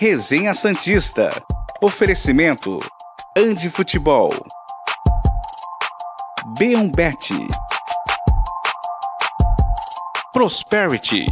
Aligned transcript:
Resenha 0.00 0.54
Santista. 0.54 1.30
Oferecimento 1.78 2.80
Andi 3.36 3.68
Futebol. 3.68 4.32
Beombet. 6.56 7.18
Prosperity. 10.32 11.26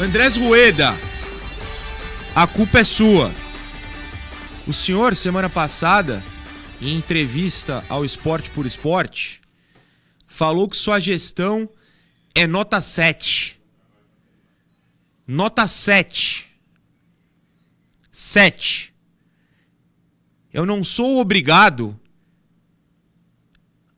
Andrés 0.00 0.38
Rueda, 0.38 0.96
a 2.38 2.46
culpa 2.46 2.78
é 2.78 2.84
sua. 2.84 3.34
O 4.64 4.72
senhor, 4.72 5.16
semana 5.16 5.50
passada, 5.50 6.22
em 6.80 6.94
entrevista 6.94 7.84
ao 7.88 8.04
Esporte 8.04 8.48
por 8.50 8.64
Esporte, 8.64 9.40
falou 10.24 10.68
que 10.68 10.76
sua 10.76 11.00
gestão 11.00 11.68
é 12.36 12.46
nota 12.46 12.80
7. 12.80 13.60
Nota 15.26 15.66
7. 15.66 16.48
7. 18.12 18.94
Eu 20.52 20.64
não 20.64 20.84
sou 20.84 21.18
obrigado 21.18 21.98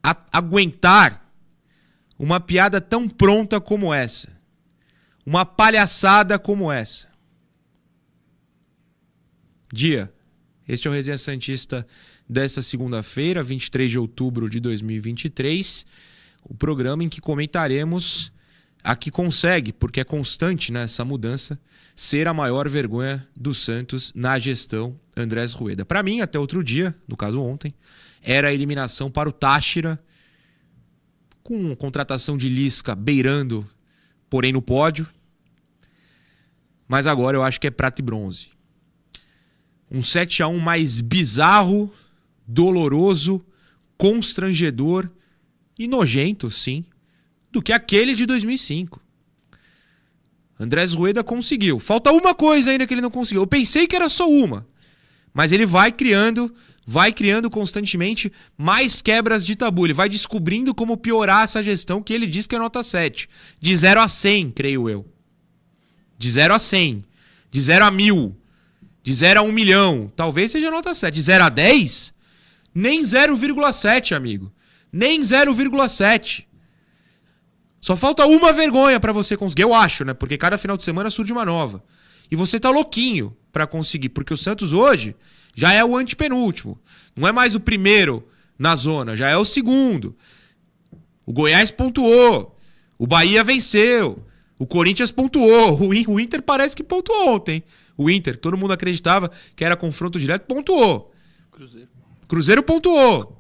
a 0.03 0.17
aguentar 0.33 1.31
uma 2.19 2.41
piada 2.41 2.81
tão 2.81 3.07
pronta 3.07 3.61
como 3.61 3.93
essa 3.93 4.31
uma 5.27 5.45
palhaçada 5.45 6.39
como 6.39 6.73
essa. 6.73 7.10
Dia. 9.73 10.13
Este 10.69 10.89
é 10.89 10.91
o 10.91 10.95
Resenha 10.95 11.19
Santista 11.19 11.87
desta 12.29 12.63
segunda-feira, 12.63 13.43
23 13.43 13.91
de 13.91 13.99
outubro 13.99 14.49
de 14.49 14.61
2023. 14.61 15.87
O 16.45 16.55
programa 16.55 17.05
em 17.05 17.09
que 17.09 17.21
comentaremos 17.21 18.33
a 18.83 18.97
que 18.97 19.11
consegue, 19.11 19.73
porque 19.73 20.01
é 20.01 20.05
constante 20.05 20.73
né, 20.73 20.87
mudança, 21.05 21.61
ser 21.95 22.27
a 22.27 22.35
maior 22.35 22.69
vergonha 22.69 23.27
do 23.37 23.53
Santos 23.53 24.13
na 24.15 24.39
gestão 24.39 24.99
Andrés 25.17 25.53
Rueda. 25.53 25.85
Para 25.85 26.03
mim, 26.03 26.21
até 26.21 26.39
outro 26.39 26.65
dia, 26.65 26.95
no 27.07 27.17
caso 27.17 27.41
ontem, 27.41 27.75
era 28.23 28.49
a 28.49 28.55
eliminação 28.55 29.11
para 29.11 29.29
o 29.29 29.33
Táchira, 29.33 30.03
com 31.43 31.75
contratação 31.77 32.37
de 32.37 32.49
Lisca 32.49 32.95
beirando 32.95 33.69
porém 34.31 34.53
no 34.53 34.63
pódio. 34.63 35.07
Mas 36.87 37.07
agora 37.07 37.37
eu 37.37 37.43
acho 37.43 37.61
que 37.61 37.67
é 37.67 37.71
prata 37.71 38.01
e 38.01 38.05
bronze. 38.05 38.49
Um 39.91 40.05
7 40.05 40.43
a 40.43 40.49
1 40.49 40.59
mais 40.59 41.01
bizarro, 41.01 41.93
doloroso, 42.47 43.45
constrangedor 43.97 45.09
e 45.79 45.89
nojento, 45.89 46.51
sim, 46.51 46.85
do 47.51 47.61
que 47.61 47.73
aquele 47.73 48.15
de 48.15 48.27
2005. 48.27 49.01
Andrés 50.59 50.93
Rueda 50.93 51.25
conseguiu. 51.25 51.79
Falta 51.79 52.13
uma 52.13 52.35
coisa 52.35 52.71
ainda 52.71 52.87
que 52.87 52.93
ele 52.93 53.01
não 53.01 53.11
conseguiu. 53.11 53.43
Eu 53.43 53.47
pensei 53.47 53.87
que 53.87 53.97
era 53.97 54.11
só 54.11 54.29
uma. 54.29 54.67
Mas 55.33 55.53
ele 55.53 55.65
vai 55.65 55.91
criando, 55.91 56.55
vai 56.87 57.13
criando 57.13 57.49
constantemente 57.49 58.31
mais 58.59 59.01
quebras 59.01 59.47
de 59.47 59.57
tabu. 59.57 59.87
Ele 59.87 59.95
vai 59.95 60.09
descobrindo 60.09 60.75
como 60.75 60.99
piorar 60.99 61.45
essa 61.45 61.63
gestão 61.63 62.03
que 62.03 62.13
ele 62.13 62.27
diz 62.27 62.47
que 62.47 62.55
é 62.55 62.59
nota 62.59 62.83
7. 62.83 63.27
De 63.59 63.75
0 63.75 64.01
a 64.01 64.09
100, 64.09 64.51
creio 64.51 64.89
eu. 64.89 65.07
De 66.19 66.31
0 66.31 66.53
a 66.53 66.59
100. 66.59 67.05
De 67.51 67.63
0 67.63 67.85
a 67.87 67.91
1000. 67.91 68.37
De 69.03 69.15
0 69.15 69.41
a 69.41 69.43
1 69.43 69.53
milhão. 69.53 70.13
Talvez 70.15 70.51
seja 70.51 70.71
nota 70.71 70.95
7. 70.95 71.15
De 71.15 71.23
0 71.23 71.45
a 71.45 71.49
10, 71.49 72.13
nem 72.75 73.01
0,7, 73.03 74.15
amigo. 74.15 74.53
Nem 74.93 75.21
0,7. 75.21 76.45
Só 77.81 77.97
falta 77.97 78.27
uma 78.27 78.53
vergonha 78.53 79.01
para 79.01 79.13
você 79.13 79.37
conseguir. 79.37 79.63
Eu 79.63 79.73
acho, 79.73 80.05
né? 80.05 80.13
Porque 80.13 80.37
cada 80.37 80.59
final 80.59 80.77
de 80.77 80.85
semana 80.85 81.09
surge 81.09 81.33
uma 81.33 81.45
nova. 81.45 81.83
E 82.31 82.37
você 82.37 82.61
tá 82.61 82.71
louquinho 82.71 83.35
para 83.51 83.67
conseguir. 83.67 84.11
Porque 84.11 84.35
o 84.35 84.37
Santos 84.37 84.73
hoje 84.73 85.17
já 85.55 85.73
é 85.73 85.85
o 85.85 85.97
antepenúltimo. 85.97 86.79
Não 87.17 87.27
é 87.27 87.33
mais 87.33 87.55
o 87.55 87.61
primeiro 87.61 88.27
na 88.59 88.77
zona, 88.77 89.17
já 89.17 89.29
é 89.29 89.37
o 89.37 89.45
segundo. 89.45 90.15
O 91.25 91.33
Goiás 91.33 91.71
pontuou. 91.71 92.57
O 92.99 93.07
Bahia 93.07 93.43
venceu. 93.43 94.23
O 94.59 94.67
Corinthians 94.67 95.11
pontuou. 95.11 95.79
O 96.07 96.21
Inter 96.21 96.43
parece 96.43 96.77
que 96.77 96.85
pontuou 96.85 97.37
ontem. 97.37 97.63
O 98.01 98.09
Inter, 98.09 98.35
todo 98.35 98.57
mundo 98.57 98.73
acreditava 98.73 99.31
que 99.55 99.63
era 99.63 99.77
confronto 99.77 100.19
direto, 100.19 100.47
pontuou. 100.47 101.13
Cruzeiro. 101.53 101.89
Cruzeiro 102.27 102.63
pontuou. 102.63 103.39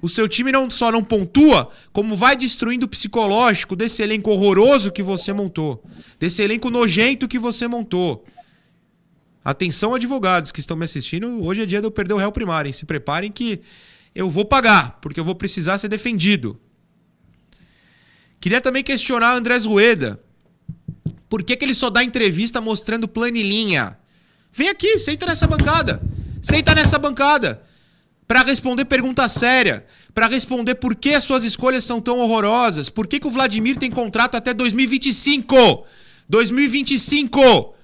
O 0.00 0.08
seu 0.08 0.26
time 0.26 0.50
não 0.50 0.70
só 0.70 0.90
não 0.90 1.04
pontua, 1.04 1.70
como 1.92 2.16
vai 2.16 2.34
destruindo 2.34 2.86
o 2.86 2.88
psicológico 2.88 3.76
desse 3.76 4.02
elenco 4.02 4.30
horroroso 4.30 4.90
que 4.90 5.02
você 5.02 5.34
montou. 5.34 5.84
Desse 6.18 6.42
elenco 6.42 6.70
nojento 6.70 7.28
que 7.28 7.38
você 7.38 7.68
montou. 7.68 8.24
Atenção, 9.44 9.94
advogados 9.94 10.50
que 10.50 10.60
estão 10.60 10.74
me 10.74 10.86
assistindo. 10.86 11.44
Hoje 11.44 11.60
é 11.60 11.66
dia 11.66 11.82
de 11.82 11.86
eu 11.86 11.90
perder 11.90 12.14
o 12.14 12.16
réu 12.16 12.32
primário. 12.32 12.70
Hein? 12.70 12.72
Se 12.72 12.86
preparem 12.86 13.30
que 13.30 13.60
eu 14.14 14.30
vou 14.30 14.46
pagar, 14.46 14.98
porque 15.02 15.20
eu 15.20 15.24
vou 15.24 15.34
precisar 15.34 15.76
ser 15.76 15.88
defendido. 15.88 16.58
Queria 18.40 18.62
também 18.62 18.82
questionar 18.82 19.34
Andrés 19.34 19.66
Rueda. 19.66 20.24
Por 21.28 21.42
que, 21.42 21.56
que 21.56 21.64
ele 21.64 21.74
só 21.74 21.90
dá 21.90 22.04
entrevista 22.04 22.60
mostrando 22.60 23.08
planilhinha? 23.08 23.98
Vem 24.52 24.68
aqui, 24.68 24.98
senta 24.98 25.26
nessa 25.26 25.46
bancada. 25.46 26.00
Senta 26.40 26.74
nessa 26.74 26.98
bancada. 26.98 27.62
Para 28.26 28.42
responder 28.42 28.84
pergunta 28.84 29.28
séria. 29.28 29.84
Para 30.14 30.26
responder 30.26 30.76
por 30.76 30.94
que 30.94 31.10
as 31.10 31.24
suas 31.24 31.44
escolhas 31.44 31.84
são 31.84 32.00
tão 32.00 32.18
horrorosas. 32.20 32.88
Por 32.88 33.06
que, 33.06 33.20
que 33.20 33.26
o 33.26 33.30
Vladimir 33.30 33.76
tem 33.76 33.90
contrato 33.90 34.36
até 34.36 34.54
2025? 34.54 35.84
2025! 36.28 37.74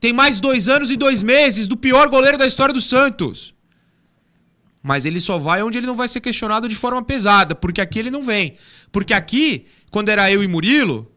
Tem 0.00 0.12
mais 0.12 0.40
dois 0.40 0.68
anos 0.68 0.90
e 0.90 0.96
dois 0.96 1.22
meses 1.22 1.66
do 1.66 1.76
pior 1.76 2.08
goleiro 2.08 2.38
da 2.38 2.46
história 2.46 2.74
do 2.74 2.80
Santos. 2.80 3.54
Mas 4.82 5.06
ele 5.06 5.18
só 5.18 5.38
vai 5.38 5.62
onde 5.62 5.78
ele 5.78 5.86
não 5.86 5.96
vai 5.96 6.08
ser 6.08 6.20
questionado 6.20 6.68
de 6.68 6.76
forma 6.76 7.02
pesada, 7.02 7.54
porque 7.54 7.80
aqui 7.80 7.98
ele 7.98 8.10
não 8.10 8.22
vem. 8.22 8.56
Porque 8.92 9.14
aqui 9.14 9.66
quando 9.90 10.08
era 10.08 10.30
eu 10.30 10.42
e 10.42 10.46
Murilo, 10.46 11.10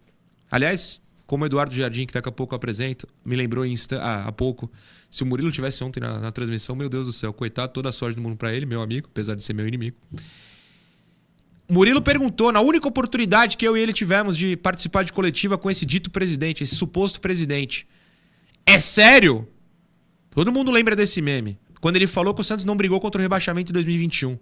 aliás, 0.49 1.00
como 1.31 1.45
Eduardo 1.45 1.73
Jardim, 1.73 2.05
que 2.05 2.13
daqui 2.13 2.27
a 2.27 2.31
pouco 2.31 2.53
eu 2.53 2.57
apresento, 2.57 3.07
me 3.23 3.37
lembrou 3.37 3.63
ah, 4.01 4.23
há 4.27 4.31
pouco. 4.33 4.69
Se 5.09 5.23
o 5.23 5.25
Murilo 5.25 5.49
tivesse 5.49 5.81
ontem 5.81 6.01
na, 6.01 6.19
na, 6.19 6.29
transmissão, 6.29 6.75
meu 6.75 6.89
Deus 6.89 7.07
do 7.07 7.13
céu, 7.13 7.31
coitado, 7.31 7.71
toda 7.71 7.87
a 7.87 7.91
sorte 7.93 8.17
do 8.17 8.21
mundo 8.21 8.35
para 8.35 8.53
ele, 8.53 8.65
meu 8.65 8.81
amigo, 8.81 9.07
apesar 9.09 9.33
de 9.33 9.41
ser 9.41 9.53
meu 9.53 9.65
inimigo. 9.65 9.95
Murilo 11.69 12.01
perguntou, 12.01 12.51
na 12.51 12.59
única 12.59 12.85
oportunidade 12.85 13.55
que 13.55 13.65
eu 13.65 13.77
e 13.77 13.79
ele 13.79 13.93
tivemos 13.93 14.35
de 14.35 14.57
participar 14.57 15.05
de 15.05 15.13
coletiva 15.13 15.57
com 15.57 15.71
esse 15.71 15.85
dito 15.85 16.11
presidente, 16.11 16.65
esse 16.65 16.75
suposto 16.75 17.21
presidente. 17.21 17.87
É 18.65 18.77
sério? 18.77 19.47
Todo 20.31 20.51
mundo 20.51 20.69
lembra 20.69 20.97
desse 20.97 21.21
meme. 21.21 21.57
Quando 21.79 21.95
ele 21.95 22.07
falou 22.07 22.33
que 22.33 22.41
o 22.41 22.43
Santos 22.43 22.65
não 22.65 22.75
brigou 22.75 22.99
contra 22.99 23.19
o 23.19 23.21
rebaixamento 23.21 23.71
em 23.71 23.73
2021. 23.73 24.37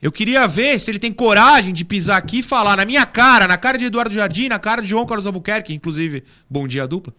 Eu 0.00 0.12
queria 0.12 0.46
ver 0.46 0.78
se 0.78 0.90
ele 0.90 0.98
tem 0.98 1.12
coragem 1.12 1.74
de 1.74 1.84
pisar 1.84 2.16
aqui 2.16 2.38
e 2.38 2.42
falar 2.42 2.76
na 2.76 2.84
minha 2.84 3.04
cara, 3.04 3.48
na 3.48 3.58
cara 3.58 3.76
de 3.76 3.86
Eduardo 3.86 4.14
Jardim, 4.14 4.48
na 4.48 4.58
cara 4.58 4.80
de 4.80 4.88
João 4.88 5.04
Carlos 5.04 5.26
Albuquerque, 5.26 5.74
inclusive, 5.74 6.22
bom 6.48 6.68
dia 6.68 6.86
dupla, 6.86 7.12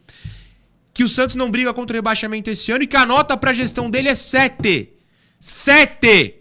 que 0.93 1.03
o 1.03 1.09
Santos 1.09 1.35
não 1.35 1.51
briga 1.51 1.73
contra 1.73 1.93
o 1.93 1.97
rebaixamento 1.97 2.49
esse 2.49 2.71
ano 2.71 2.83
e 2.83 2.87
que 2.87 2.95
a 2.95 3.05
nota 3.05 3.35
pra 3.35 3.53
gestão 3.53 3.89
dele 3.89 4.07
é 4.07 4.15
7. 4.15 4.93
7! 5.39 6.35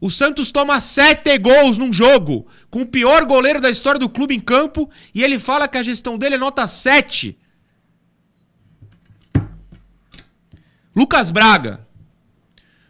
O 0.00 0.10
Santos 0.10 0.50
toma 0.50 0.80
7 0.80 1.38
gols 1.38 1.78
num 1.78 1.92
jogo, 1.92 2.46
com 2.68 2.82
o 2.82 2.86
pior 2.86 3.24
goleiro 3.24 3.60
da 3.60 3.70
história 3.70 3.98
do 3.98 4.08
clube 4.08 4.34
em 4.34 4.40
campo, 4.40 4.90
e 5.14 5.22
ele 5.22 5.38
fala 5.38 5.68
que 5.68 5.78
a 5.78 5.82
gestão 5.82 6.18
dele 6.18 6.34
é 6.34 6.38
nota 6.38 6.66
7. 6.66 7.38
Lucas 10.94 11.30
Braga, 11.30 11.86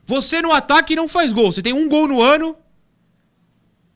você 0.07 0.43
no 0.43 0.53
ataque 0.53 0.95
não 0.95 1.09
faz 1.09 1.33
gol. 1.33 1.51
Você 1.51 1.63
tem 1.63 1.73
um 1.73 1.89
gol 1.89 2.07
no 2.07 2.21
ano 2.21 2.57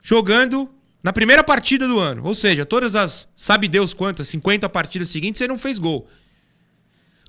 jogando 0.02 0.70
na 1.02 1.12
primeira 1.12 1.44
partida 1.44 1.86
do 1.86 1.98
ano. 1.98 2.22
Ou 2.24 2.34
seja, 2.34 2.64
todas 2.64 2.94
as, 2.94 3.28
sabe 3.36 3.68
Deus 3.68 3.92
quantas, 3.94 4.28
50 4.28 4.68
partidas 4.68 5.08
seguintes, 5.08 5.38
você 5.38 5.48
não 5.48 5.58
fez 5.58 5.78
gol. 5.78 6.08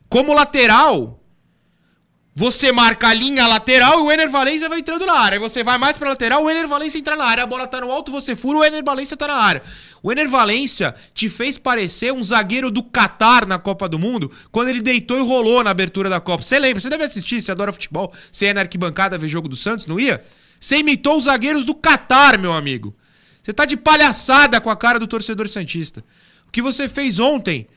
Como 0.07 0.33
lateral, 0.33 1.21
você 2.35 2.71
marca 2.71 3.09
a 3.09 3.13
linha 3.13 3.45
lateral 3.47 3.99
e 3.99 4.03
o 4.03 4.11
Ener 4.11 4.29
Valencia 4.29 4.69
vai 4.69 4.79
entrando 4.79 5.05
na 5.05 5.13
área. 5.13 5.39
Você 5.39 5.63
vai 5.63 5.77
mais 5.77 5.97
pra 5.97 6.09
lateral, 6.09 6.43
o 6.43 6.49
Ener 6.49 6.67
Valencia 6.67 6.97
entra 6.97 7.15
na 7.15 7.25
área. 7.25 7.43
A 7.43 7.47
bola 7.47 7.67
tá 7.67 7.81
no 7.81 7.91
alto, 7.91 8.11
você 8.11 8.35
fura, 8.35 8.59
o 8.59 8.63
Ener 8.63 8.83
Valencia 8.83 9.17
tá 9.17 9.27
na 9.27 9.35
área. 9.35 9.61
O 10.01 10.11
Ener 10.11 10.29
Valencia 10.29 10.95
te 11.13 11.27
fez 11.27 11.57
parecer 11.57 12.13
um 12.13 12.23
zagueiro 12.23 12.71
do 12.71 12.81
Qatar 12.81 13.45
na 13.45 13.59
Copa 13.59 13.89
do 13.89 13.99
Mundo 13.99 14.31
quando 14.51 14.69
ele 14.69 14.79
deitou 14.79 15.17
e 15.17 15.21
rolou 15.21 15.63
na 15.63 15.71
abertura 15.71 16.09
da 16.09 16.21
Copa. 16.21 16.43
Você 16.43 16.57
lembra? 16.57 16.79
Você 16.79 16.89
deve 16.89 17.03
assistir, 17.03 17.41
você 17.41 17.51
adora 17.51 17.73
futebol. 17.73 18.13
Você 18.31 18.45
ia 18.45 18.53
na 18.53 18.61
arquibancada 18.61 19.17
ver 19.17 19.27
jogo 19.27 19.49
do 19.49 19.57
Santos, 19.57 19.85
não 19.85 19.99
ia? 19.99 20.23
Você 20.59 20.77
imitou 20.77 21.17
os 21.17 21.25
zagueiros 21.25 21.65
do 21.65 21.75
Qatar, 21.75 22.39
meu 22.39 22.53
amigo. 22.53 22.95
Você 23.41 23.51
tá 23.51 23.65
de 23.65 23.75
palhaçada 23.75 24.61
com 24.61 24.69
a 24.69 24.75
cara 24.75 24.99
do 24.99 25.07
torcedor 25.07 25.49
Santista. 25.49 26.05
O 26.47 26.51
que 26.51 26.61
você 26.61 26.87
fez 26.87 27.19
ontem 27.19 27.67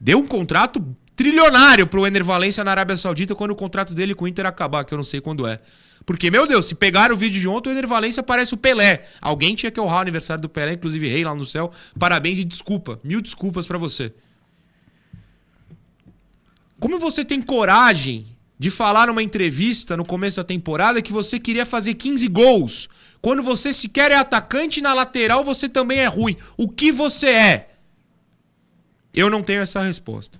deu 0.00 0.18
um 0.18 0.26
contrato 0.26 0.84
trilionário 1.18 1.84
pro 1.84 2.06
Ener 2.06 2.22
Valência 2.22 2.62
na 2.62 2.70
Arábia 2.70 2.96
Saudita 2.96 3.34
quando 3.34 3.50
o 3.50 3.56
contrato 3.56 3.92
dele 3.92 4.14
com 4.14 4.24
o 4.24 4.28
Inter 4.28 4.46
acabar, 4.46 4.84
que 4.84 4.94
eu 4.94 4.96
não 4.96 5.02
sei 5.02 5.20
quando 5.20 5.48
é. 5.48 5.58
Porque, 6.06 6.30
meu 6.30 6.46
Deus, 6.46 6.66
se 6.66 6.76
pegar 6.76 7.12
o 7.12 7.16
vídeo 7.16 7.40
de 7.40 7.48
ontem, 7.48 7.70
o 7.70 7.72
Ener 7.72 7.88
Valência 7.88 8.22
parece 8.22 8.54
o 8.54 8.56
Pelé. 8.56 9.04
Alguém 9.20 9.56
tinha 9.56 9.70
que 9.72 9.80
honrar 9.80 9.98
o 9.98 10.02
aniversário 10.02 10.40
do 10.40 10.48
Pelé, 10.48 10.74
inclusive 10.74 11.08
rei 11.08 11.24
lá 11.24 11.34
no 11.34 11.44
céu. 11.44 11.72
Parabéns 11.98 12.38
e 12.38 12.44
desculpa. 12.44 13.00
Mil 13.02 13.20
desculpas 13.20 13.66
para 13.66 13.76
você. 13.76 14.14
Como 16.78 17.00
você 17.00 17.24
tem 17.24 17.42
coragem 17.42 18.28
de 18.56 18.70
falar 18.70 19.08
numa 19.08 19.22
entrevista 19.22 19.96
no 19.96 20.04
começo 20.04 20.36
da 20.36 20.44
temporada 20.44 21.02
que 21.02 21.12
você 21.12 21.40
queria 21.40 21.66
fazer 21.66 21.94
15 21.94 22.28
gols, 22.28 22.88
quando 23.20 23.42
você 23.42 23.72
sequer 23.72 24.12
é 24.12 24.16
atacante 24.16 24.78
e 24.78 24.82
na 24.84 24.94
lateral 24.94 25.42
você 25.42 25.68
também 25.68 25.98
é 25.98 26.06
ruim? 26.06 26.36
O 26.56 26.68
que 26.68 26.92
você 26.92 27.30
é? 27.30 27.70
Eu 29.12 29.28
não 29.28 29.42
tenho 29.42 29.62
essa 29.62 29.82
resposta. 29.82 30.38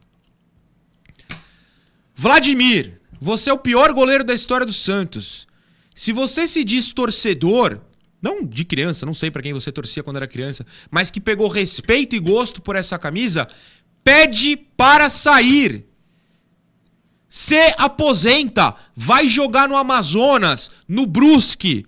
Vladimir, 2.21 3.01
você 3.21 3.49
é 3.49 3.53
o 3.53 3.59
pior 3.59 3.93
goleiro 3.93 4.25
da 4.25 4.35
história 4.35 4.67
do 4.67 4.73
Santos. 4.73 5.47
Se 5.95 6.11
você 6.13 6.49
se 6.49 6.65
diz 6.65 6.91
torcedor, 6.91 7.79
não 8.21 8.45
de 8.45 8.65
criança, 8.65 9.07
não 9.07 9.15
sei 9.15 9.31
para 9.31 9.41
quem 9.41 9.55
você 9.55 9.71
torcia 9.71 10.03
quando 10.03 10.17
era 10.17 10.27
criança, 10.27 10.67
mas 10.91 11.13
que 11.13 11.21
pegou 11.21 11.47
respeito 11.47 12.17
e 12.17 12.19
gosto 12.19 12.61
por 12.61 12.75
essa 12.75 12.99
camisa, 12.99 13.47
pede 14.03 14.57
para 14.77 15.09
sair. 15.09 15.87
Se 17.29 17.73
aposenta, 17.79 18.75
vai 18.97 19.29
jogar 19.29 19.69
no 19.69 19.77
Amazonas, 19.77 20.73
no 20.89 21.07
Brusque, 21.07 21.87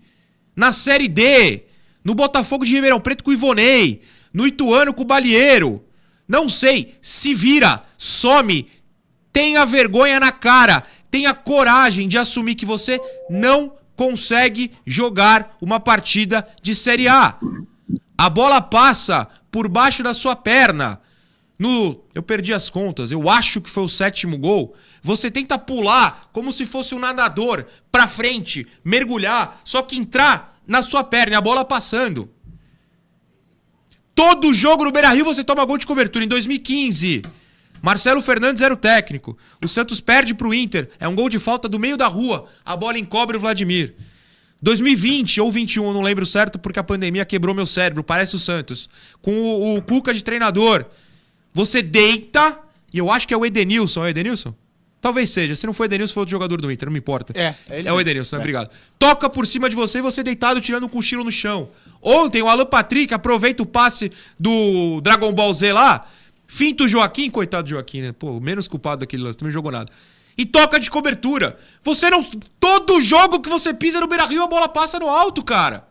na 0.54 0.70
Série 0.70 1.08
D, 1.08 1.64
no 2.04 2.14
Botafogo 2.14 2.64
de 2.64 2.72
Ribeirão 2.72 3.00
Preto 3.00 3.24
com 3.24 3.32
o 3.32 3.34
Ivonei, 3.34 4.02
no 4.32 4.46
Ituano 4.46 4.94
com 4.94 5.02
o 5.02 5.06
Balieiro. 5.06 5.84
Não 6.28 6.48
sei, 6.48 6.94
se 7.02 7.34
vira, 7.34 7.82
some, 7.98 8.68
tenha 9.32 9.64
vergonha 9.64 10.18
na 10.20 10.32
cara, 10.32 10.82
tenha 11.10 11.34
coragem 11.34 12.08
de 12.08 12.18
assumir 12.18 12.54
que 12.54 12.66
você 12.66 13.00
não 13.28 13.72
consegue 13.96 14.72
jogar 14.86 15.56
uma 15.60 15.78
partida 15.78 16.46
de 16.62 16.74
Série 16.74 17.08
A. 17.08 17.38
A 18.16 18.30
bola 18.30 18.60
passa 18.60 19.28
por 19.50 19.68
baixo 19.68 20.02
da 20.02 20.14
sua 20.14 20.34
perna. 20.34 21.00
No, 21.58 22.04
eu 22.14 22.22
perdi 22.22 22.54
as 22.54 22.70
contas, 22.70 23.12
eu 23.12 23.28
acho 23.28 23.60
que 23.60 23.68
foi 23.68 23.84
o 23.84 23.88
sétimo 23.88 24.38
gol. 24.38 24.74
Você 25.02 25.30
tenta 25.30 25.58
pular 25.58 26.30
como 26.32 26.52
se 26.52 26.64
fosse 26.64 26.94
um 26.94 26.98
nadador 26.98 27.66
pra 27.92 28.08
frente, 28.08 28.66
mergulhar, 28.82 29.60
só 29.62 29.82
que 29.82 29.98
entrar 29.98 30.58
na 30.66 30.80
sua 30.80 31.04
perna, 31.04 31.36
a 31.36 31.40
bola 31.42 31.62
passando. 31.62 32.30
Todo 34.14 34.52
jogo 34.52 34.84
no 34.84 34.92
Beira-Rio 34.92 35.24
você 35.24 35.44
toma 35.44 35.64
gol 35.64 35.76
de 35.76 35.86
cobertura. 35.86 36.24
Em 36.24 36.28
2015, 36.28 37.22
Marcelo 37.82 38.20
Fernandes 38.20 38.62
era 38.62 38.72
o 38.72 38.76
técnico. 38.76 39.36
O 39.62 39.68
Santos 39.68 40.00
perde 40.00 40.34
pro 40.34 40.52
Inter. 40.52 40.90
É 40.98 41.08
um 41.08 41.14
gol 41.14 41.28
de 41.28 41.38
falta 41.38 41.68
do 41.68 41.78
meio 41.78 41.96
da 41.96 42.06
rua. 42.06 42.44
A 42.64 42.76
bola 42.76 42.98
encobre 42.98 43.36
o 43.36 43.40
Vladimir. 43.40 43.94
2020 44.62 45.40
ou 45.40 45.50
21, 45.50 45.92
não 45.92 46.02
lembro 46.02 46.26
certo, 46.26 46.58
porque 46.58 46.78
a 46.78 46.84
pandemia 46.84 47.24
quebrou 47.24 47.54
meu 47.54 47.66
cérebro. 47.66 48.04
Parece 48.04 48.36
o 48.36 48.38
Santos. 48.38 48.88
Com 49.22 49.32
o, 49.32 49.76
o 49.76 49.82
Cuca 49.82 50.12
de 50.12 50.22
treinador. 50.22 50.84
Você 51.54 51.82
deita. 51.82 52.58
E 52.92 52.98
eu 52.98 53.10
acho 53.10 53.26
que 53.26 53.32
é 53.32 53.36
o 53.36 53.46
Edenilson. 53.46 54.04
É 54.04 54.06
o 54.06 54.08
Edenilson? 54.08 54.54
Talvez 55.00 55.30
seja. 55.30 55.56
Se 55.56 55.66
não 55.66 55.72
for 55.72 55.84
Edenilson, 55.84 56.12
foi 56.12 56.20
outro 56.22 56.32
jogador 56.32 56.60
do 56.60 56.70
Inter, 56.70 56.86
não 56.86 56.92
me 56.92 56.98
importa. 56.98 57.32
É, 57.34 57.54
é 57.70 57.86
É 57.86 57.92
o. 57.92 57.98
Edenilson, 57.98 58.36
né? 58.36 58.40
É. 58.40 58.42
obrigado. 58.42 58.70
Toca 58.98 59.30
por 59.30 59.46
cima 59.46 59.70
de 59.70 59.74
você 59.74 59.98
e 59.98 60.02
você 60.02 60.22
deitado 60.22 60.60
tirando 60.60 60.84
um 60.84 60.88
cochilo 60.88 61.24
no 61.24 61.32
chão. 61.32 61.70
Ontem, 62.02 62.42
o 62.42 62.48
Alan 62.48 62.66
Patrick 62.66 63.14
aproveita 63.14 63.62
o 63.62 63.66
passe 63.66 64.12
do 64.38 65.00
Dragon 65.00 65.32
Ball 65.32 65.54
Z 65.54 65.72
lá, 65.72 66.06
finta 66.50 66.82
o 66.82 66.88
Joaquim, 66.88 67.30
coitado 67.30 67.62
do 67.62 67.70
Joaquim, 67.70 68.02
né? 68.02 68.12
Pô, 68.12 68.40
menos 68.40 68.66
culpado 68.66 69.00
daquele 69.00 69.22
lance, 69.22 69.38
também 69.38 69.52
jogou 69.52 69.70
nada. 69.70 69.90
E 70.36 70.44
toca 70.44 70.80
de 70.80 70.90
cobertura. 70.90 71.56
Você 71.82 72.10
não. 72.10 72.24
Todo 72.58 73.00
jogo 73.00 73.40
que 73.40 73.48
você 73.48 73.72
pisa 73.72 74.00
no 74.00 74.08
Beira 74.08 74.26
Rio, 74.26 74.42
a 74.42 74.48
bola 74.48 74.68
passa 74.68 74.98
no 74.98 75.08
alto, 75.08 75.44
cara. 75.44 75.86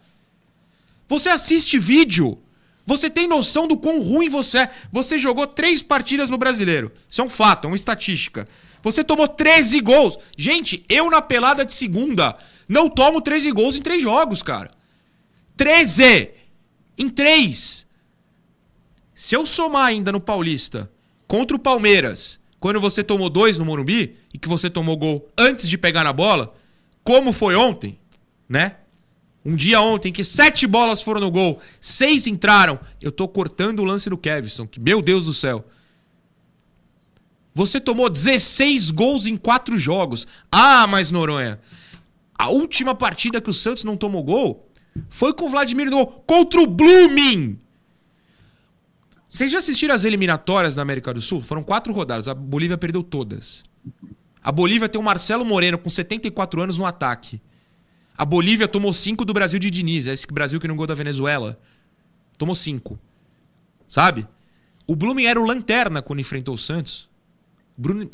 Você 1.08 1.30
assiste 1.30 1.80
vídeo. 1.80 2.38
Você 2.86 3.10
tem 3.10 3.28
noção 3.28 3.68
do 3.68 3.78
quão 3.78 4.02
ruim 4.02 4.28
você 4.28 4.60
é. 4.60 4.72
Você 4.92 5.18
jogou 5.18 5.48
três 5.48 5.82
partidas 5.82 6.30
no 6.30 6.38
brasileiro. 6.38 6.92
Isso 7.10 7.22
é 7.22 7.24
um 7.24 7.30
fato, 7.30 7.66
é 7.66 7.68
uma 7.68 7.76
estatística. 7.76 8.48
Você 8.82 9.04
tomou 9.04 9.28
13 9.28 9.80
gols. 9.80 10.18
Gente, 10.36 10.84
eu 10.90 11.10
na 11.10 11.22
pelada 11.22 11.64
de 11.66 11.74
segunda 11.74 12.36
não 12.68 12.90
tomo 12.90 13.22
13 13.22 13.52
gols 13.52 13.78
em 13.78 13.82
três 13.82 14.02
jogos, 14.02 14.44
cara. 14.44 14.72
13! 15.56 16.32
Em 16.98 17.10
três! 17.10 17.86
Se 19.20 19.36
eu 19.36 19.46
somar 19.46 19.88
ainda 19.88 20.14
no 20.14 20.22
Paulista 20.22 20.90
contra 21.28 21.54
o 21.54 21.60
Palmeiras, 21.60 22.40
quando 22.58 22.80
você 22.80 23.04
tomou 23.04 23.30
dois 23.30 23.58
no 23.58 23.66
Morumbi 23.66 24.16
e 24.34 24.38
que 24.38 24.48
você 24.48 24.70
tomou 24.70 24.96
gol 24.96 25.28
antes 25.38 25.68
de 25.68 25.78
pegar 25.78 26.06
na 26.06 26.14
bola, 26.14 26.56
como 27.04 27.34
foi 27.34 27.54
ontem, 27.54 28.00
né? 28.48 28.78
Um 29.44 29.58
dia 29.58 29.82
ontem 29.82 30.14
que 30.14 30.24
sete 30.24 30.66
bolas 30.66 31.02
foram 31.02 31.20
no 31.20 31.30
gol, 31.30 31.60
seis 31.82 32.28
entraram. 32.28 32.80
Eu 33.02 33.12
tô 33.12 33.28
cortando 33.28 33.80
o 33.80 33.84
lance 33.84 34.10
do 34.10 34.18
Kevson, 34.18 34.66
que 34.66 34.80
meu 34.80 35.02
Deus 35.02 35.26
do 35.26 35.34
céu. 35.34 35.68
Você 37.54 37.82
tomou 37.82 38.10
16 38.10 38.90
gols 38.90 39.28
em 39.28 39.36
quatro 39.36 39.78
jogos. 39.78 40.26
Ah, 40.50 40.88
mas 40.88 41.12
Noronha, 41.12 41.60
a 42.38 42.48
última 42.52 42.96
partida 42.96 43.42
que 43.42 43.50
o 43.50 43.54
Santos 43.54 43.84
não 43.84 43.98
tomou 43.98 44.24
gol 44.24 44.66
foi 45.10 45.34
com 45.34 45.48
o 45.48 45.50
Vladimir 45.50 45.90
no 45.90 46.08
contra 46.08 46.62
o 46.62 46.68
Blooming. 46.68 47.60
Vocês 49.30 49.52
já 49.52 49.60
assistiram 49.60 49.94
as 49.94 50.04
eliminatórias 50.06 50.74
da 50.74 50.82
América 50.82 51.14
do 51.14 51.22
Sul? 51.22 51.44
Foram 51.44 51.62
quatro 51.62 51.94
rodadas. 51.94 52.28
A 52.28 52.34
Bolívia 52.34 52.80
perdeu 52.80 53.04
todas. 53.04 53.64
A 54.42 54.52
Bolívia 54.52 54.90
tem 54.90 55.00
o 55.00 55.04
Marcelo 55.04 55.46
Moreno 55.46 55.78
com 55.78 55.88
74 55.88 56.60
anos 56.60 56.80
no 56.80 56.86
ataque. 56.86 57.40
A 58.18 58.26
Bolívia 58.26 58.68
tomou 58.68 58.92
cinco 58.92 59.24
do 59.24 59.32
Brasil 59.32 59.60
de 59.60 59.70
Diniz. 59.70 60.08
É 60.08 60.14
esse 60.14 60.26
Brasil 60.26 60.60
que 60.60 60.68
não 60.68 60.76
gol 60.76 60.88
da 60.88 60.96
Venezuela. 60.96 61.60
Tomou 62.40 62.56
cinco. 62.56 63.00
Sabe? 63.88 64.28
O 64.88 64.96
Blooming 64.96 65.26
era 65.26 65.40
o 65.40 65.46
lanterna 65.46 66.02
quando 66.02 66.22
enfrentou 66.22 66.56
o 66.56 66.58
Santos. 66.58 67.08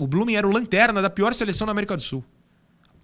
O 0.02 0.08
Blooming 0.08 0.36
era 0.36 0.46
o 0.46 0.52
lanterna 0.52 1.02
da 1.02 1.10
pior 1.10 1.34
seleção 1.34 1.66
da 1.66 1.72
América 1.72 1.96
do 1.96 2.04
Sul. 2.04 2.26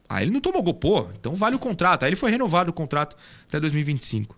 Ah, 0.09 0.21
ele 0.21 0.31
não 0.31 0.41
tomou 0.41 0.61
gol, 0.61 0.73
pô. 0.73 1.07
Então 1.17 1.33
vale 1.33 1.55
o 1.55 1.59
contrato. 1.59 2.03
Aí 2.03 2.09
ele 2.09 2.17
foi 2.17 2.29
renovado 2.29 2.71
o 2.71 2.73
contrato 2.73 3.15
até 3.47 3.57
2025. 3.57 4.37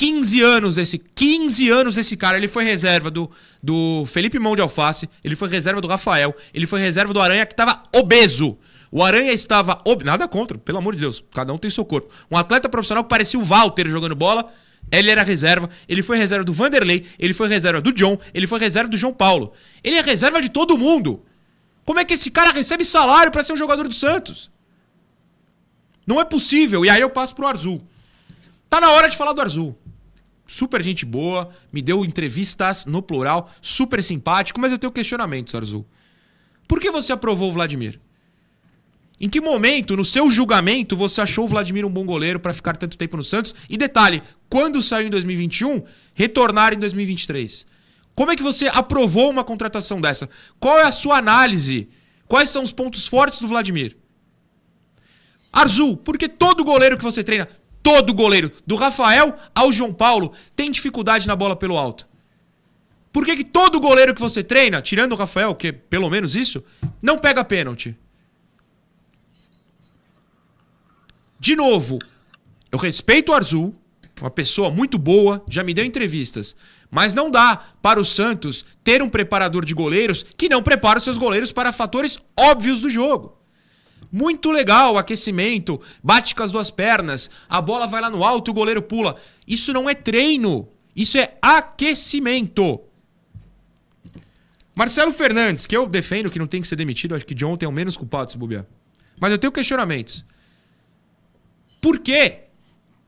15 0.00 0.40
anos 0.40 0.78
esse, 0.78 0.96
15 0.96 1.68
anos 1.68 1.98
esse 1.98 2.16
cara, 2.16 2.38
ele 2.38 2.48
foi 2.48 2.64
reserva 2.64 3.10
do, 3.10 3.30
do 3.62 4.06
Felipe 4.06 4.38
Mão 4.38 4.56
de 4.56 4.62
Alface, 4.62 5.06
ele 5.22 5.36
foi 5.36 5.46
reserva 5.50 5.78
do 5.78 5.86
Rafael, 5.86 6.34
ele 6.54 6.66
foi 6.66 6.80
reserva 6.80 7.12
do 7.12 7.20
Aranha 7.20 7.44
que 7.44 7.54
tava 7.54 7.82
obeso. 7.94 8.56
O 8.90 9.04
Aranha 9.04 9.30
estava 9.30 9.78
ob... 9.86 10.02
nada 10.02 10.26
contra, 10.26 10.56
pelo 10.56 10.78
amor 10.78 10.94
de 10.94 11.02
Deus, 11.02 11.22
cada 11.34 11.52
um 11.52 11.58
tem 11.58 11.70
seu 11.70 11.84
corpo. 11.84 12.10
Um 12.30 12.38
atleta 12.38 12.66
profissional 12.66 13.04
que 13.04 13.10
parecia 13.10 13.38
o 13.38 13.44
Walter 13.44 13.86
jogando 13.88 14.14
bola, 14.14 14.50
ele 14.90 15.10
era 15.10 15.22
reserva, 15.22 15.68
ele 15.86 16.02
foi 16.02 16.16
reserva 16.16 16.46
do 16.46 16.52
Vanderlei, 16.54 17.04
ele 17.18 17.34
foi 17.34 17.46
reserva 17.46 17.82
do 17.82 17.92
John, 17.92 18.16
ele 18.32 18.46
foi 18.46 18.58
reserva 18.58 18.88
do 18.88 18.96
João 18.96 19.12
Paulo. 19.12 19.52
Ele 19.84 19.96
é 19.96 20.00
reserva 20.00 20.40
de 20.40 20.48
todo 20.48 20.78
mundo. 20.78 21.26
Como 21.84 22.00
é 22.00 22.06
que 22.06 22.14
esse 22.14 22.30
cara 22.30 22.52
recebe 22.52 22.86
salário 22.86 23.30
pra 23.30 23.42
ser 23.42 23.52
um 23.52 23.56
jogador 23.58 23.86
do 23.86 23.94
Santos? 23.94 24.50
Não 26.06 26.18
é 26.18 26.24
possível. 26.24 26.86
E 26.86 26.88
aí 26.88 27.02
eu 27.02 27.10
passo 27.10 27.34
pro 27.34 27.46
Arzul. 27.46 27.86
Tá 28.70 28.80
na 28.80 28.92
hora 28.92 29.10
de 29.10 29.16
falar 29.18 29.34
do 29.34 29.42
Arzul 29.42 29.76
super 30.50 30.82
gente 30.82 31.06
boa, 31.06 31.48
me 31.72 31.80
deu 31.80 32.04
entrevistas 32.04 32.84
no 32.84 33.00
plural, 33.00 33.48
super 33.62 34.02
simpático, 34.02 34.60
mas 34.60 34.72
eu 34.72 34.78
tenho 34.78 34.92
questionamentos, 34.92 35.54
Arzul. 35.54 35.86
Por 36.66 36.80
que 36.80 36.90
você 36.90 37.12
aprovou 37.12 37.50
o 37.50 37.52
Vladimir? 37.52 38.00
Em 39.20 39.28
que 39.28 39.40
momento, 39.40 39.96
no 39.96 40.04
seu 40.04 40.28
julgamento, 40.28 40.96
você 40.96 41.20
achou 41.20 41.44
o 41.44 41.48
Vladimir 41.48 41.84
um 41.84 41.90
bom 41.90 42.04
goleiro 42.04 42.40
pra 42.40 42.52
ficar 42.52 42.76
tanto 42.76 42.98
tempo 42.98 43.16
no 43.16 43.22
Santos? 43.22 43.54
E 43.68 43.76
detalhe, 43.76 44.22
quando 44.48 44.82
saiu 44.82 45.06
em 45.06 45.10
2021, 45.10 45.82
retornar 46.14 46.72
em 46.72 46.78
2023. 46.78 47.64
Como 48.12 48.32
é 48.32 48.36
que 48.36 48.42
você 48.42 48.66
aprovou 48.66 49.30
uma 49.30 49.44
contratação 49.44 50.00
dessa? 50.00 50.28
Qual 50.58 50.78
é 50.78 50.82
a 50.82 50.92
sua 50.92 51.18
análise? 51.18 51.88
Quais 52.26 52.50
são 52.50 52.64
os 52.64 52.72
pontos 52.72 53.06
fortes 53.06 53.38
do 53.40 53.46
Vladimir? 53.46 53.96
Arzul, 55.52 55.96
porque 55.96 56.28
todo 56.28 56.64
goleiro 56.64 56.96
que 56.98 57.04
você 57.04 57.22
treina, 57.22 57.48
todo 57.82 58.14
goleiro, 58.14 58.52
do 58.66 58.76
Rafael 58.76 59.36
ao 59.54 59.72
João 59.72 59.92
Paulo, 59.92 60.32
tem 60.54 60.70
dificuldade 60.70 61.26
na 61.26 61.36
bola 61.36 61.56
pelo 61.56 61.76
alto. 61.76 62.08
Por 63.12 63.24
que, 63.24 63.36
que 63.36 63.44
todo 63.44 63.80
goleiro 63.80 64.14
que 64.14 64.20
você 64.20 64.42
treina, 64.42 64.80
tirando 64.80 65.12
o 65.12 65.16
Rafael, 65.16 65.54
que 65.54 65.68
é 65.68 65.72
pelo 65.72 66.08
menos 66.08 66.36
isso, 66.36 66.62
não 67.02 67.18
pega 67.18 67.44
pênalti? 67.44 67.96
De 71.38 71.56
novo, 71.56 71.98
eu 72.70 72.78
respeito 72.78 73.32
o 73.32 73.34
Arzul, 73.34 73.74
uma 74.20 74.30
pessoa 74.30 74.70
muito 74.70 74.98
boa, 74.98 75.42
já 75.48 75.64
me 75.64 75.74
deu 75.74 75.84
entrevistas. 75.84 76.54
Mas 76.90 77.14
não 77.14 77.30
dá 77.30 77.56
para 77.80 78.00
o 78.00 78.04
Santos 78.04 78.64
ter 78.84 79.02
um 79.02 79.08
preparador 79.08 79.64
de 79.64 79.74
goleiros 79.74 80.24
que 80.36 80.48
não 80.48 80.62
prepara 80.62 80.98
os 80.98 81.04
seus 81.04 81.16
goleiros 81.16 81.50
para 81.50 81.72
fatores 81.72 82.18
óbvios 82.38 82.80
do 82.80 82.90
jogo. 82.90 83.39
Muito 84.12 84.50
legal 84.50 84.98
aquecimento, 84.98 85.80
bate 86.02 86.34
com 86.34 86.42
as 86.42 86.50
duas 86.50 86.70
pernas, 86.70 87.30
a 87.48 87.60
bola 87.60 87.86
vai 87.86 88.00
lá 88.00 88.10
no 88.10 88.24
alto 88.24 88.50
o 88.50 88.54
goleiro 88.54 88.82
pula. 88.82 89.16
Isso 89.46 89.72
não 89.72 89.88
é 89.88 89.94
treino, 89.94 90.68
isso 90.96 91.16
é 91.16 91.36
aquecimento. 91.40 92.80
Marcelo 94.74 95.12
Fernandes, 95.12 95.66
que 95.66 95.76
eu 95.76 95.86
defendo 95.86 96.30
que 96.30 96.38
não 96.38 96.46
tem 96.46 96.60
que 96.60 96.66
ser 96.66 96.76
demitido, 96.76 97.14
acho 97.14 97.26
que 97.26 97.34
de 97.34 97.44
ontem 97.44 97.66
é 97.66 97.68
o 97.68 97.72
menos 97.72 97.96
culpado 97.96 98.32
se 98.32 98.38
bobear. 98.38 98.66
Mas 99.20 99.30
eu 99.30 99.38
tenho 99.38 99.52
questionamentos. 99.52 100.24
Por 101.80 101.98
que, 101.98 102.38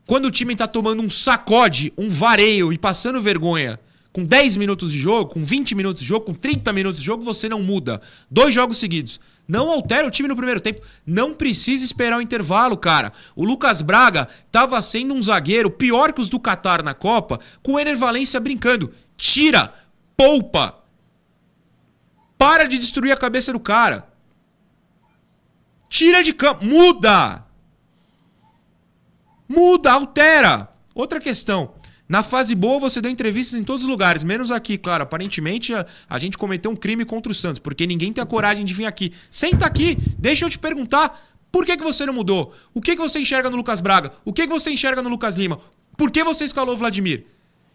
quando 0.05 0.25
o 0.25 0.31
time 0.31 0.55
tá 0.55 0.67
tomando 0.67 1.01
um 1.01 1.09
sacode, 1.09 1.91
um 1.97 2.09
vareio 2.09 2.71
e 2.71 2.77
passando 2.77 3.21
vergonha, 3.21 3.79
com 4.11 4.23
10 4.23 4.57
minutos 4.57 4.91
de 4.91 4.99
jogo, 4.99 5.31
com 5.31 5.43
20 5.43 5.73
minutos 5.73 6.03
de 6.03 6.07
jogo, 6.07 6.25
com 6.25 6.33
30 6.33 6.71
minutos 6.71 6.99
de 6.99 7.05
jogo, 7.05 7.23
você 7.23 7.49
não 7.49 7.63
muda? 7.63 7.99
Dois 8.29 8.53
jogos 8.53 8.77
seguidos. 8.77 9.19
Não 9.47 9.69
altera 9.69 10.07
o 10.07 10.11
time 10.11 10.29
no 10.29 10.35
primeiro 10.35 10.61
tempo. 10.61 10.81
Não 11.05 11.33
precisa 11.33 11.83
esperar 11.83 12.17
o 12.17 12.21
intervalo, 12.21 12.77
cara. 12.77 13.11
O 13.35 13.43
Lucas 13.43 13.81
Braga 13.81 14.27
tava 14.51 14.81
sendo 14.81 15.13
um 15.13 15.21
zagueiro 15.21 15.69
pior 15.69 16.13
que 16.13 16.21
os 16.21 16.29
do 16.29 16.39
Qatar 16.39 16.83
na 16.83 16.93
Copa, 16.93 17.39
com 17.61 17.73
o 17.73 17.79
Ener 17.79 17.97
Valência 17.97 18.39
brincando. 18.39 18.91
Tira, 19.17 19.73
poupa. 20.15 20.79
Para 22.37 22.67
de 22.67 22.77
destruir 22.77 23.11
a 23.11 23.17
cabeça 23.17 23.51
do 23.51 23.59
cara. 23.59 24.07
Tira 25.89 26.23
de 26.23 26.33
campo, 26.33 26.65
muda. 26.65 27.45
Muda, 29.47 29.91
altera. 29.91 30.69
Outra 30.95 31.19
questão. 31.19 31.75
Na 32.07 32.21
fase 32.21 32.53
boa, 32.53 32.79
você 32.79 32.99
deu 32.99 33.09
entrevistas 33.09 33.59
em 33.59 33.63
todos 33.63 33.83
os 33.83 33.89
lugares, 33.89 34.23
menos 34.23 34.51
aqui, 34.51 34.77
claro. 34.77 35.03
Aparentemente, 35.03 35.73
a, 35.73 35.85
a, 36.09 36.19
gente 36.19 36.37
cometeu 36.37 36.69
um 36.69 36.75
crime 36.75 37.05
contra 37.05 37.31
o 37.31 37.35
Santos, 37.35 37.59
porque 37.59 37.87
ninguém 37.87 38.11
tem 38.11 38.21
a 38.21 38.25
coragem 38.25 38.65
de 38.65 38.73
vir 38.73 38.85
aqui. 38.85 39.13
Senta 39.29 39.65
aqui, 39.65 39.97
deixa 40.17 40.45
eu 40.45 40.49
te 40.49 40.59
perguntar. 40.59 41.17
Por 41.51 41.65
que, 41.65 41.77
que 41.77 41.83
você 41.83 42.05
não 42.05 42.13
mudou? 42.13 42.53
O 42.73 42.81
que, 42.81 42.95
que 42.95 43.01
você 43.01 43.19
enxerga 43.19 43.49
no 43.49 43.55
Lucas 43.55 43.79
Braga? 43.79 44.11
O 44.25 44.33
que, 44.33 44.43
que 44.43 44.53
você 44.53 44.71
enxerga 44.71 45.01
no 45.01 45.09
Lucas 45.09 45.35
Lima? 45.35 45.59
Por 45.95 46.11
que 46.11 46.23
você 46.23 46.43
escalou 46.45 46.73
o 46.73 46.77
Vladimir? 46.77 47.25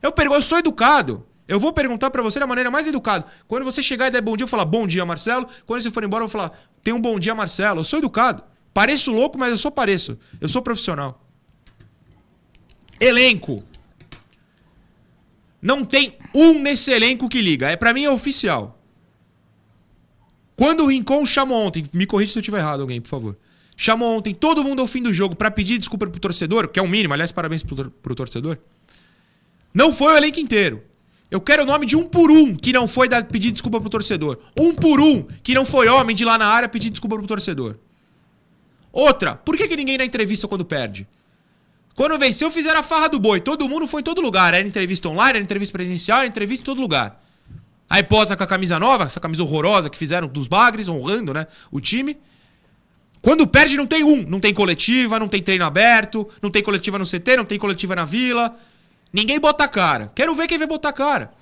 Eu 0.03 0.13
eu 0.33 0.43
sou 0.43 0.59
educado. 0.59 1.25
Eu 1.47 1.59
vou 1.59 1.73
perguntar 1.73 2.11
para 2.11 2.23
você 2.23 2.39
da 2.39 2.47
maneira 2.47 2.71
mais 2.71 2.87
educada. 2.87 3.25
Quando 3.47 3.65
você 3.65 3.81
chegar 3.81 4.09
e 4.09 4.11
der 4.11 4.21
bom 4.21 4.37
dia, 4.37 4.45
eu 4.45 4.47
vou 4.47 4.51
falar 4.51 4.67
bom 4.67 4.87
dia, 4.87 5.05
Marcelo. 5.07 5.49
Quando 5.65 5.81
você 5.81 5.91
for 5.91 6.05
embora, 6.05 6.25
eu 6.25 6.29
vou 6.29 6.33
falar, 6.33 6.53
tem 6.83 6.93
um 6.93 7.01
bom 7.01 7.19
dia, 7.19 7.35
Marcelo. 7.35 7.81
Eu 7.81 7.85
sou 7.85 7.99
educado. 7.99 8.43
Pareço 8.75 9.11
louco, 9.13 9.39
mas 9.39 9.51
eu 9.51 9.59
sou 9.59 9.71
pareço. 9.71 10.19
Eu 10.41 10.49
sou 10.49 10.61
profissional. 10.61 11.25
Elenco. 13.01 13.65
Não 15.61 15.85
tem 15.85 16.17
um 16.35 16.61
nesse 16.61 16.91
elenco 16.93 17.29
que 17.29 17.41
liga. 17.41 17.71
É 17.71 17.77
para 17.77 17.93
mim 17.93 18.05
é 18.05 18.11
oficial. 18.11 18.81
Quando 20.57 20.85
o 20.85 20.87
Rincon 20.87 21.25
chamou 21.25 21.67
ontem, 21.67 21.85
me 21.93 22.07
corrija 22.07 22.33
se 22.33 22.39
eu 22.39 22.41
estiver 22.41 22.59
errado, 22.59 22.81
alguém, 22.81 23.01
por 23.01 23.09
favor. 23.09 23.37
Chamou 23.77 24.17
ontem 24.17 24.35
todo 24.35 24.65
mundo 24.65 24.83
ao 24.83 24.89
fim 24.89 25.03
do 25.03 25.13
jogo 25.13 25.37
para 25.37 25.51
pedir 25.51 25.79
desculpa 25.79 26.07
pro 26.09 26.19
torcedor, 26.19 26.69
que 26.69 26.81
é 26.81 26.83
o 26.83 26.89
mínimo, 26.89 27.15
aliás, 27.15 27.31
parabéns 27.31 27.63
pro, 27.63 27.91
pro 27.91 28.15
torcedor. 28.15 28.59
Não 29.73 29.95
foi 29.95 30.15
o 30.15 30.17
elenco 30.17 30.41
inteiro. 30.41 30.83
Eu 31.31 31.41
quero 31.41 31.63
o 31.63 31.67
nome 31.67 31.87
de 31.87 31.95
um 31.95 32.09
por 32.09 32.31
um 32.31 32.57
que 32.57 32.73
não 32.73 32.89
foi 32.89 33.09
dar, 33.09 33.23
pedir 33.25 33.53
desculpa 33.53 33.81
pro 33.81 33.91
torcedor. 33.91 34.39
Um 34.59 34.75
por 34.75 35.01
um 35.01 35.23
que 35.43 35.55
não 35.55 35.67
foi 35.67 35.87
homem 35.87 36.17
de 36.17 36.25
lá 36.25 36.39
na 36.39 36.47
área 36.47 36.69
pedir 36.69 36.91
desculpa 36.91 37.17
pro 37.17 37.27
torcedor. 37.27 37.77
Outra, 38.91 39.37
por 39.37 39.57
que, 39.57 39.69
que 39.69 39.77
ninguém 39.77 39.99
dá 39.99 40.05
entrevista 40.05 40.49
quando 40.49 40.65
perde? 40.65 41.07
Quando 41.99 42.17
venceu, 42.17 42.49
fizeram 42.49 42.79
a 42.79 42.83
farra 42.85 43.09
do 43.09 43.19
boi. 43.19 43.41
Todo 43.41 43.69
mundo 43.69 43.89
foi 43.89 44.03
em 44.03 44.05
todo 44.05 44.21
lugar. 44.21 44.55
Era 44.55 44.65
entrevista 44.65 45.09
online, 45.09 45.31
era 45.31 45.41
entrevista 45.41 45.73
presencial, 45.73 46.19
era 46.19 46.29
entrevista 46.29 46.63
em 46.63 46.65
todo 46.65 46.81
lugar. 46.81 47.21
Aí 47.91 48.05
posa 48.05 48.37
com 48.37 48.45
a 48.45 48.47
camisa 48.47 48.79
nova, 48.79 49.03
essa 49.03 49.19
camisa 49.19 49.43
horrorosa 49.43 49.91
que 49.91 49.99
fizeram 49.99 50.29
dos 50.29 50.47
Bagres, 50.47 50.87
honrando 50.87 51.35
né, 51.35 51.49
o 51.73 51.81
time. 51.81 52.17
Quando 53.21 53.45
perde, 53.49 53.77
não 53.77 53.85
tem 53.85 54.05
um. 54.05 54.23
Não 54.23 54.39
tem 54.39 54.55
coletiva, 54.55 55.19
não 55.19 55.27
tem 55.27 55.43
treino 55.43 55.65
aberto, 55.65 56.29
não 56.41 56.53
tem 56.53 56.63
coletiva 56.63 57.01
no 57.01 57.05
CT, 57.05 57.37
não 57.37 57.45
tem 57.45 57.59
coletiva 57.59 57.97
na 57.97 58.05
vila. 58.05 58.55
Ninguém 59.13 59.41
bota 59.41 59.65
a 59.65 59.69
cara. 59.69 60.13
Quero 60.15 60.37
ver 60.37 60.47
quem 60.47 60.57
vai 60.57 60.69
botar 60.69 60.91
a 60.91 60.93
cara. 60.93 61.33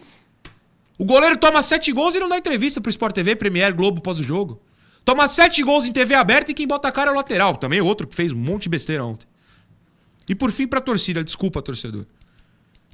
O 0.96 1.04
goleiro 1.04 1.36
toma 1.36 1.62
sete 1.62 1.92
gols 1.92 2.14
e 2.14 2.18
não 2.18 2.30
dá 2.30 2.38
entrevista 2.38 2.80
pro 2.80 2.88
Sport 2.88 3.14
TV, 3.14 3.36
Premier, 3.36 3.74
Globo 3.74 4.00
pós 4.00 4.18
o 4.18 4.22
jogo. 4.22 4.58
Toma 5.04 5.28
sete 5.28 5.62
gols 5.62 5.84
em 5.84 5.92
TV 5.92 6.14
aberta 6.14 6.50
e 6.50 6.54
quem 6.54 6.66
bota 6.66 6.88
a 6.88 6.92
cara 6.92 7.10
é 7.10 7.12
o 7.12 7.16
lateral. 7.16 7.56
Também 7.56 7.82
outro 7.82 8.06
que 8.06 8.16
fez 8.16 8.32
um 8.32 8.38
monte 8.38 8.62
de 8.62 8.68
besteira 8.70 9.04
ontem. 9.04 9.35
E 10.28 10.34
por 10.34 10.50
fim, 10.50 10.66
pra 10.66 10.80
torcida, 10.80 11.22
desculpa, 11.22 11.62
torcedor. 11.62 12.06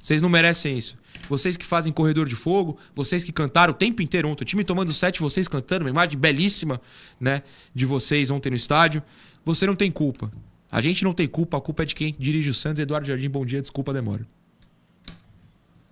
Vocês 0.01 0.21
não 0.21 0.29
merecem 0.29 0.77
isso. 0.77 0.97
Vocês 1.29 1.55
que 1.55 1.65
fazem 1.65 1.91
corredor 1.93 2.27
de 2.27 2.35
fogo, 2.35 2.77
vocês 2.93 3.23
que 3.23 3.31
cantaram 3.31 3.71
o 3.71 3.75
tempo 3.75 4.01
inteiro 4.01 4.27
ontem, 4.27 4.43
o 4.43 4.45
time 4.45 4.63
tomando 4.63 4.93
sete, 4.93 5.21
vocês 5.21 5.47
cantando, 5.47 5.85
uma 5.85 5.89
imagem 5.89 6.19
belíssima, 6.19 6.81
né, 7.19 7.41
de 7.73 7.85
vocês 7.85 8.29
ontem 8.29 8.49
no 8.49 8.55
estádio. 8.55 9.01
Você 9.45 9.65
não 9.65 9.75
tem 9.75 9.89
culpa. 9.89 10.31
A 10.69 10.81
gente 10.81 11.03
não 11.03 11.13
tem 11.13 11.27
culpa, 11.27 11.57
a 11.57 11.61
culpa 11.61 11.83
é 11.83 11.85
de 11.85 11.95
quem 11.95 12.13
dirige 12.17 12.49
o 12.49 12.53
Santos. 12.53 12.81
Eduardo 12.81 13.07
Jardim, 13.07 13.29
bom 13.29 13.45
dia, 13.45 13.61
desculpa 13.61 13.91
a 13.91 13.93
demora. 13.93 14.27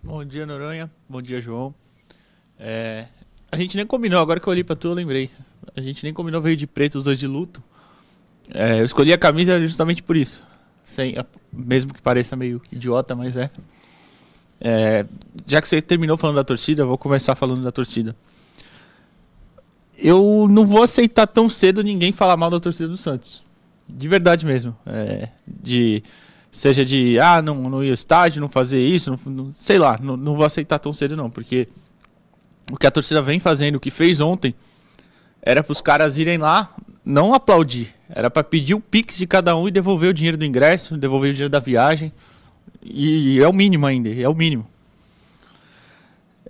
Bom 0.04 0.26
dia, 0.26 0.46
Noronha. 0.46 0.92
Bom 1.08 1.22
dia, 1.22 1.40
João. 1.40 1.74
É... 2.60 3.08
A 3.52 3.58
gente 3.58 3.78
nem 3.78 3.86
combinou, 3.86 4.20
agora 4.20 4.40
que 4.40 4.48
eu 4.48 4.52
olhei 4.52 4.64
pra 4.64 4.76
tu, 4.76 4.88
eu 4.88 4.94
lembrei. 4.94 5.30
A 5.76 5.82
gente 5.82 6.04
nem 6.04 6.14
combinou, 6.14 6.42
veio 6.42 6.58
de 6.58 6.66
preto, 6.66 6.98
os 6.98 7.04
dois 7.04 7.20
de 7.20 7.28
luto. 7.28 7.64
É, 8.50 8.80
eu 8.82 8.86
escolhi 8.86 9.14
a 9.14 9.18
camisa 9.18 9.60
justamente 9.62 10.02
por 10.02 10.18
isso. 10.18 10.44
Sem, 10.84 11.16
mesmo 11.52 11.94
que 11.94 12.02
pareça 12.02 12.36
meio 12.36 12.62
idiota, 12.72 13.16
mas 13.16 13.36
é. 13.36 13.50
é. 14.60 15.06
Já 15.46 15.62
que 15.62 15.68
você 15.68 15.82
terminou 15.82 16.18
falando 16.18 16.36
da 16.38 16.44
torcida, 16.44 16.84
eu 16.84 16.88
vou 16.88 16.98
começar 16.98 17.36
falando 17.36 17.64
da 17.64 17.72
torcida. 17.72 18.16
Eu 19.98 20.48
não 20.50 20.66
vou 20.66 20.84
aceitar 20.84 21.28
tão 21.28 21.48
cedo 21.48 21.84
ninguém 21.84 22.12
falar 22.12 22.36
mal 22.36 22.50
da 22.50 22.60
torcida 22.60 22.90
do 22.90 22.98
Santos. 22.98 23.44
De 23.88 24.08
verdade 24.08 24.46
mesmo. 24.46 24.76
É, 24.86 25.30
de, 25.48 26.04
seja 26.52 26.84
de, 26.84 27.20
ah, 27.20 27.42
não, 27.42 27.56
não 27.70 27.84
ir 27.84 27.90
ao 27.90 27.94
estádio, 27.94 28.42
não 28.42 28.50
fazer 28.50 28.86
isso, 28.86 29.12
não, 29.12 29.34
não, 29.34 29.54
sei 29.54 29.78
lá, 29.78 30.00
não, 30.02 30.18
não 30.18 30.36
vou 30.36 30.46
aceitar 30.46 30.80
tão 30.80 30.92
cedo 30.92 31.16
não, 31.16 31.30
porque 31.30 31.68
o 32.70 32.78
que 32.78 32.86
a 32.86 32.92
torcida 32.92 33.22
vem 33.22 33.40
fazendo, 33.40 33.76
o 33.76 33.80
que 33.80 33.92
fez 33.92 34.20
ontem, 34.20 34.54
era 35.42 35.64
para 35.64 35.72
os 35.72 35.82
caras 35.82 36.18
irem 36.18 36.38
lá, 36.38 36.74
não 37.04 37.34
aplaudir. 37.34 37.94
Era 38.10 38.30
para 38.30 38.44
pedir 38.44 38.76
o 38.76 38.80
pix 38.80 39.18
de 39.18 39.26
cada 39.26 39.56
um 39.56 39.68
e 39.68 39.72
devolver 39.72 40.10
o 40.10 40.14
dinheiro 40.14 40.38
do 40.38 40.46
ingresso, 40.46 40.98
devolver 40.98 41.32
o 41.32 41.34
dinheiro 41.34 41.50
da 41.50 41.60
viagem. 41.60 42.12
E, 42.84 43.40
é 43.40 43.48
o 43.48 43.54
mínimo 43.54 43.86
ainda, 43.86 44.10
é 44.10 44.28
o 44.28 44.36
mínimo. 44.36 44.68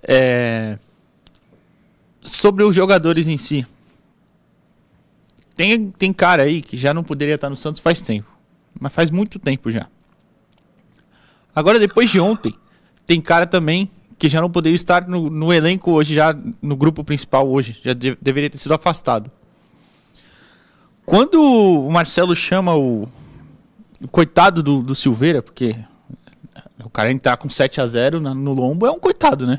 É... 0.02 0.78
Sobre 2.20 2.64
os 2.64 2.74
jogadores 2.74 3.28
em 3.28 3.36
si. 3.36 3.66
Tem, 5.54 5.90
tem 5.90 6.12
cara 6.12 6.42
aí 6.44 6.60
que 6.60 6.76
já 6.76 6.92
não 6.92 7.04
poderia 7.04 7.34
estar 7.34 7.48
no 7.48 7.56
Santos 7.56 7.80
faz 7.80 8.00
tempo. 8.02 8.30
Mas 8.78 8.92
faz 8.92 9.10
muito 9.10 9.38
tempo 9.38 9.70
já. 9.70 9.86
Agora, 11.54 11.78
depois 11.78 12.10
de 12.10 12.18
ontem, 12.18 12.54
tem 13.06 13.20
cara 13.20 13.46
também 13.46 13.90
que 14.22 14.28
já 14.28 14.40
não 14.40 14.48
poderia 14.48 14.76
estar 14.76 15.08
no, 15.08 15.28
no 15.28 15.52
elenco 15.52 15.90
hoje, 15.90 16.14
já 16.14 16.32
no 16.62 16.76
grupo 16.76 17.02
principal 17.02 17.50
hoje. 17.50 17.76
Já 17.82 17.92
de, 17.92 18.16
deveria 18.22 18.48
ter 18.48 18.56
sido 18.56 18.72
afastado. 18.72 19.28
Quando 21.04 21.42
o 21.42 21.90
Marcelo 21.90 22.36
chama 22.36 22.76
o, 22.76 23.08
o 24.00 24.06
coitado 24.06 24.62
do, 24.62 24.80
do, 24.80 24.94
Silveira, 24.94 25.42
porque 25.42 25.74
o 26.84 26.88
cara 26.88 27.10
entrar 27.10 27.36
com 27.36 27.50
7 27.50 27.80
a 27.80 27.86
0 27.86 28.20
no 28.20 28.52
lombo 28.52 28.86
é 28.86 28.92
um 28.92 29.00
coitado, 29.00 29.44
né? 29.44 29.58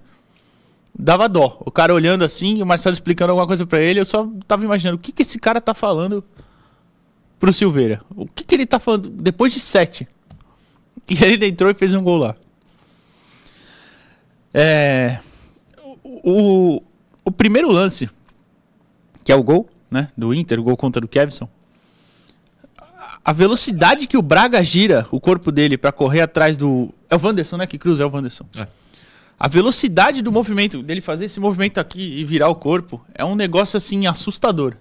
Dava 0.98 1.28
dó. 1.28 1.62
O 1.66 1.70
cara 1.70 1.94
olhando 1.94 2.24
assim, 2.24 2.62
o 2.62 2.66
Marcelo 2.66 2.94
explicando 2.94 3.32
alguma 3.32 3.48
coisa 3.48 3.66
para 3.66 3.82
ele, 3.82 4.00
eu 4.00 4.06
só 4.06 4.26
tava 4.48 4.64
imaginando 4.64 4.96
o 4.96 5.00
que, 5.00 5.12
que 5.12 5.24
esse 5.24 5.40
cara 5.40 5.60
tá 5.60 5.74
falando 5.74 6.24
pro 7.38 7.52
Silveira. 7.52 8.00
O 8.16 8.26
que, 8.28 8.46
que 8.46 8.56
ele 8.56 8.66
tá 8.66 8.80
falando 8.80 9.10
depois 9.10 9.52
de 9.52 9.60
7? 9.60 10.08
E 11.10 11.22
ele 11.22 11.48
entrou 11.48 11.70
e 11.70 11.74
fez 11.74 11.94
um 11.94 12.02
gol 12.02 12.16
lá. 12.16 12.36
É, 14.54 15.20
o, 16.04 16.82
o 17.26 17.32
primeiro 17.32 17.72
lance, 17.72 18.10
que 19.24 19.32
é 19.32 19.36
o 19.36 19.44
gol, 19.44 19.70
né, 19.90 20.10
do 20.16 20.34
Inter, 20.34 20.60
o 20.60 20.64
gol 20.64 20.78
contra 20.78 21.02
do 21.02 21.08
Kevson, 21.08 21.50
a 23.26 23.32
velocidade 23.32 24.06
que 24.06 24.18
o 24.18 24.22
Braga 24.22 24.62
gira 24.64 25.08
o 25.10 25.20
corpo 25.20 25.52
dele 25.52 25.78
para 25.78 25.92
correr 25.92 26.22
atrás 26.22 26.58
do. 26.58 26.94
É 27.10 27.16
o 27.16 27.20
Wanderson, 27.24 27.56
né? 27.56 27.66
Que 27.66 27.78
cruza, 27.78 28.04
é 28.04 28.06
o 28.06 28.12
Wanderson. 28.12 28.46
É. 28.58 28.68
A 29.40 29.48
velocidade 29.48 30.22
do 30.22 30.32
movimento, 30.32 30.84
dele 30.84 31.00
fazer 31.00 31.26
esse 31.26 31.40
movimento 31.40 31.78
aqui 31.78 32.20
e 32.20 32.26
virar 32.26 32.50
o 32.50 32.56
corpo, 32.56 33.04
é 33.14 33.24
um 33.24 33.36
negócio 33.36 33.78
assim 33.78 34.08
assustador. 34.08 34.76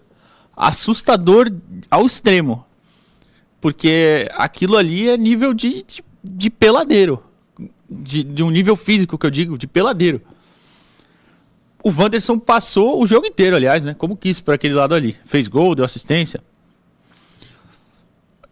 Assustador 0.56 1.52
ao 1.90 2.04
extremo. 2.04 2.66
Porque 3.60 4.28
aquilo 4.34 4.76
ali 4.76 5.08
é 5.08 5.16
nível 5.16 5.54
de, 5.54 5.84
de, 5.84 6.04
de 6.22 6.50
peladeiro. 6.50 7.22
De, 8.00 8.22
de 8.22 8.42
um 8.42 8.50
nível 8.50 8.76
físico 8.76 9.18
que 9.18 9.26
eu 9.26 9.30
digo, 9.30 9.58
de 9.58 9.66
peladeiro 9.66 10.20
o 11.82 11.90
Wanderson 11.90 12.38
passou 12.38 13.02
o 13.02 13.06
jogo 13.06 13.26
inteiro, 13.26 13.56
aliás, 13.56 13.82
né? 13.82 13.94
Como 13.94 14.16
quis 14.16 14.40
para 14.40 14.54
aquele 14.54 14.74
lado 14.74 14.94
ali. 14.94 15.16
Fez 15.24 15.48
gol, 15.48 15.74
deu 15.74 15.84
assistência. 15.84 16.40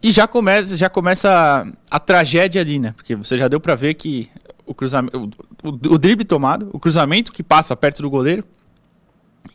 E 0.03 0.11
já 0.11 0.27
começa, 0.27 0.77
já 0.77 0.89
começa 0.89 1.31
a, 1.31 1.97
a 1.97 2.01
tragédia 2.01 2.61
ali, 2.61 2.79
né? 2.79 2.93
Porque 2.97 3.15
você 3.15 3.39
já 3.39 3.47
deu 3.47 3.61
para 3.61 3.75
ver 3.75 3.95
que 3.95 4.29
o 4.67 4.75
cruzamento, 4.75 5.17
o, 5.17 5.69
o, 5.69 5.95
o, 5.95 5.99
drible 5.99 6.25
tomado, 6.25 6.71
o 6.73 6.81
cruzamento 6.81 7.33
que 7.33 7.43
passa 7.43 7.77
perto 7.77 8.03
do 8.03 8.11
goleiro 8.11 8.45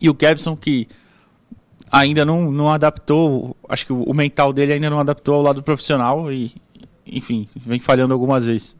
e 0.00 0.08
o 0.08 0.14
Kevson 0.14 0.56
que 0.56 0.88
ainda 1.90 2.24
não, 2.24 2.50
não 2.50 2.70
adaptou, 2.70 3.56
acho 3.68 3.86
que 3.86 3.92
o, 3.92 4.14
mental 4.14 4.52
dele 4.52 4.72
ainda 4.72 4.88
não 4.88 5.00
adaptou 5.00 5.34
ao 5.34 5.42
lado 5.42 5.62
profissional 5.62 6.32
e, 6.32 6.54
enfim, 7.04 7.48
vem 7.56 7.78
falhando 7.78 8.14
algumas 8.14 8.44
vezes. 8.44 8.76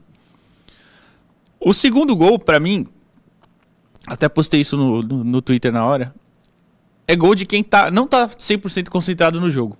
O 1.61 1.73
segundo 1.73 2.15
gol, 2.15 2.39
para 2.39 2.61
mim, 2.61 2.87
Até 4.07 4.29
postei 4.29 4.61
isso 4.61 4.77
no, 4.77 5.03
no, 5.03 5.25
no 5.25 5.43
Twitter 5.43 5.73
na 5.73 5.85
hora. 5.85 6.15
É 7.09 7.17
gol 7.17 7.35
de 7.35 7.45
quem 7.47 7.63
tá, 7.63 7.91
não 7.91 8.07
tá 8.07 8.29
100% 8.29 8.89
concentrado 8.89 9.41
no 9.41 9.51
jogo. 9.51 9.77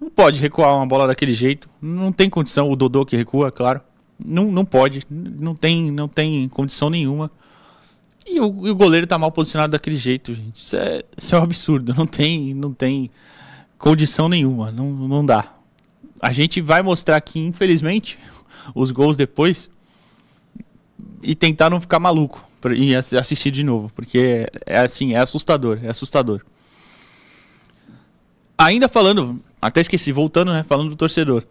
Não 0.00 0.08
pode 0.08 0.40
recuar 0.40 0.74
uma 0.76 0.86
bola 0.86 1.06
daquele 1.06 1.34
jeito. 1.34 1.68
Não 1.80 2.12
tem 2.12 2.30
condição. 2.30 2.70
O 2.70 2.76
Dodô 2.76 3.04
que 3.04 3.16
recua, 3.16 3.50
claro. 3.50 3.80
Não, 4.24 4.50
não 4.50 4.64
pode. 4.64 5.02
Não 5.10 5.54
tem, 5.54 5.90
não 5.90 6.08
tem 6.08 6.48
condição 6.48 6.88
nenhuma. 6.88 7.30
E 8.26 8.40
o, 8.40 8.66
e 8.66 8.70
o 8.70 8.74
goleiro 8.74 9.06
tá 9.06 9.18
mal 9.18 9.32
posicionado 9.32 9.72
daquele 9.72 9.96
jeito, 9.96 10.34
gente. 10.34 10.62
Isso 10.62 10.76
é, 10.76 11.02
isso 11.16 11.34
é 11.34 11.38
um 11.38 11.42
absurdo. 11.42 11.94
Não 11.94 12.06
tem, 12.06 12.54
não 12.54 12.72
tem 12.72 13.10
condição 13.78 14.28
nenhuma. 14.28 14.70
Não, 14.70 14.90
não 14.90 15.24
dá. 15.24 15.52
A 16.20 16.32
gente 16.32 16.60
vai 16.60 16.82
mostrar 16.82 17.16
aqui, 17.16 17.40
infelizmente, 17.40 18.18
os 18.74 18.90
gols 18.90 19.16
depois 19.16 19.70
e 21.22 21.34
tentar 21.34 21.70
não 21.70 21.80
ficar 21.80 21.98
maluco 21.98 22.44
e 22.74 22.94
assistir 22.94 23.50
de 23.50 23.62
novo, 23.62 23.90
porque 23.94 24.50
é 24.66 24.78
assim, 24.78 25.14
é 25.14 25.18
assustador, 25.18 25.78
é 25.82 25.88
assustador. 25.88 26.42
Ainda 28.56 28.88
falando, 28.88 29.40
até 29.62 29.80
esqueci, 29.80 30.10
voltando, 30.10 30.52
né, 30.52 30.64
falando 30.64 30.90
do 30.90 30.96
torcedor. 30.96 31.44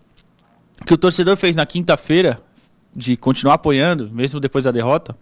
O 0.81 0.85
que 0.85 0.93
o 0.93 0.97
torcedor 0.97 1.37
fez 1.37 1.55
na 1.55 1.65
quinta-feira 1.65 2.41
de 2.93 3.15
continuar 3.15 3.55
apoiando, 3.55 4.09
mesmo 4.11 4.39
depois 4.39 4.65
da 4.65 4.71
derrota, 4.71 5.17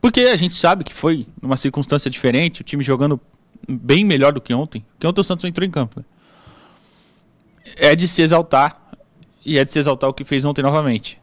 porque 0.00 0.20
a 0.20 0.36
gente 0.36 0.54
sabe 0.54 0.84
que 0.84 0.94
foi 0.94 1.26
numa 1.42 1.56
circunstância 1.56 2.10
diferente, 2.10 2.60
o 2.60 2.64
time 2.64 2.84
jogando 2.84 3.20
bem 3.68 4.04
melhor 4.04 4.32
do 4.32 4.40
que 4.40 4.54
ontem, 4.54 4.84
que 4.98 5.06
ontem 5.06 5.20
o 5.20 5.24
Santos 5.24 5.44
entrou 5.44 5.66
em 5.66 5.70
campo. 5.70 6.00
Né? 6.00 6.06
É 7.78 7.96
de 7.96 8.06
se 8.06 8.22
exaltar, 8.22 8.80
e 9.44 9.58
é 9.58 9.64
de 9.64 9.72
se 9.72 9.78
exaltar 9.78 10.08
o 10.08 10.14
que 10.14 10.24
fez 10.24 10.44
ontem 10.44 10.62
novamente. 10.62 11.20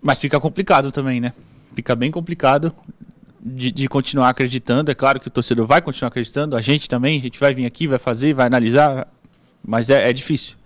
Mas 0.00 0.18
fica 0.18 0.38
complicado 0.38 0.92
também, 0.92 1.20
né? 1.20 1.32
Fica 1.74 1.94
bem 1.94 2.10
complicado 2.10 2.74
de, 3.40 3.70
de, 3.70 3.88
continuar 3.88 4.30
acreditando. 4.30 4.90
É 4.90 4.94
claro 4.94 5.20
que 5.20 5.28
o 5.28 5.30
torcedor 5.30 5.66
vai 5.66 5.80
continuar 5.80 6.08
acreditando, 6.08 6.56
a 6.56 6.60
gente 6.60 6.88
também, 6.88 7.18
a 7.18 7.22
gente 7.22 7.38
vai 7.38 7.54
vir 7.54 7.66
aqui, 7.66 7.86
vai 7.86 7.98
fazer, 7.98 8.34
vai 8.34 8.46
analisar, 8.46 9.08
mas 9.64 9.90
é, 9.90 10.08
é 10.08 10.12
difícil. 10.12 10.56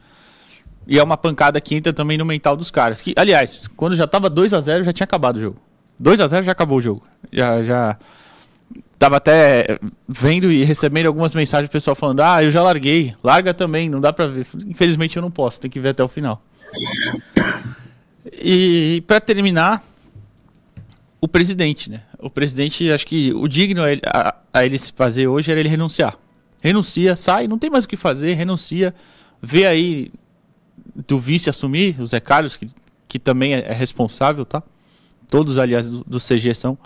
E 0.86 0.98
é 0.98 1.02
uma 1.02 1.16
pancada 1.16 1.60
que 1.60 1.74
entra 1.74 1.92
também 1.92 2.18
no 2.18 2.24
mental 2.24 2.56
dos 2.56 2.70
caras. 2.70 3.00
Que, 3.00 3.14
aliás, 3.16 3.68
quando 3.76 3.94
já 3.94 4.06
tava 4.06 4.28
2 4.28 4.52
a 4.52 4.60
0 4.60 4.84
já 4.84 4.92
tinha 4.92 5.04
acabado 5.04 5.36
o 5.36 5.40
jogo. 5.40 5.58
2 5.98 6.20
a 6.20 6.26
0 6.26 6.44
já 6.44 6.52
acabou 6.52 6.78
o 6.78 6.82
jogo. 6.82 7.06
Já, 7.32 7.62
já 7.62 7.98
tava 8.98 9.16
até 9.16 9.78
vendo 10.08 10.50
e 10.50 10.64
recebendo 10.64 11.06
algumas 11.06 11.34
mensagens 11.34 11.68
do 11.68 11.72
pessoal 11.72 11.94
falando: 11.94 12.20
"Ah, 12.20 12.42
eu 12.42 12.50
já 12.50 12.62
larguei. 12.62 13.14
Larga 13.22 13.54
também, 13.54 13.88
não 13.88 14.00
dá 14.00 14.12
para 14.12 14.26
ver". 14.26 14.46
Infelizmente 14.66 15.16
eu 15.16 15.22
não 15.22 15.30
posso, 15.30 15.60
tem 15.60 15.70
que 15.70 15.78
ver 15.78 15.90
até 15.90 16.02
o 16.02 16.08
final. 16.08 16.42
E 18.30 19.02
para 19.06 19.20
terminar, 19.20 19.84
o 21.20 21.28
presidente, 21.28 21.88
né? 21.88 22.02
O 22.18 22.28
presidente, 22.28 22.90
acho 22.90 23.06
que 23.06 23.32
o 23.32 23.46
digno 23.46 23.82
a 23.82 23.92
ele, 23.92 24.02
a, 24.04 24.64
ele 24.64 24.78
se 24.78 24.92
fazer 24.92 25.28
hoje 25.28 25.50
era 25.50 25.60
ele 25.60 25.68
renunciar. 25.68 26.18
Renuncia, 26.60 27.16
sai, 27.16 27.48
não 27.48 27.58
tem 27.58 27.70
mais 27.70 27.84
o 27.84 27.88
que 27.88 27.96
fazer, 27.96 28.34
renuncia, 28.34 28.94
vê 29.40 29.66
aí 29.66 30.12
do 31.06 31.18
vice 31.18 31.48
assumir, 31.48 32.00
o 32.00 32.06
Zé 32.06 32.20
Carlos, 32.20 32.56
que, 32.56 32.66
que 33.08 33.18
também 33.18 33.54
é, 33.54 33.60
é 33.68 33.72
responsável, 33.72 34.44
tá? 34.44 34.62
Todos, 35.28 35.58
aliás, 35.58 35.90
do, 35.90 36.04
do, 36.04 36.18
CG 36.18 36.54
são. 36.54 36.76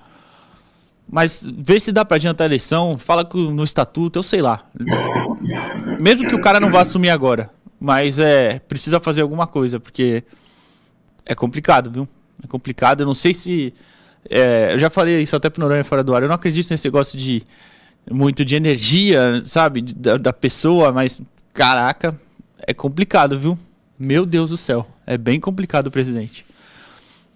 Mas 1.08 1.50
vê 1.56 1.80
se 1.80 1.92
dá 1.92 2.04
para 2.04 2.16
adiantar 2.16 2.44
a 2.44 2.48
eleição, 2.48 2.98
fala 2.98 3.28
no 3.34 3.64
estatuto, 3.64 4.18
eu 4.18 4.22
sei 4.22 4.42
lá. 4.42 4.66
Mesmo 5.98 6.28
que 6.28 6.34
o 6.34 6.40
cara 6.40 6.60
não 6.60 6.70
vá 6.70 6.80
assumir 6.80 7.10
agora, 7.10 7.50
mas 7.78 8.18
é 8.18 8.58
precisa 8.58 9.00
fazer 9.00 9.22
alguma 9.22 9.46
coisa, 9.46 9.78
porque 9.78 10.24
é 11.26 11.34
complicado, 11.34 11.90
viu? 11.90 12.08
É 12.42 12.46
complicado. 12.46 13.00
Eu 13.00 13.06
não 13.06 13.14
sei 13.14 13.34
se. 13.34 13.74
É, 14.30 14.74
eu 14.74 14.78
já 14.78 14.88
falei 14.88 15.20
isso 15.20 15.34
até 15.34 15.50
pro 15.50 15.60
Noronha 15.60 15.84
fora 15.84 16.02
do 16.02 16.14
ar. 16.14 16.22
Eu 16.22 16.28
não 16.28 16.36
acredito 16.36 16.70
nesse 16.70 16.86
negócio 16.86 17.18
de 17.18 17.42
muito 18.10 18.44
de 18.44 18.54
energia, 18.54 19.42
sabe? 19.44 19.82
Da, 19.82 20.16
da 20.16 20.32
pessoa, 20.32 20.92
mas 20.92 21.20
caraca, 21.52 22.18
é 22.66 22.72
complicado, 22.72 23.38
viu? 23.38 23.58
Meu 23.98 24.24
Deus 24.24 24.50
do 24.50 24.56
céu. 24.56 24.86
É 25.06 25.18
bem 25.18 25.40
complicado 25.40 25.90
presidente. 25.90 26.46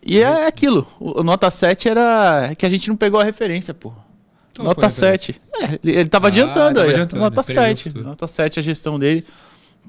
E 0.03 0.21
é 0.21 0.47
aquilo. 0.47 0.87
O, 0.99 1.23
nota 1.23 1.51
7 1.51 1.89
era 1.89 2.55
que 2.57 2.65
a 2.65 2.71
gente 2.71 2.89
não 2.89 2.97
pegou 2.97 3.21
a 3.21 3.25
referência, 3.25 3.75
pô. 3.75 3.93
Nota 4.59 4.89
7. 4.89 5.41
É, 5.55 5.65
ele, 5.83 5.99
ele 5.99 6.09
tava 6.09 6.27
ah, 6.27 6.29
adiantando 6.29 6.75
tava 6.75 6.87
aí. 6.87 6.93
Adiantando, 6.93 7.23
nota 7.23 7.43
7. 7.43 7.99
Nota 7.99 8.27
7 8.29 8.61
a 8.61 8.63
gestão 8.63 8.99
dele 8.99 9.25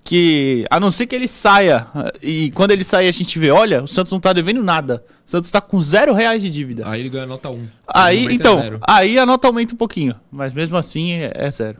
que 0.03 0.65
a 0.69 0.79
não 0.79 0.91
ser 0.91 1.07
que 1.07 1.15
ele 1.15 1.27
saia 1.27 1.87
e 2.21 2.51
quando 2.51 2.71
ele 2.71 2.83
sair 2.83 3.07
a 3.07 3.11
gente 3.11 3.37
vê, 3.37 3.51
olha, 3.51 3.83
o 3.83 3.87
Santos 3.87 4.11
não 4.11 4.19
tá 4.19 4.33
devendo 4.33 4.61
nada. 4.63 5.03
O 5.25 5.29
Santos 5.29 5.51
tá 5.51 5.61
com 5.61 5.81
zero 5.81 6.13
reais 6.13 6.41
de 6.41 6.49
dívida. 6.49 6.87
Aí 6.87 6.99
ele 6.99 7.09
ganha 7.09 7.25
nota 7.25 7.49
1. 7.49 7.67
Aí, 7.87 8.25
então, 8.31 8.59
é 8.59 8.79
aí 8.87 9.17
a 9.17 9.25
nota 9.25 9.47
aumenta 9.47 9.73
um 9.73 9.77
pouquinho, 9.77 10.15
mas 10.31 10.53
mesmo 10.53 10.77
assim 10.77 11.13
é, 11.13 11.31
é 11.33 11.51
zero. 11.51 11.77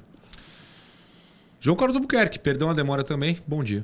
João 1.60 1.76
Carlos 1.76 1.96
Albuquerque, 1.96 2.40
perdão 2.40 2.70
a 2.70 2.74
demora 2.74 3.04
também. 3.04 3.40
Bom 3.46 3.64
dia. 3.64 3.84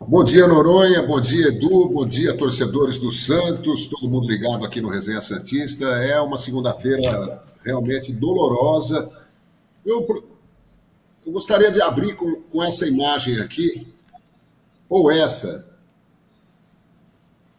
Bom 0.00 0.22
dia, 0.22 0.46
Noronha. 0.46 1.02
Bom 1.02 1.20
dia, 1.20 1.48
Edu. 1.48 1.88
Bom 1.88 2.06
dia, 2.06 2.36
torcedores 2.36 2.98
do 2.98 3.10
Santos. 3.10 3.88
Todo 3.88 4.08
mundo 4.08 4.28
ligado 4.28 4.64
aqui 4.64 4.80
no 4.80 4.88
Resenha 4.88 5.20
Santista. 5.20 5.86
É 5.86 6.20
uma 6.20 6.38
segunda-feira 6.38 7.42
realmente 7.64 8.12
dolorosa. 8.12 9.10
Eu 9.84 10.06
eu 11.28 11.32
gostaria 11.32 11.70
de 11.70 11.82
abrir 11.82 12.16
com, 12.16 12.40
com 12.42 12.64
essa 12.64 12.86
imagem 12.86 13.38
aqui, 13.38 13.86
ou 14.88 15.10
essa, 15.10 15.68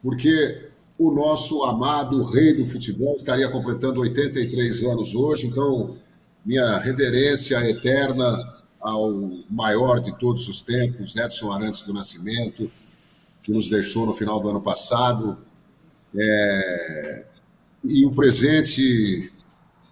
porque 0.02 0.70
o 0.98 1.12
nosso 1.12 1.64
amado 1.64 2.24
rei 2.24 2.56
do 2.56 2.66
futebol 2.66 3.16
estaria 3.16 3.48
completando 3.48 4.00
83 4.00 4.84
anos 4.86 5.14
hoje, 5.14 5.46
então 5.46 5.96
minha 6.44 6.80
reverência 6.80 7.58
eterna 7.70 8.26
ao 8.82 9.14
maior 9.48 10.00
de 10.00 10.18
todos 10.18 10.50
os 10.50 10.62
tempos, 10.62 11.16
Edson 11.16 11.52
Arantes 11.52 11.84
do 11.84 11.94
Nascimento, 11.94 12.72
que 13.44 13.52
nos 13.52 13.70
deixou 13.70 14.04
no 14.04 14.16
final 14.16 14.40
do 14.40 14.50
ano 14.50 14.62
passado. 14.62 15.38
É... 16.18 17.26
E 17.84 18.04
o 18.04 18.12
presente 18.12 19.32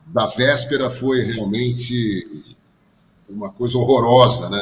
da 0.07 0.25
véspera 0.25 0.89
foi 0.89 1.21
realmente 1.21 2.56
uma 3.29 3.51
coisa 3.51 3.77
horrorosa, 3.77 4.49
né? 4.49 4.61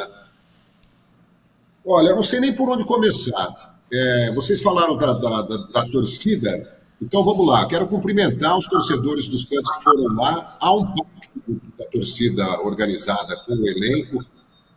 Olha, 1.84 2.08
eu 2.08 2.16
não 2.16 2.22
sei 2.22 2.40
nem 2.40 2.52
por 2.52 2.68
onde 2.68 2.84
começar. 2.84 3.78
É, 3.92 4.32
vocês 4.34 4.60
falaram 4.60 4.96
da, 4.96 5.12
da, 5.12 5.42
da, 5.42 5.56
da, 5.56 5.88
torcida, 5.88 6.80
então 7.00 7.24
vamos 7.24 7.46
lá. 7.46 7.64
Quero 7.66 7.86
cumprimentar 7.86 8.56
os 8.56 8.66
torcedores 8.66 9.28
dos 9.28 9.42
Santos 9.42 9.70
que 9.70 9.84
foram 9.84 10.14
lá. 10.14 10.56
Há 10.60 10.74
um 10.74 10.84
pacto 10.86 11.60
da 11.78 11.84
torcida 11.84 12.44
organizada 12.62 13.36
com 13.46 13.54
o 13.54 13.68
elenco 13.68 14.24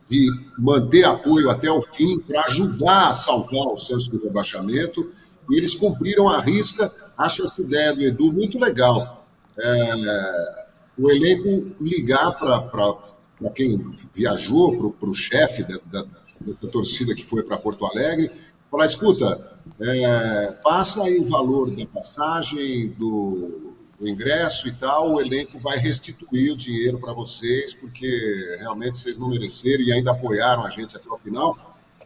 de 0.08 0.28
manter 0.58 1.06
apoio 1.06 1.50
até 1.50 1.72
o 1.72 1.82
fim 1.82 2.20
para 2.20 2.42
ajudar 2.46 3.10
a 3.10 3.14
salvar 3.14 3.68
o 3.68 3.78
Santos 3.78 4.08
do 4.08 4.24
rebaixamento. 4.24 5.10
E 5.50 5.58
eles 5.58 5.74
cumpriram 5.74 6.30
a 6.30 6.40
risca. 6.40 6.94
Acho 7.18 7.44
essa 7.44 7.62
ideia 7.64 7.96
do 7.96 8.02
Edu 8.04 8.32
muito 8.32 8.60
legal. 8.60 9.26
É, 9.58 10.66
o 10.96 11.10
elenco 11.10 11.76
ligar 11.82 12.38
para 12.38 13.09
para 13.40 13.50
quem 13.52 13.94
viajou, 14.14 14.94
para 14.94 15.10
o 15.10 15.14
chefe 15.14 15.64
da, 15.64 15.80
da, 15.86 16.06
dessa 16.40 16.68
torcida 16.68 17.16
que 17.16 17.26
foi 17.26 17.42
para 17.42 17.58
Porto 17.58 17.86
Alegre, 17.86 18.30
falar: 18.70 18.86
escuta, 18.86 19.60
é, 19.80 20.52
passa 20.64 21.04
aí 21.04 21.18
o 21.18 21.26
valor 21.26 21.74
da 21.74 21.86
passagem, 21.86 22.90
do, 22.90 23.74
do, 23.98 24.08
ingresso 24.08 24.68
e 24.68 24.74
tal, 24.74 25.14
o 25.14 25.22
elenco 25.22 25.58
vai 25.60 25.78
restituir 25.78 26.52
o 26.52 26.56
dinheiro 26.56 27.00
para 27.00 27.14
vocês, 27.14 27.74
porque 27.74 28.58
realmente 28.60 28.98
vocês 28.98 29.18
não 29.18 29.30
mereceram 29.30 29.84
e 29.84 29.92
ainda 29.92 30.12
apoiaram 30.12 30.66
a 30.66 30.70
gente 30.70 30.96
até 30.96 31.10
o 31.10 31.18
final. 31.18 31.58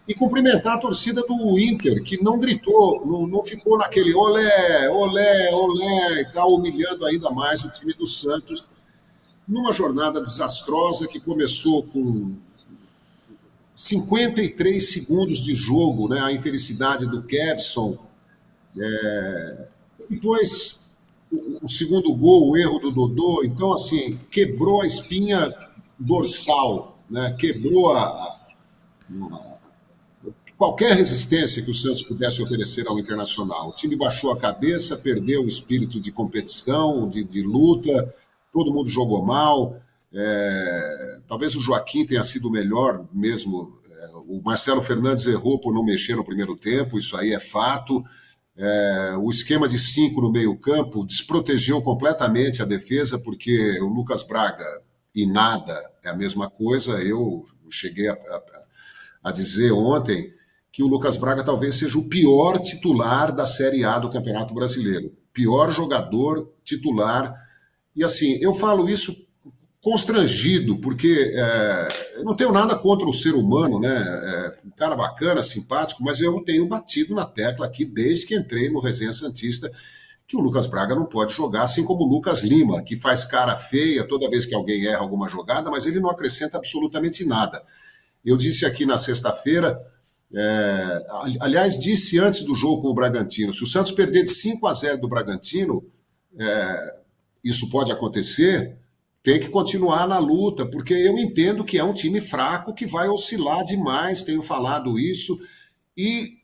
E 0.05 0.13
cumprimentar 0.13 0.75
a 0.75 0.79
torcida 0.79 1.21
do 1.21 1.57
Inter, 1.57 2.03
que 2.03 2.21
não 2.21 2.37
gritou, 2.37 3.05
não, 3.05 3.25
não 3.25 3.45
ficou 3.45 3.77
naquele 3.77 4.13
olé, 4.13 4.89
olé, 4.89 5.49
olé 5.53 6.21
e 6.21 6.25
tal, 6.33 6.53
humilhando 6.53 7.05
ainda 7.05 7.31
mais 7.31 7.63
o 7.63 7.71
time 7.71 7.93
do 7.93 8.05
Santos 8.05 8.69
numa 9.47 9.73
jornada 9.73 10.21
desastrosa 10.21 11.07
que 11.07 11.19
começou 11.19 11.83
com 11.83 12.35
53 13.75 14.91
segundos 14.91 15.43
de 15.43 15.55
jogo, 15.55 16.07
né? 16.07 16.21
a 16.21 16.31
infelicidade 16.31 17.05
do 17.05 17.23
Kevson. 17.23 17.97
É... 18.77 19.67
Depois, 20.09 20.81
o 21.61 21.67
segundo 21.67 22.13
gol, 22.13 22.51
o 22.51 22.57
erro 22.57 22.79
do 22.79 22.91
Dodô. 22.91 23.43
Então, 23.43 23.73
assim, 23.73 24.19
quebrou 24.29 24.81
a 24.81 24.87
espinha 24.87 25.53
dorsal, 25.97 26.97
né? 27.09 27.35
quebrou 27.37 27.93
a, 27.93 28.03
a, 28.03 28.39
qualquer 30.57 30.95
resistência 30.95 31.63
que 31.63 31.71
o 31.71 31.73
Santos 31.73 32.03
pudesse 32.03 32.41
oferecer 32.41 32.87
ao 32.87 32.99
Internacional. 32.99 33.69
O 33.69 33.73
time 33.73 33.95
baixou 33.95 34.31
a 34.31 34.37
cabeça, 34.37 34.95
perdeu 34.95 35.43
o 35.43 35.47
espírito 35.47 35.99
de 35.99 36.11
competição, 36.11 37.09
de, 37.09 37.23
de 37.23 37.41
luta, 37.41 38.13
todo 38.53 38.71
mundo 38.71 38.87
jogou 38.89 39.25
mal. 39.25 39.75
É, 40.13 41.19
talvez 41.27 41.55
o 41.55 41.59
Joaquim 41.59 42.05
tenha 42.05 42.23
sido 42.23 42.47
o 42.47 42.51
melhor 42.51 43.05
mesmo. 43.11 43.77
É, 43.89 44.07
o 44.27 44.41
Marcelo 44.45 44.81
Fernandes 44.81 45.25
errou 45.25 45.59
por 45.59 45.73
não 45.73 45.83
mexer 45.83 46.15
no 46.15 46.23
primeiro 46.23 46.55
tempo, 46.55 46.97
isso 46.97 47.17
aí 47.17 47.33
é 47.33 47.39
fato. 47.39 48.03
É, 48.55 49.15
o 49.17 49.29
esquema 49.31 49.67
de 49.67 49.79
cinco 49.79 50.21
no 50.21 50.31
meio-campo 50.31 51.03
desprotegeu 51.03 51.81
completamente 51.81 52.61
a 52.61 52.65
defesa, 52.65 53.17
porque 53.17 53.81
o 53.81 53.87
Lucas 53.87 54.21
Braga 54.21 54.63
e 55.15 55.25
nada 55.25 55.75
é 56.03 56.09
a 56.09 56.15
mesma 56.15 56.47
coisa. 56.47 56.93
Eu 57.01 57.43
cheguei 57.71 58.07
a, 58.07 58.13
a, 58.13 58.43
a 59.23 59.31
dizer 59.31 59.71
ontem 59.71 60.31
que 60.71 60.83
o 60.83 60.87
Lucas 60.87 61.17
Braga 61.17 61.43
talvez 61.43 61.75
seja 61.75 61.97
o 61.97 62.07
pior 62.07 62.59
titular 62.59 63.33
da 63.33 63.47
Série 63.47 63.83
A 63.83 63.97
do 63.97 64.09
Campeonato 64.09 64.53
Brasileiro. 64.53 65.15
Pior 65.31 65.71
jogador 65.71 66.51
titular. 66.63 67.42
E 67.95 68.03
assim, 68.03 68.37
eu 68.41 68.53
falo 68.53 68.89
isso 68.89 69.15
constrangido, 69.81 70.77
porque 70.77 71.33
é, 71.35 71.87
eu 72.15 72.23
não 72.23 72.35
tenho 72.35 72.53
nada 72.53 72.73
contra 72.75 73.05
o 73.05 73.11
ser 73.11 73.35
humano, 73.35 73.79
né? 73.79 73.93
É, 73.93 74.67
um 74.67 74.71
cara 74.71 74.95
bacana, 74.95 75.43
simpático, 75.43 76.01
mas 76.01 76.21
eu 76.21 76.39
tenho 76.41 76.65
batido 76.65 77.13
na 77.13 77.25
tecla 77.25 77.65
aqui 77.65 77.83
desde 77.83 78.25
que 78.25 78.35
entrei 78.35 78.69
no 78.69 78.79
Resenha 78.79 79.11
Santista 79.11 79.69
que 80.25 80.37
o 80.37 80.39
Lucas 80.39 80.65
Braga 80.67 80.95
não 80.95 81.05
pode 81.05 81.33
jogar, 81.33 81.63
assim 81.63 81.83
como 81.83 82.05
o 82.05 82.07
Lucas 82.07 82.43
Lima, 82.43 82.81
que 82.81 82.95
faz 82.95 83.25
cara 83.25 83.55
feia 83.57 84.07
toda 84.07 84.29
vez 84.29 84.45
que 84.45 84.55
alguém 84.55 84.85
erra 84.85 84.99
alguma 84.99 85.27
jogada, 85.27 85.69
mas 85.69 85.85
ele 85.85 85.99
não 85.99 86.09
acrescenta 86.09 86.57
absolutamente 86.57 87.25
nada. 87.25 87.61
Eu 88.23 88.37
disse 88.37 88.65
aqui 88.65 88.85
na 88.85 88.97
sexta-feira, 88.97 89.77
é, 90.33 91.05
aliás, 91.41 91.77
disse 91.77 92.17
antes 92.19 92.41
do 92.43 92.55
jogo 92.55 92.81
com 92.81 92.87
o 92.87 92.93
Bragantino: 92.93 93.53
se 93.53 93.63
o 93.63 93.67
Santos 93.67 93.91
perder 93.91 94.23
de 94.23 94.31
5 94.31 94.65
a 94.65 94.71
0 94.73 95.01
do 95.01 95.09
Bragantino, 95.09 95.83
é, 96.39 97.02
isso 97.43 97.69
pode 97.69 97.91
acontecer 97.91 98.77
tem 99.23 99.39
que 99.39 99.49
continuar 99.49 100.05
na 100.05 100.19
luta, 100.19 100.65
porque 100.65 100.93
eu 100.93 101.17
entendo 101.17 101.63
que 101.63 101.77
é 101.77 101.83
um 101.83 101.93
time 101.93 102.19
fraco 102.19 102.73
que 102.73 102.85
vai 102.85 103.07
oscilar 103.07 103.63
demais, 103.63 104.21
tenho 104.21 104.43
falado 104.43 104.99
isso. 104.99 105.39
E 105.95 106.39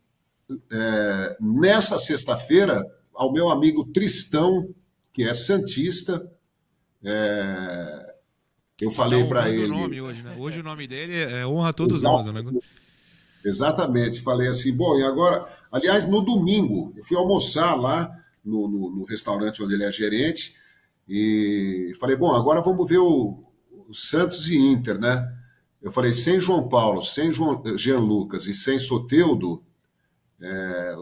é, 0.71 1.37
nessa 1.41 1.99
sexta-feira, 1.99 2.81
ao 3.13 3.33
meu 3.33 3.49
amigo 3.49 3.83
Tristão, 3.91 4.73
que 5.11 5.23
é 5.23 5.33
Santista, 5.33 6.25
é, 7.03 8.15
eu 8.79 8.89
falei 8.89 9.25
para 9.25 9.49
ele. 9.49 9.67
Nome 9.67 9.99
hoje, 9.99 10.23
né? 10.23 10.35
hoje 10.39 10.61
o 10.61 10.63
nome 10.63 10.87
dele 10.87 11.17
é 11.17 11.45
Honra 11.45 11.73
Todos 11.73 12.01
Nós. 12.01 12.33
Né? 12.33 12.41
Exatamente, 13.43 14.21
falei 14.21 14.47
assim, 14.47 14.73
bom, 14.73 14.97
e 14.97 15.03
agora, 15.03 15.45
aliás, 15.69 16.07
no 16.07 16.21
domingo, 16.21 16.93
eu 16.95 17.03
fui 17.03 17.17
almoçar 17.17 17.75
lá 17.75 18.09
no, 18.43 18.69
no, 18.69 18.89
no 18.91 19.03
restaurante 19.03 19.61
onde 19.61 19.73
ele 19.73 19.83
é 19.83 19.91
gerente, 19.91 20.58
e 21.09 21.91
falei, 21.99 22.15
bom, 22.15 22.35
agora 22.35 22.61
vamos 22.61 22.87
ver 22.87 22.99
o, 22.99 23.33
o 23.87 23.93
Santos 23.95 24.47
e 24.49 24.57
Inter, 24.57 24.99
né? 24.99 25.27
Eu 25.81 25.91
falei, 25.91 26.13
sem 26.13 26.39
João 26.39 26.69
Paulo, 26.69 27.01
sem 27.01 27.31
João, 27.31 27.63
Jean 27.75 27.99
Lucas 27.99 28.45
e 28.45 28.53
sem 28.53 28.77
Soteudo, 28.77 29.63
é, 30.39 30.95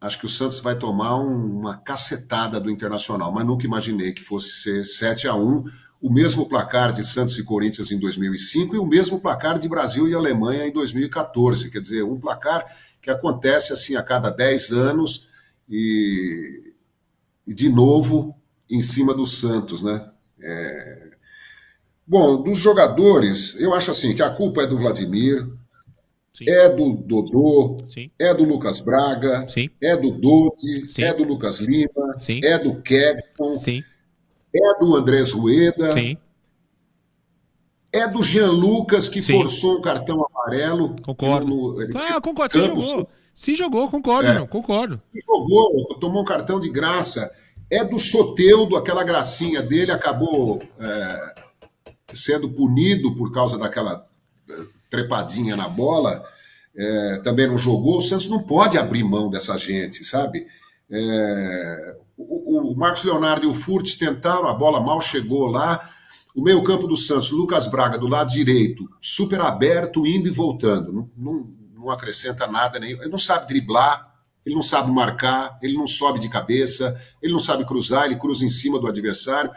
acho 0.00 0.18
que 0.18 0.26
o 0.26 0.28
Santos 0.28 0.60
vai 0.60 0.76
tomar 0.76 1.16
um, 1.16 1.60
uma 1.60 1.76
cacetada 1.78 2.60
do 2.60 2.70
Internacional, 2.70 3.32
mas 3.32 3.46
nunca 3.46 3.64
imaginei 3.64 4.12
que 4.12 4.22
fosse 4.22 4.62
ser 4.62 4.84
7 4.84 5.28
a 5.28 5.34
1 5.34 5.64
o 6.04 6.12
mesmo 6.12 6.46
placar 6.46 6.92
de 6.92 7.02
Santos 7.02 7.38
e 7.38 7.44
Corinthians 7.44 7.90
em 7.90 7.98
2005 7.98 8.76
e 8.76 8.78
o 8.78 8.84
mesmo 8.84 9.20
placar 9.20 9.58
de 9.58 9.66
Brasil 9.66 10.06
e 10.06 10.14
Alemanha 10.14 10.66
em 10.66 10.70
2014. 10.70 11.70
Quer 11.70 11.80
dizer, 11.80 12.02
um 12.02 12.20
placar 12.20 12.66
que 13.00 13.10
acontece 13.10 13.72
assim 13.72 13.96
a 13.96 14.02
cada 14.02 14.28
10 14.28 14.72
anos 14.72 15.28
e, 15.66 16.74
e 17.46 17.54
de 17.54 17.70
novo, 17.70 18.36
em 18.70 18.80
cima 18.80 19.14
do 19.14 19.26
Santos, 19.26 19.82
né? 19.82 20.08
É... 20.42 21.10
Bom, 22.06 22.42
dos 22.42 22.58
jogadores, 22.58 23.58
eu 23.58 23.72
acho 23.72 23.90
assim 23.90 24.14
que 24.14 24.22
a 24.22 24.30
culpa 24.30 24.62
é 24.62 24.66
do 24.66 24.76
Vladimir, 24.76 25.46
Sim. 26.34 26.44
é 26.48 26.68
do 26.68 26.94
Dodô, 26.94 27.78
Sim. 27.88 28.10
é 28.18 28.34
do 28.34 28.44
Lucas 28.44 28.80
Braga, 28.80 29.46
Sim. 29.48 29.70
é 29.80 29.96
do 29.96 30.10
Dodi, 30.10 30.84
é 30.98 31.14
do 31.14 31.24
Lucas 31.24 31.60
Lima, 31.60 32.18
é 32.42 32.58
do 32.58 32.82
Kevson, 32.82 33.54
é 34.54 34.78
do 34.80 34.96
Andrés 34.96 35.32
Rueda, 35.32 35.94
é 37.90 38.08
do 38.08 38.22
Jean 38.22 38.50
Lucas 38.50 39.08
que 39.08 39.22
forçou 39.22 39.78
um 39.78 39.80
cartão 39.80 40.26
amarelo. 40.26 40.96
Concordo. 41.00 41.46
No, 41.46 41.76
ah, 41.96 42.20
concordo. 42.20 42.52
Se 42.52 42.66
jogou. 42.66 43.08
Se 43.32 43.54
jogou, 43.54 43.88
concordo, 43.88 44.28
é. 44.30 44.34
não, 44.34 44.46
concordo. 44.46 44.98
Se 44.98 45.20
jogou, 45.24 45.86
tomou 46.00 46.22
um 46.22 46.24
cartão 46.24 46.60
de 46.60 46.68
graça 46.68 47.30
é 47.74 47.84
do 47.84 47.98
Soteudo, 47.98 48.76
aquela 48.76 49.02
gracinha 49.02 49.60
dele 49.60 49.90
acabou 49.90 50.62
é, 50.78 51.34
sendo 52.12 52.48
punido 52.50 53.14
por 53.16 53.32
causa 53.32 53.58
daquela 53.58 54.06
é, 54.48 54.54
trepadinha 54.88 55.56
na 55.56 55.68
bola, 55.68 56.24
é, 56.76 57.20
também 57.24 57.48
não 57.48 57.58
jogou. 57.58 57.96
O 57.96 58.00
Santos 58.00 58.28
não 58.28 58.44
pode 58.44 58.78
abrir 58.78 59.02
mão 59.02 59.28
dessa 59.28 59.58
gente, 59.58 60.04
sabe? 60.04 60.46
É, 60.88 61.96
o, 62.16 62.72
o, 62.72 62.76
Marcos 62.76 63.02
Leonardo 63.02 63.44
e 63.44 63.48
o 63.48 63.54
Furtes 63.54 63.96
tentaram, 63.96 64.46
a 64.46 64.54
bola 64.54 64.80
mal 64.80 65.00
chegou 65.00 65.46
lá. 65.46 65.90
O 66.32 66.42
meio-campo 66.42 66.86
do 66.86 66.96
Santos, 66.96 67.32
Lucas 67.32 67.66
Braga, 67.66 67.98
do 67.98 68.08
lado 68.08 68.30
direito, 68.30 68.88
super 69.00 69.40
aberto, 69.40 70.06
indo 70.06 70.28
e 70.28 70.32
voltando. 70.32 70.92
Não, 70.92 71.10
não, 71.16 71.50
não 71.74 71.90
acrescenta 71.90 72.46
nada, 72.46 72.78
nem, 72.78 72.90
ele 72.90 73.08
não 73.08 73.18
sabe 73.18 73.48
driblar 73.48 74.13
ele 74.44 74.54
não 74.54 74.62
sabe 74.62 74.90
marcar, 74.90 75.58
ele 75.62 75.74
não 75.74 75.86
sobe 75.86 76.18
de 76.18 76.28
cabeça, 76.28 77.00
ele 77.22 77.32
não 77.32 77.40
sabe 77.40 77.64
cruzar, 77.64 78.04
ele 78.04 78.16
cruza 78.16 78.44
em 78.44 78.48
cima 78.48 78.78
do 78.78 78.86
adversário. 78.86 79.50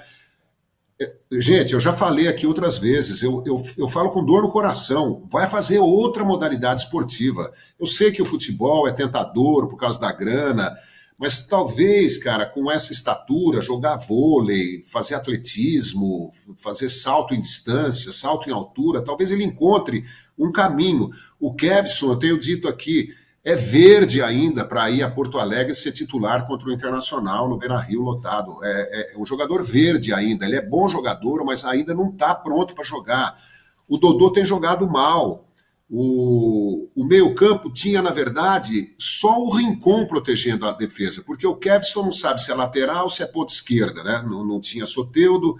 É, 0.99 1.13
gente, 1.33 1.73
eu 1.73 1.79
já 1.79 1.93
falei 1.93 2.27
aqui 2.27 2.47
outras 2.47 2.79
vezes, 2.79 3.21
eu, 3.21 3.43
eu, 3.45 3.63
eu 3.77 3.87
falo 3.87 4.09
com 4.09 4.25
dor 4.25 4.41
no 4.41 4.51
coração. 4.51 5.27
Vai 5.31 5.47
fazer 5.47 5.79
outra 5.79 6.23
modalidade 6.23 6.81
esportiva. 6.81 7.51
Eu 7.79 7.85
sei 7.85 8.11
que 8.11 8.21
o 8.21 8.25
futebol 8.25 8.87
é 8.87 8.91
tentador 8.91 9.67
por 9.67 9.77
causa 9.77 9.99
da 9.99 10.11
grana, 10.11 10.75
mas 11.17 11.47
talvez, 11.47 12.17
cara, 12.17 12.45
com 12.45 12.71
essa 12.71 12.93
estatura, 12.93 13.59
jogar 13.59 13.97
vôlei, 13.97 14.83
fazer 14.85 15.15
atletismo, 15.15 16.31
fazer 16.57 16.89
salto 16.89 17.33
em 17.33 17.41
distância, 17.41 18.11
salto 18.11 18.49
em 18.49 18.53
altura, 18.53 19.01
talvez 19.01 19.31
ele 19.31 19.43
encontre 19.43 20.05
um 20.37 20.51
caminho. 20.51 21.09
O 21.39 21.53
Kevson, 21.55 22.11
eu 22.11 22.17
tenho 22.17 22.39
dito 22.39 22.67
aqui, 22.67 23.09
é 23.47 23.55
verde 23.55 24.21
ainda 24.21 24.65
para 24.65 24.91
ir 24.91 25.01
a 25.01 25.09
Porto 25.09 25.39
Alegre 25.39 25.73
ser 25.73 25.93
titular 25.93 26.45
contra 26.45 26.67
o 26.67 26.71
Internacional 26.73 27.47
no 27.47 27.57
Beira 27.57 27.79
Rio 27.79 28.01
lotado. 28.01 28.61
É, 28.61 29.13
é, 29.13 29.17
um 29.17 29.25
jogador 29.25 29.63
verde 29.63 30.13
ainda. 30.13 30.45
Ele 30.45 30.57
é 30.57 30.61
bom 30.61 30.89
jogador, 30.89 31.45
mas 31.45 31.63
ainda 31.63 31.93
não 31.93 32.09
está 32.09 32.35
pronto 32.35 32.75
para 32.75 32.83
jogar. 32.83 33.39
O 33.87 33.97
Dodô 33.97 34.31
tem 34.31 34.43
jogado 34.43 34.85
mal. 34.89 35.47
O, 35.89 36.89
o 36.93 37.05
meio-campo 37.05 37.71
tinha, 37.71 38.01
na 38.01 38.11
verdade, 38.11 38.93
só 38.99 39.41
o 39.41 39.49
Rincon 39.49 40.05
protegendo 40.07 40.67
a 40.67 40.73
defesa, 40.73 41.23
porque 41.25 41.47
o 41.47 41.55
Kevson 41.55 42.03
não 42.03 42.11
sabe 42.11 42.41
se 42.41 42.51
é 42.51 42.53
lateral 42.53 43.05
ou 43.05 43.09
se 43.09 43.23
é 43.23 43.25
ponta 43.25 43.53
esquerda, 43.53 44.03
né? 44.03 44.25
Não, 44.27 44.43
não 44.43 44.59
tinha 44.59 44.85
Soteudo. 44.85 45.55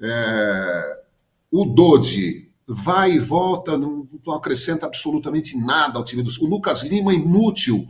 É, 0.00 1.02
o 1.50 1.64
Dodi 1.64 2.53
vai 2.66 3.12
e 3.12 3.18
volta, 3.18 3.76
não, 3.76 4.08
não 4.24 4.34
acrescenta 4.34 4.86
absolutamente 4.86 5.58
nada 5.58 5.98
ao 5.98 6.04
time 6.04 6.22
dos. 6.22 6.38
O 6.38 6.46
Lucas 6.46 6.82
Lima 6.82 7.12
é 7.12 7.16
inútil. 7.16 7.86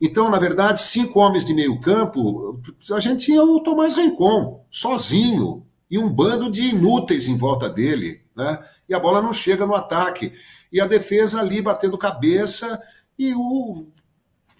Então, 0.00 0.30
na 0.30 0.38
verdade, 0.38 0.80
cinco 0.80 1.20
homens 1.20 1.44
de 1.44 1.54
meio 1.54 1.78
campo, 1.80 2.60
a 2.92 3.00
gente 3.00 3.26
tinha 3.26 3.42
o 3.42 3.60
Tomás 3.60 3.94
Rencon, 3.94 4.64
sozinho, 4.70 5.64
e 5.90 5.98
um 5.98 6.08
bando 6.08 6.50
de 6.50 6.62
inúteis 6.62 7.28
em 7.28 7.36
volta 7.36 7.68
dele, 7.68 8.20
né? 8.36 8.58
E 8.88 8.94
a 8.94 8.98
bola 8.98 9.22
não 9.22 9.32
chega 9.32 9.66
no 9.66 9.74
ataque. 9.74 10.32
E 10.72 10.80
a 10.80 10.86
defesa 10.86 11.40
ali 11.40 11.62
batendo 11.62 11.96
cabeça 11.96 12.80
e 13.18 13.32
o 13.34 13.86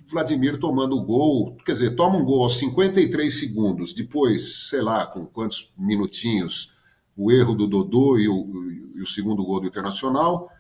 Vladimir 0.09 0.59
tomando 0.59 0.97
o 0.97 1.03
gol, 1.03 1.57
quer 1.65 1.73
dizer, 1.73 1.97
toma 1.97 2.17
um 2.17 2.25
gol 2.25 2.43
aos 2.43 2.59
53 2.59 3.39
segundos, 3.39 3.93
depois, 3.93 4.69
sei 4.69 4.81
lá, 4.81 5.07
com 5.07 5.27
quantos 5.27 5.73
minutinhos, 5.77 6.75
o 7.17 7.33
erro 7.33 7.55
do 7.55 7.67
Dodô 7.67 8.19
e 8.19 8.29
o, 8.29 8.35
e 8.95 9.01
o 9.01 9.07
segundo 9.07 9.45
gol 9.45 9.61
do 9.61 9.67
Internacional, 9.67 10.51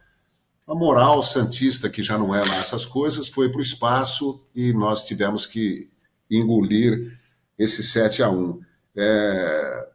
a 0.66 0.74
moral 0.74 1.22
santista, 1.22 1.90
que 1.90 2.02
já 2.02 2.18
não 2.18 2.34
é 2.34 2.40
lá 2.40 2.56
essas 2.56 2.86
coisas, 2.86 3.28
foi 3.28 3.50
para 3.50 3.58
o 3.58 3.62
espaço 3.62 4.42
e 4.54 4.72
nós 4.72 5.04
tivemos 5.04 5.46
que 5.46 5.90
engolir 6.30 7.18
esse 7.58 7.82
7 7.82 8.22
a 8.22 8.30
1 8.30 8.60
é... 8.96 9.88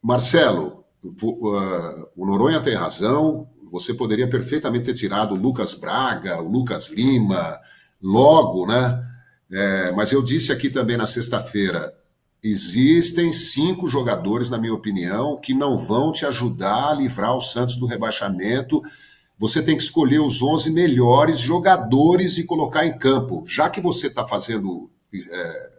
Marcelo, 0.00 0.84
o 2.16 2.26
Noronha 2.26 2.60
tem 2.60 2.74
razão, 2.74 3.48
você 3.70 3.94
poderia 3.94 4.28
perfeitamente 4.28 4.86
ter 4.86 4.94
tirado 4.94 5.34
o 5.34 5.38
Lucas 5.38 5.74
Braga, 5.74 6.40
o 6.42 6.48
Lucas 6.48 6.90
Lima, 6.90 7.58
logo, 8.02 8.66
né? 8.66 9.02
É, 9.50 9.92
mas 9.92 10.12
eu 10.12 10.22
disse 10.22 10.52
aqui 10.52 10.68
também 10.70 10.96
na 10.96 11.06
sexta-feira, 11.06 11.94
Existem 12.42 13.30
cinco 13.30 13.86
jogadores, 13.86 14.50
na 14.50 14.58
minha 14.58 14.74
opinião, 14.74 15.36
que 15.36 15.54
não 15.54 15.78
vão 15.78 16.10
te 16.10 16.26
ajudar 16.26 16.90
a 16.90 16.94
livrar 16.94 17.36
o 17.36 17.40
Santos 17.40 17.76
do 17.76 17.86
rebaixamento. 17.86 18.82
Você 19.38 19.62
tem 19.62 19.76
que 19.76 19.82
escolher 19.82 20.18
os 20.18 20.42
11 20.42 20.72
melhores 20.72 21.38
jogadores 21.38 22.38
e 22.38 22.44
colocar 22.44 22.84
em 22.84 22.98
campo. 22.98 23.44
Já 23.46 23.70
que 23.70 23.80
você 23.80 24.08
está 24.08 24.26
fazendo 24.26 24.90
é, 25.14 25.72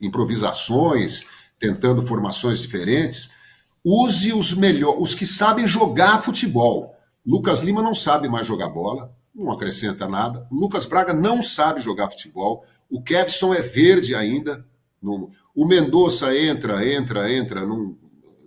improvisações, 0.00 1.26
tentando 1.60 2.04
formações 2.04 2.60
diferentes, 2.60 3.30
use 3.84 4.32
os 4.32 4.52
melhores, 4.52 5.00
os 5.00 5.14
que 5.14 5.24
sabem 5.24 5.64
jogar 5.64 6.22
futebol. 6.22 6.96
Lucas 7.24 7.60
Lima 7.62 7.82
não 7.82 7.94
sabe 7.94 8.28
mais 8.28 8.48
jogar 8.48 8.68
bola. 8.68 9.14
não 9.32 9.52
acrescenta 9.52 10.08
nada. 10.08 10.44
Lucas 10.50 10.86
Braga 10.86 11.12
não 11.12 11.40
sabe 11.40 11.80
jogar 11.82 12.10
futebol. 12.10 12.64
O 12.90 13.00
Kevson 13.00 13.54
é 13.54 13.60
verde 13.60 14.12
ainda. 14.14 14.66
O 15.54 15.64
Mendonça 15.64 16.36
entra, 16.36 16.86
entra, 16.86 17.32
entra, 17.32 17.66
não, 17.66 17.96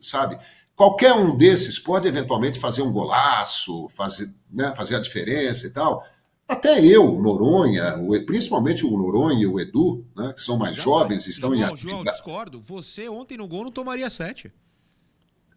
sabe? 0.01 0.37
Qualquer 0.75 1.13
um 1.13 1.35
desses 1.35 1.79
pode 1.79 2.07
eventualmente 2.07 2.59
fazer 2.59 2.81
um 2.81 2.91
golaço, 2.91 3.87
fazer, 3.89 4.33
né, 4.51 4.73
fazer 4.75 4.95
a 4.95 4.99
diferença 4.99 5.67
e 5.67 5.71
tal. 5.71 6.03
Até 6.47 6.83
eu, 6.83 7.19
Noronha, 7.19 7.95
principalmente 8.25 8.85
o 8.85 8.97
Noronha 8.97 9.43
e 9.43 9.47
o 9.47 9.59
Edu, 9.59 10.05
né, 10.15 10.33
que 10.33 10.41
são 10.41 10.57
mais 10.57 10.75
João, 10.75 10.99
jovens, 10.99 11.25
estão 11.25 11.49
João, 11.49 11.61
em 11.61 11.63
atividade. 11.63 11.89
João, 11.89 12.03
discordo. 12.03 12.61
Você 12.61 13.07
ontem 13.07 13.37
no 13.37 13.47
gol 13.47 13.63
não 13.63 13.71
tomaria 13.71 14.09
sete. 14.09 14.51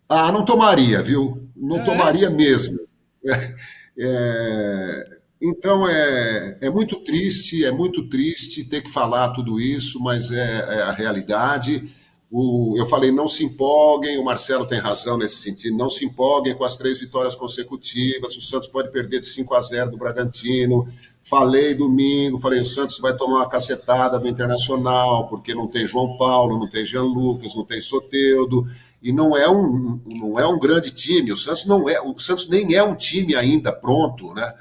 Ah, 0.08 0.30
não 0.30 0.44
tomaria, 0.44 1.02
viu? 1.02 1.50
Não 1.56 1.80
é. 1.80 1.84
tomaria 1.84 2.30
mesmo. 2.30 2.78
É, 3.24 3.54
é, 3.98 5.15
então 5.40 5.88
é, 5.88 6.58
é 6.60 6.70
muito 6.70 6.96
triste, 6.96 7.64
é 7.64 7.70
muito 7.70 8.08
triste 8.08 8.64
ter 8.64 8.82
que 8.82 8.90
falar 8.90 9.30
tudo 9.30 9.60
isso, 9.60 10.00
mas 10.00 10.30
é, 10.30 10.58
é 10.78 10.82
a 10.82 10.92
realidade. 10.92 11.84
O, 12.30 12.74
eu 12.76 12.86
falei, 12.86 13.12
não 13.12 13.28
se 13.28 13.44
empolguem, 13.44 14.18
o 14.18 14.24
Marcelo 14.24 14.66
tem 14.66 14.80
razão 14.80 15.16
nesse 15.16 15.36
sentido, 15.36 15.76
não 15.76 15.88
se 15.88 16.04
empolguem 16.04 16.54
com 16.54 16.64
as 16.64 16.76
três 16.76 16.98
vitórias 16.98 17.36
consecutivas, 17.36 18.36
o 18.36 18.40
Santos 18.40 18.68
pode 18.68 18.90
perder 18.90 19.20
de 19.20 19.26
5 19.26 19.54
a 19.54 19.60
0 19.60 19.90
do 19.92 19.96
Bragantino. 19.96 20.86
Falei 21.22 21.74
domingo, 21.74 22.38
falei, 22.38 22.60
o 22.60 22.64
Santos 22.64 22.98
vai 23.00 23.16
tomar 23.16 23.38
uma 23.38 23.48
cacetada 23.48 24.18
do 24.18 24.28
Internacional, 24.28 25.26
porque 25.28 25.54
não 25.54 25.66
tem 25.66 25.84
João 25.84 26.16
Paulo, 26.16 26.58
não 26.58 26.68
tem 26.68 26.84
Jean 26.84 27.02
Lucas, 27.02 27.56
não 27.56 27.64
tem 27.64 27.80
Soteudo, 27.80 28.64
e 29.02 29.12
não 29.12 29.36
é 29.36 29.48
um, 29.50 30.00
não 30.06 30.38
é 30.38 30.46
um 30.46 30.56
grande 30.56 30.92
time. 30.92 31.32
O 31.32 31.36
Santos 31.36 31.66
não 31.66 31.88
é, 31.88 32.00
o 32.00 32.16
Santos 32.18 32.48
nem 32.48 32.74
é 32.74 32.82
um 32.82 32.94
time 32.94 33.34
ainda 33.34 33.72
pronto, 33.72 34.32
né? 34.34 34.54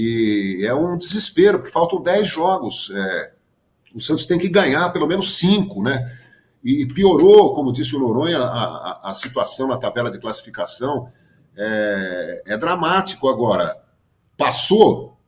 E 0.00 0.64
é 0.64 0.72
um 0.72 0.96
desespero, 0.96 1.58
porque 1.58 1.72
faltam 1.72 2.00
10 2.00 2.28
jogos. 2.28 2.88
É, 2.94 3.32
o 3.92 3.98
Santos 3.98 4.26
tem 4.26 4.38
que 4.38 4.48
ganhar 4.48 4.90
pelo 4.90 5.08
menos 5.08 5.38
5, 5.38 5.82
né? 5.82 6.16
E 6.62 6.86
piorou, 6.86 7.52
como 7.52 7.72
disse 7.72 7.96
o 7.96 7.98
Noronha, 7.98 8.38
a, 8.38 8.42
a, 8.44 9.10
a 9.10 9.12
situação 9.12 9.66
na 9.66 9.76
tabela 9.76 10.08
de 10.08 10.20
classificação 10.20 11.10
é, 11.56 12.42
é 12.46 12.56
dramático 12.56 13.28
agora. 13.28 13.76
Passou, 14.36 15.18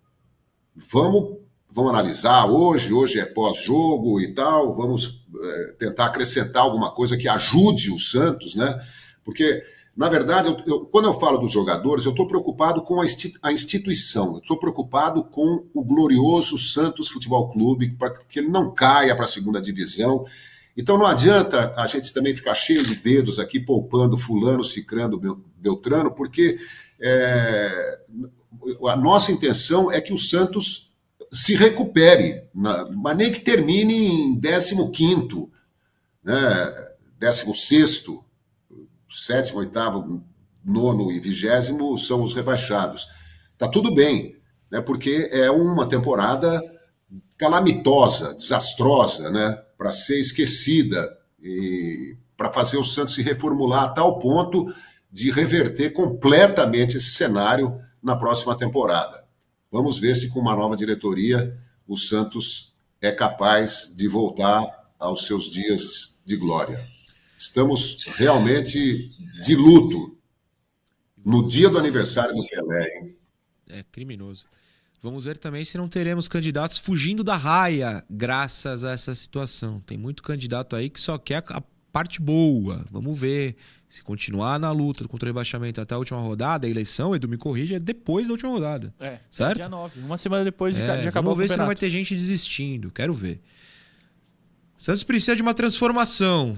vamos, 0.77 1.39
vamos 1.69 1.91
analisar 1.91 2.47
hoje, 2.47 2.93
hoje 2.93 3.19
é 3.19 3.27
pós-jogo 3.27 4.21
e 4.21 4.33
tal, 4.33 4.73
vamos 4.73 5.21
é, 5.43 5.73
tentar 5.81 6.07
acrescentar 6.07 6.63
alguma 6.63 6.93
coisa 6.93 7.17
que 7.17 7.29
ajude 7.29 7.91
o 7.91 7.99
Santos, 7.99 8.55
né? 8.55 8.81
Porque, 9.25 9.65
na 9.97 10.09
verdade, 10.09 10.49
eu, 10.49 10.63
eu, 10.67 10.81
quando 10.87 11.07
eu 11.07 11.19
falo 11.19 11.39
dos 11.39 11.51
jogadores, 11.51 12.05
eu 12.05 12.13
estou 12.13 12.27
preocupado 12.27 12.83
com 12.83 13.01
a, 13.01 13.05
a 13.43 13.53
instituição, 13.53 14.39
estou 14.39 14.59
preocupado 14.59 15.25
com 15.25 15.67
o 15.75 15.83
glorioso 15.83 16.57
Santos 16.57 17.09
Futebol 17.09 17.49
Clube, 17.51 17.91
para 17.99 18.11
que 18.11 18.39
ele 18.39 18.49
não 18.49 18.73
caia 18.73 19.15
para 19.15 19.25
a 19.25 19.29
segunda 19.29 19.61
divisão. 19.61 20.25
Então 20.77 20.97
não 20.97 21.07
adianta 21.07 21.75
a 21.77 21.87
gente 21.87 22.13
também 22.13 22.35
ficar 22.35 22.55
cheio 22.55 22.83
de 22.83 22.95
dedos 22.95 23.39
aqui, 23.39 23.59
poupando 23.59 24.17
fulano, 24.17 24.65
cicrando, 24.65 25.21
beltrano, 25.57 26.11
porque 26.13 26.59
é, 27.01 27.99
a 28.89 28.97
nossa 28.97 29.33
intenção 29.33 29.91
é 29.91 30.01
que 30.01 30.13
o 30.13 30.19
Santos 30.19 30.91
se 31.33 31.55
recupere, 31.55 32.45
na, 32.55 32.87
mas 32.91 33.17
nem 33.17 33.31
que 33.31 33.41
termine 33.41 34.07
em 34.07 34.41
15º, 34.41 35.49
né, 36.25 36.91
16º, 37.21 38.23
sétimo, 39.27 39.59
oitavo, 39.59 40.23
nono 40.65 41.11
e 41.11 41.21
vigésimo 41.21 41.97
são 41.97 42.23
os 42.23 42.35
rebaixados. 42.35 43.07
Tá 43.59 43.69
tudo 43.69 43.95
bem, 43.95 44.37
né, 44.71 44.81
porque 44.81 45.29
é 45.33 45.51
uma 45.51 45.89
temporada 45.89 46.63
calamitosa, 47.39 48.35
desastrosa, 48.35 49.31
né? 49.31 49.61
para 49.77 49.93
ser 49.93 50.21
esquecida 50.21 51.17
e 51.43 52.15
para 52.37 52.53
fazer 52.53 52.77
o 52.77 52.85
Santos 52.85 53.15
se 53.15 53.23
reformular 53.23 53.85
a 53.85 53.89
tal 53.89 54.19
ponto 54.19 54.67
de 55.11 55.31
reverter 55.31 55.91
completamente 55.95 56.99
esse 56.99 57.13
cenário 57.13 57.81
na 58.03 58.15
próxima 58.15 58.55
temporada. 58.55 59.25
Vamos 59.73 59.99
ver 59.99 60.15
se 60.15 60.29
com 60.29 60.39
uma 60.39 60.55
nova 60.55 60.77
diretoria 60.77 61.57
o 61.89 61.97
Santos 61.97 62.75
é 63.01 63.11
capaz 63.11 63.91
de 63.97 64.07
voltar 64.07 64.67
aos 64.99 65.27
seus 65.27 65.51
dias 65.51 66.21
de 66.27 66.37
glória. 66.37 66.87
Estamos 67.41 68.05
realmente 68.17 69.09
de 69.43 69.57
luto 69.57 70.15
no 71.25 71.49
dia 71.49 71.71
do 71.71 71.79
aniversário 71.79 72.35
do 72.35 72.47
Pelé, 72.47 72.99
hein? 72.99 73.17
É 73.71 73.83
criminoso. 73.91 74.45
Vamos 75.03 75.25
ver 75.25 75.39
também 75.39 75.65
se 75.65 75.79
não 75.79 75.89
teremos 75.89 76.29
candidatos 76.29 76.77
fugindo 76.77 77.25
da 77.25 77.39
raia 77.39 78.05
graças 78.11 78.85
a 78.85 78.91
essa 78.91 79.15
situação. 79.15 79.81
Tem 79.81 79.97
muito 79.97 80.23
candidato 80.23 80.77
aí 80.77 80.91
que 80.91 81.01
só 81.01 81.17
quer 81.17 81.43
a 81.49 81.63
parte 81.91 82.21
boa. 82.21 82.85
Vamos 82.91 83.19
ver. 83.19 83.57
Se 83.89 84.03
continuar 84.03 84.59
na 84.61 84.71
luta 84.71 85.09
contra 85.09 85.27
o 85.27 85.31
rebaixamento 85.31 85.81
até 85.81 85.95
a 85.95 85.99
última 85.99 86.21
rodada, 86.21 86.67
a 86.67 86.71
eleição, 86.71 87.17
Edu 87.17 87.27
me 87.27 87.39
corrige, 87.39 87.75
é 87.75 87.81
depois 87.81 88.29
da 88.29 88.35
última 88.35 88.51
rodada. 88.51 88.95
É, 89.01 89.19
certo? 89.31 89.57
dia 89.57 89.69
9, 89.69 90.01
uma 90.01 90.19
semana 90.19 90.45
depois 90.45 90.77
de, 90.77 90.83
é, 90.83 91.01
de 91.01 91.09
acabar 91.09 91.31
Vamos 91.31 91.39
ver 91.39 91.49
se 91.49 91.57
não 91.57 91.67
vai 91.67 91.75
ter 91.75 91.89
gente 91.89 92.15
desistindo. 92.15 92.91
Quero 92.91 93.15
ver. 93.15 93.41
Santos 94.77 95.03
precisa 95.03 95.35
de 95.35 95.41
uma 95.41 95.55
transformação. 95.55 96.57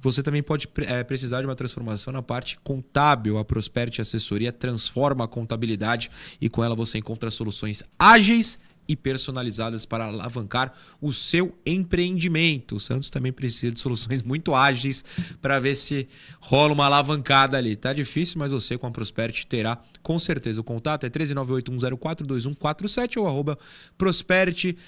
Você 0.00 0.22
também 0.22 0.42
pode 0.42 0.68
é, 0.78 1.02
precisar 1.02 1.40
de 1.40 1.46
uma 1.46 1.54
transformação 1.54 2.12
na 2.12 2.22
parte 2.22 2.58
contábil. 2.62 3.38
A 3.38 3.44
Prosperity 3.44 4.00
Assessoria 4.00 4.52
transforma 4.52 5.24
a 5.24 5.28
contabilidade 5.28 6.10
e 6.40 6.48
com 6.48 6.62
ela 6.62 6.74
você 6.74 6.98
encontra 6.98 7.30
soluções 7.30 7.82
ágeis 7.98 8.58
e 8.88 8.96
personalizadas 8.96 9.84
para 9.84 10.06
alavancar 10.06 10.72
o 11.00 11.12
seu 11.12 11.56
empreendimento. 11.66 12.76
O 12.76 12.80
Santos 12.80 13.10
também 13.10 13.30
precisa 13.30 13.70
de 13.70 13.78
soluções 13.78 14.22
muito 14.22 14.54
ágeis 14.54 15.04
para 15.42 15.60
ver 15.60 15.74
se 15.74 16.08
rola 16.40 16.72
uma 16.72 16.86
alavancada 16.86 17.58
ali. 17.58 17.76
Tá 17.76 17.92
difícil, 17.92 18.38
mas 18.38 18.50
você 18.50 18.78
com 18.78 18.86
a 18.86 18.90
Prosperity 18.90 19.46
terá 19.46 19.78
com 20.02 20.18
certeza. 20.18 20.62
O 20.62 20.64
contato 20.64 21.04
é 21.04 21.10
13981042147 21.10 23.18
ou 23.18 23.26
arroba 23.26 23.58
Prosperity 23.98 24.78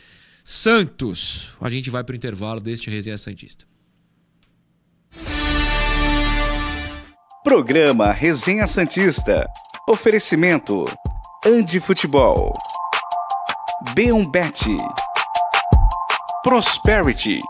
Santos. 0.43 1.55
A 1.61 1.69
gente 1.69 1.91
vai 1.91 2.03
para 2.03 2.15
o 2.15 2.17
intervalo 2.17 2.61
deste 2.61 2.89
Resenha 2.89 3.19
Santista. 3.19 3.70
Programa 7.43 8.13
Resenha 8.13 8.67
Santista. 8.67 9.47
Oferecimento: 9.89 10.85
Andi 11.45 11.81
Futebol. 11.81 12.53
B1Bet. 13.95 14.77
Prosperity. 16.45 17.41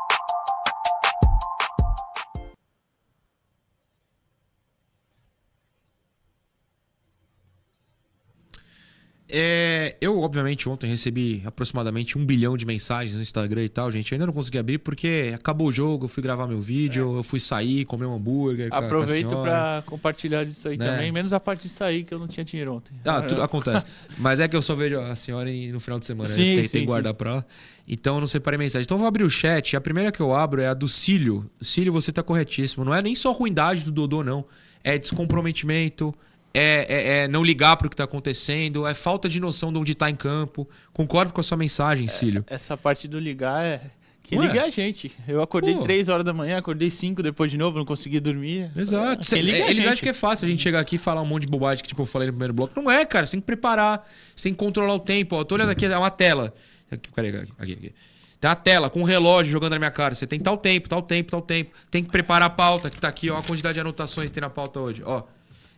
É, 9.33 9.97
eu, 10.01 10.21
obviamente, 10.21 10.69
ontem 10.69 10.89
recebi 10.89 11.43
aproximadamente 11.45 12.19
um 12.19 12.25
bilhão 12.25 12.57
de 12.57 12.67
mensagens 12.67 13.15
no 13.15 13.23
Instagram 13.23 13.65
e 13.65 13.69
tal, 13.69 13.91
gente. 13.91 14.11
Eu 14.11 14.17
ainda 14.17 14.27
não 14.27 14.33
consegui 14.33 14.59
abrir 14.59 14.79
porque 14.79 15.33
acabou 15.35 15.69
o 15.69 15.73
jogo, 15.73 16.05
eu 16.05 16.09
fui 16.09 16.23
gravar 16.23 16.47
meu 16.47 16.61
vídeo, 16.61 17.15
é. 17.15 17.19
eu 17.19 17.23
fui 17.23 17.39
sair, 17.39 17.85
comer 17.85 18.07
um 18.07 18.15
hambúrguer. 18.15 18.69
Aproveito 18.71 19.37
para 19.37 19.83
compartilhar 19.87 20.45
disso 20.45 20.69
aí 20.69 20.77
né? 20.77 20.87
também, 20.87 21.13
menos 21.13 21.33
a 21.33 21.41
parte 21.41 21.63
de 21.63 21.69
sair, 21.69 22.05
que 22.05 22.13
eu 22.13 22.19
não 22.19 22.27
tinha 22.27 22.45
dinheiro 22.45 22.75
ontem. 22.75 22.93
Ah, 23.05 23.23
tudo 23.23 23.43
acontece. 23.43 24.07
Mas 24.19 24.41
é 24.41 24.49
que 24.49 24.57
eu 24.57 24.63
só 24.63 24.75
vejo 24.75 24.99
a 24.99 25.15
senhora 25.15 25.51
no 25.51 25.81
final 25.81 25.99
de 25.99 26.07
semana. 26.07 26.29
Sim, 26.29 26.51
eu 26.51 26.63
tentei 26.63 26.81
sim, 26.81 26.87
guardar 26.87 27.13
sim. 27.13 27.19
pra 27.19 27.35
lá. 27.37 27.45
Então 27.87 28.17
eu 28.17 28.21
não 28.21 28.29
separei 28.29 28.59
mensagem. 28.59 28.85
Então 28.85 28.97
eu 28.97 29.01
vou 29.01 29.09
abrir 29.09 29.25
o 29.25 29.31
chat. 29.31 29.77
A 29.77 29.81
primeira 29.81 30.13
que 30.13 30.21
eu 30.21 30.35
abro 30.35 30.61
é 30.61 30.69
a 30.69 30.75
do 30.75 30.89
Cílio. 30.89 31.51
Cílio, 31.61 31.93
você 31.93 32.13
tá 32.13 32.23
corretíssimo. 32.23 32.85
Não 32.85 32.95
é 32.95 33.03
nem 33.03 33.15
só 33.15 33.33
ruindade 33.33 33.85
do 33.85 33.91
Dodô, 33.91 34.23
não. 34.23 34.45
É 34.83 34.97
descomprometimento 34.97 36.15
é, 36.53 36.87
é, 36.89 37.19
é, 37.19 37.29
não 37.29 37.45
ligar 37.45 37.77
para 37.77 37.87
o 37.87 37.91
que 37.91 37.95
está 37.95 38.05
acontecendo, 38.05 38.87
é 38.87 38.95
falta 38.95 39.29
de 39.29 39.41
noção 39.41 39.73
de 39.73 39.79
onde 39.79 39.93
está 39.93 40.11
em 40.11 40.17
campo. 40.17 40.69
Concordo 40.93 41.33
com 41.33 41.41
a 41.41 41.45
sua 41.45 41.57
mensagem, 41.57 42.09
Cílio. 42.09 42.45
É, 42.49 42.55
essa 42.55 42.77
parte 42.77 43.07
do 43.07 43.19
ligar 43.19 43.65
é. 43.65 43.81
Que 44.23 44.37
Ué? 44.37 44.47
liga 44.47 44.63
a 44.63 44.71
gente. 44.71 45.11
Eu 45.27 45.43
acordei 45.43 45.75
Pô. 45.75 45.83
3 45.83 46.09
horas 46.09 46.25
da 46.25 46.33
manhã, 46.33 46.59
acordei 46.59 46.91
5 46.91 47.21
depois 47.23 47.51
de 47.51 47.59
novo, 47.59 47.79
não 47.79 47.85
consegui 47.85 48.21
dormir. 48.21 48.71
Exato. 48.77 49.25
Cê, 49.25 49.41
liga 49.41 49.59
eles 49.71 49.85
acham 49.85 50.05
que 50.05 50.09
é 50.09 50.13
fácil 50.13 50.47
a 50.47 50.49
gente 50.49 50.63
chegar 50.63 50.79
aqui 50.79 50.97
e 50.97 50.99
falar 50.99 51.21
um 51.23 51.27
monte 51.27 51.47
de 51.47 51.49
bobagem 51.49 51.83
que 51.83 51.89
tipo, 51.89 52.03
eu 52.03 52.07
falei 52.07 52.27
no 52.27 52.33
primeiro 52.35 52.55
bloco. 52.55 52.81
Não 52.81 52.91
é, 52.91 53.05
cara. 53.05 53.27
Você 53.27 53.33
tem 53.33 53.41
que 53.41 53.47
preparar, 53.47 54.09
você 54.35 54.45
tem 54.45 54.53
que 54.53 54.59
controlar 54.59 54.95
o 54.95 55.01
tempo. 55.01 55.35
Ó, 55.37 55.43
tô 55.43 55.57
olhando 55.57 55.71
aqui, 55.71 55.85
é 55.85 55.99
uma 55.99 56.11
tela. 56.11 56.55
Aqui, 56.91 57.11
peraí, 57.13 57.31
aqui, 57.37 57.53
aqui, 57.59 57.73
aqui. 57.73 57.95
Tem 58.41 58.49
uma 58.49 58.57
tela 58.57 58.89
com 58.89 59.01
um 59.01 59.05
relógio 59.05 59.51
jogando 59.53 59.73
na 59.73 59.79
minha 59.79 59.91
cara. 59.91 60.15
Você 60.15 60.27
tem 60.27 60.39
tal 60.39 60.57
tempo, 60.57 60.89
tal 60.89 61.03
tempo, 61.03 61.31
tal 61.31 61.43
tempo. 61.43 61.73
Tem 61.91 62.03
que 62.03 62.11
preparar 62.11 62.47
a 62.47 62.51
pauta 62.51 62.89
que 62.89 63.01
tá 63.01 63.09
aqui, 63.09 63.31
ó, 63.31 63.39
a 63.39 63.43
quantidade 63.43 63.75
de 63.75 63.81
anotações 63.81 64.31
que 64.31 64.33
tem 64.33 64.41
na 64.41 64.51
pauta 64.51 64.81
hoje. 64.81 65.03
Ó. 65.05 65.25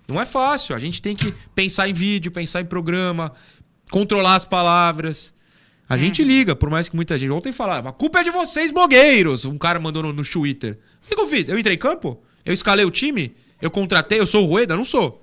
Não 0.07 0.21
é 0.21 0.25
fácil. 0.25 0.75
A 0.75 0.79
gente 0.79 1.01
tem 1.01 1.15
que 1.17 1.33
pensar 1.55 1.89
em 1.89 1.93
vídeo, 1.93 2.31
pensar 2.31 2.61
em 2.61 2.65
programa, 2.65 3.33
controlar 3.91 4.37
as 4.37 4.45
palavras. 4.45 5.33
A 5.89 5.99
gente 5.99 6.23
uhum. 6.23 6.29
liga, 6.29 6.57
por 6.57 6.71
mais 6.71 6.89
que 6.89 6.97
muita 6.97 7.19
gente. 7.19 7.31
Ontem 7.31 7.53
falava, 7.53 7.91
a 7.91 7.93
culpa 7.93 8.21
é 8.21 8.25
de 8.25 8.31
vocês, 8.31 8.71
blogueiros. 8.71 9.45
Um 9.45 9.59
cara 9.59 9.79
mandou 9.79 10.03
no, 10.03 10.13
no 10.13 10.25
Twitter. 10.25 10.79
O 11.05 11.09
que, 11.09 11.15
que 11.15 11.21
eu 11.21 11.27
fiz? 11.27 11.49
Eu 11.49 11.59
entrei 11.59 11.77
em 11.77 11.79
campo? 11.79 12.23
Eu 12.45 12.55
escalei 12.55 12.85
o 12.85 12.91
time? 12.91 13.35
Eu 13.61 13.71
contratei? 13.71 14.19
Eu 14.19 14.27
sou 14.27 14.45
o 14.45 14.47
Rueda? 14.47 14.77
Não 14.77 14.85
sou. 14.85 15.23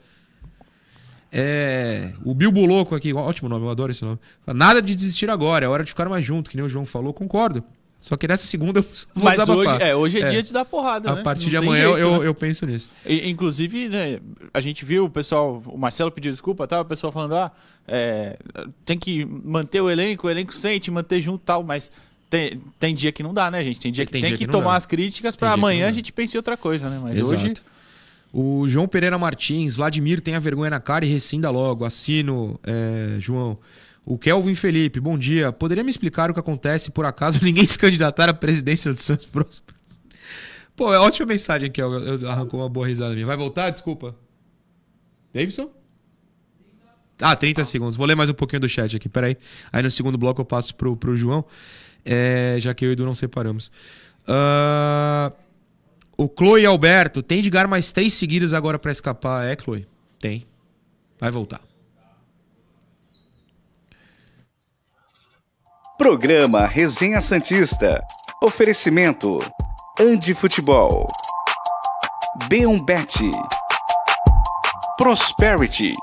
É, 1.32 2.14
o 2.24 2.34
Bilbo 2.34 2.66
Louco 2.66 2.96
aqui, 2.96 3.14
ótimo 3.14 3.48
nome, 3.48 3.66
eu 3.66 3.70
adoro 3.70 3.92
esse 3.92 4.04
nome. 4.04 4.20
Nada 4.48 4.82
de 4.82 4.96
desistir 4.96 5.30
agora, 5.30 5.66
é 5.66 5.70
hora 5.70 5.84
de 5.84 5.92
ficar 5.92 6.10
mais 6.10 6.26
junto, 6.26 6.50
que 6.50 6.58
nem 6.58 6.66
o 6.66 6.70
João 6.70 6.86
falou, 6.86 7.14
concordo. 7.14 7.64
Só 8.00 8.16
que 8.16 8.28
nessa 8.30 8.48
segunda 8.48 8.80
eu 8.80 8.84
vou 9.14 9.26
Mas 9.26 9.38
desabafar. 9.38 9.76
hoje 9.76 9.84
é, 9.84 9.96
hoje 9.96 10.18
é, 10.22 10.22
É. 10.22 10.30
dia 10.30 10.42
de 10.44 10.54
dar 10.54 10.64
porrada, 10.66 11.12
A 11.12 11.16
né? 11.16 11.22
partir 11.22 11.44
Não 11.44 11.50
de 11.50 11.58
amanhã 11.58 11.84
jeito, 11.88 11.98
eu, 12.00 12.20
né? 12.22 12.28
eu 12.28 12.34
penso 12.34 12.66
nisso. 12.66 12.92
E, 13.06 13.30
Inclusive, 13.30 13.90
né, 13.90 14.20
a 14.54 14.62
gente 14.62 14.86
viu 14.86 15.06
o 15.06 15.10
pessoal, 15.10 15.62
o 15.66 15.78
Marcelo 15.78 16.10
pediu 16.12 16.32
desculpa, 16.32 16.66
tá? 16.66 16.80
O 16.80 16.86
pessoal 16.86 17.12
falando, 17.12 17.36
ah, 17.36 17.52
é, 17.88 18.38
tem 18.86 18.98
que 18.98 19.26
manter 19.26 19.82
o 19.82 19.90
elenco, 19.90 20.28
o 20.28 20.30
elenco 20.30 20.54
sente, 20.54 20.90
manter 20.90 21.20
junto 21.20 21.42
e 21.42 21.46
tal, 21.46 21.62
mas 21.64 21.92
tem, 22.30 22.62
tem 22.80 22.96
dia 22.96 23.12
que 23.12 23.22
não 23.22 23.34
dá, 23.34 23.52
né, 23.52 23.64
gente? 23.64 23.80
Tem 23.82 23.92
dia 23.92 24.06
que 24.06 24.12
Tem 24.12 24.22
tem, 24.22 24.30
dia 24.30 24.38
que, 24.38 24.46
que 24.46 24.52
tomar 24.52 24.72
dá. 24.72 24.78
as 24.78 24.86
críticas 24.86 25.36
que 25.36 25.44
amanhã 25.44 25.88
a 25.88 25.92
gente 25.92 26.14
pense 26.14 26.36
em 26.36 26.40
outra 26.40 26.56
coisa, 26.56 26.90
né? 26.90 27.00
Mas 27.04 27.22
hoje. 27.22 27.54
O 28.32 28.68
João 28.68 28.88
Pereira 28.88 29.18
Martins, 29.18 29.76
Vladimir 29.76 30.22
tem 30.22 30.36
a 30.36 30.40
vergonha 30.40 30.70
na 30.70 30.80
cara 30.80 31.04
e 31.04 31.10
rescinda 31.10 31.50
logo. 31.50 31.84
Assino, 31.84 32.60
é, 32.64 33.16
João. 33.20 33.58
O 34.10 34.18
Kelvin 34.18 34.56
Felipe, 34.56 35.00
bom 35.00 35.16
dia. 35.16 35.52
Poderia 35.52 35.84
me 35.84 35.92
explicar 35.92 36.32
o 36.32 36.34
que 36.34 36.40
acontece 36.40 36.90
por 36.90 37.06
acaso 37.06 37.38
ninguém 37.46 37.68
se 37.68 37.78
candidatar 37.78 38.28
à 38.28 38.34
presidência 38.34 38.92
do 38.92 39.00
Santos 39.00 39.28
próximo? 39.28 39.68
Pô, 40.76 40.92
é 40.92 40.98
ótima 40.98 41.28
mensagem, 41.28 41.70
Kel. 41.70 41.94
Eu, 41.94 42.28
arrancou 42.28 42.60
uma 42.60 42.68
boa 42.68 42.88
risada 42.88 43.14
minha. 43.14 43.28
Vai 43.28 43.38
voltar? 43.38 43.70
Desculpa. 43.70 44.16
Davidson? 45.32 45.70
Ah, 47.22 47.36
30 47.36 47.64
segundos. 47.66 47.96
Vou 47.96 48.08
ler 48.08 48.16
mais 48.16 48.32
um 48.32 48.34
pouquinho 48.34 48.62
do 48.62 48.68
chat 48.68 48.98
aqui, 48.98 49.08
peraí. 49.08 49.38
Aí 49.72 49.84
no 49.84 49.92
segundo 49.92 50.18
bloco 50.18 50.42
eu 50.42 50.46
passo 50.46 50.74
pro, 50.74 50.98
pro 50.98 51.16
João, 51.16 51.46
é, 52.04 52.56
já 52.60 52.74
que 52.74 52.86
eu 52.86 52.90
e 52.90 52.92
o 52.92 52.94
Edu 52.94 53.06
não 53.06 53.14
separamos. 53.14 53.72
Ah, 54.28 55.32
o 56.18 56.28
Chloe 56.28 56.66
Alberto, 56.66 57.22
tem 57.22 57.44
de 57.44 57.52
ganhar 57.52 57.68
mais 57.68 57.92
três 57.92 58.16
seguidas 58.16 58.56
agora 58.56 58.80
pra 58.80 58.92
escapar. 58.92 59.46
É, 59.46 59.56
Chloe? 59.56 59.86
Tem. 60.18 60.48
Vai 61.20 61.30
voltar. 61.30 61.69
Programa 66.00 66.66
Resenha 66.66 67.20
Santista. 67.20 68.02
Oferecimento. 68.42 69.40
Andi 70.00 70.34
Futebol. 70.34 71.06
B1 72.50 72.86
Bet. 72.86 73.30
Prosperity. 74.98 75.94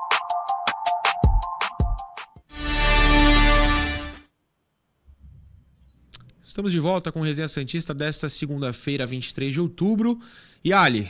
Estamos 6.43 6.73
de 6.73 6.79
volta 6.79 7.11
com 7.11 7.23
Resenha 7.23 7.49
Santista 7.49 7.95
desta 7.95 8.29
segunda-feira, 8.29 9.07
23 9.07 9.55
de 9.55 9.63
outubro. 9.63 10.21
E 10.63 10.75
Ali, 10.75 11.09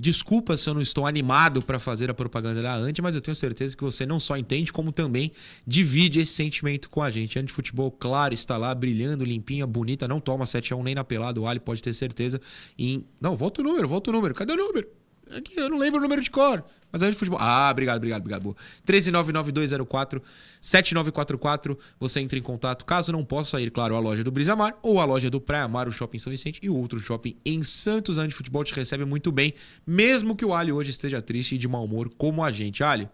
desculpa 0.00 0.56
se 0.56 0.68
eu 0.68 0.74
não 0.74 0.80
estou 0.80 1.06
animado 1.06 1.60
para 1.60 1.78
fazer 1.78 2.10
a 2.10 2.14
propaganda 2.14 2.62
da 2.62 2.74
Ante, 2.74 3.02
mas 3.02 3.14
eu 3.14 3.20
tenho 3.20 3.34
certeza 3.34 3.76
que 3.76 3.82
você 3.82 4.06
não 4.06 4.20
só 4.20 4.36
entende, 4.36 4.72
como 4.72 4.92
também 4.92 5.32
divide 5.66 6.20
esse 6.20 6.32
sentimento 6.32 6.88
com 6.88 7.02
a 7.02 7.10
gente. 7.10 7.38
Ante 7.38 7.52
Futebol, 7.52 7.90
claro, 7.90 8.32
está 8.32 8.56
lá 8.56 8.74
brilhando, 8.74 9.24
limpinha, 9.24 9.66
bonita, 9.66 10.06
não 10.06 10.20
toma 10.20 10.44
7x1 10.44 10.82
nem 10.82 10.94
na 10.94 11.04
pelada. 11.04 11.40
O 11.40 11.46
Ali 11.46 11.60
pode 11.60 11.82
ter 11.82 11.92
certeza. 11.92 12.40
Em... 12.78 13.04
Não, 13.20 13.36
volta 13.36 13.60
o 13.60 13.64
número, 13.64 13.88
volta 13.88 14.10
o 14.10 14.12
número. 14.12 14.34
Cadê 14.34 14.52
o 14.52 14.56
número? 14.56 14.97
Aqui, 15.36 15.54
eu 15.56 15.68
não 15.68 15.78
lembro 15.78 15.98
o 15.98 16.02
número 16.02 16.22
de 16.22 16.30
cor. 16.30 16.64
Mas 16.90 17.02
é 17.02 17.10
de 17.10 17.16
futebol. 17.16 17.38
Ah, 17.40 17.68
obrigado, 17.70 17.98
obrigado, 17.98 18.20
obrigado. 18.20 18.42
Boa. 18.42 18.56
1399204-7944. 18.86 21.76
Você 22.00 22.20
entra 22.20 22.38
em 22.38 22.42
contato. 22.42 22.82
Caso 22.84 23.12
não 23.12 23.24
possa 23.24 23.60
ir, 23.60 23.70
claro, 23.70 23.94
a 23.94 24.00
loja 24.00 24.24
do 24.24 24.30
Brisamar 24.30 24.74
ou 24.82 25.00
a 25.00 25.04
loja 25.04 25.28
do 25.28 25.38
Praia 25.40 25.68
Mar, 25.68 25.86
o 25.86 25.92
Shopping 25.92 26.18
São 26.18 26.30
Vicente 26.30 26.58
e 26.62 26.70
o 26.70 26.74
outro 26.74 26.98
shopping 26.98 27.36
em 27.44 27.62
Santos. 27.62 28.18
A 28.18 28.26
de 28.26 28.34
Futebol 28.34 28.64
te 28.64 28.74
recebe 28.74 29.04
muito 29.04 29.30
bem, 29.30 29.52
mesmo 29.86 30.34
que 30.34 30.46
o 30.46 30.54
Ali 30.54 30.72
hoje 30.72 30.90
esteja 30.90 31.20
triste 31.20 31.56
e 31.56 31.58
de 31.58 31.68
mau 31.68 31.84
humor, 31.84 32.10
como 32.16 32.42
a 32.42 32.50
gente. 32.50 32.82
Ali, 32.82 33.06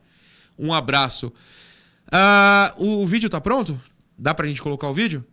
um 0.57 0.73
abraço. 0.73 1.33
Ah, 2.13 2.73
o 2.79 3.05
vídeo 3.07 3.29
tá 3.29 3.41
pronto? 3.41 3.77
Dá 4.17 4.33
pra 4.33 4.47
gente 4.47 4.63
colocar 4.63 4.89
o 4.89 4.95
vídeo? 4.95 5.25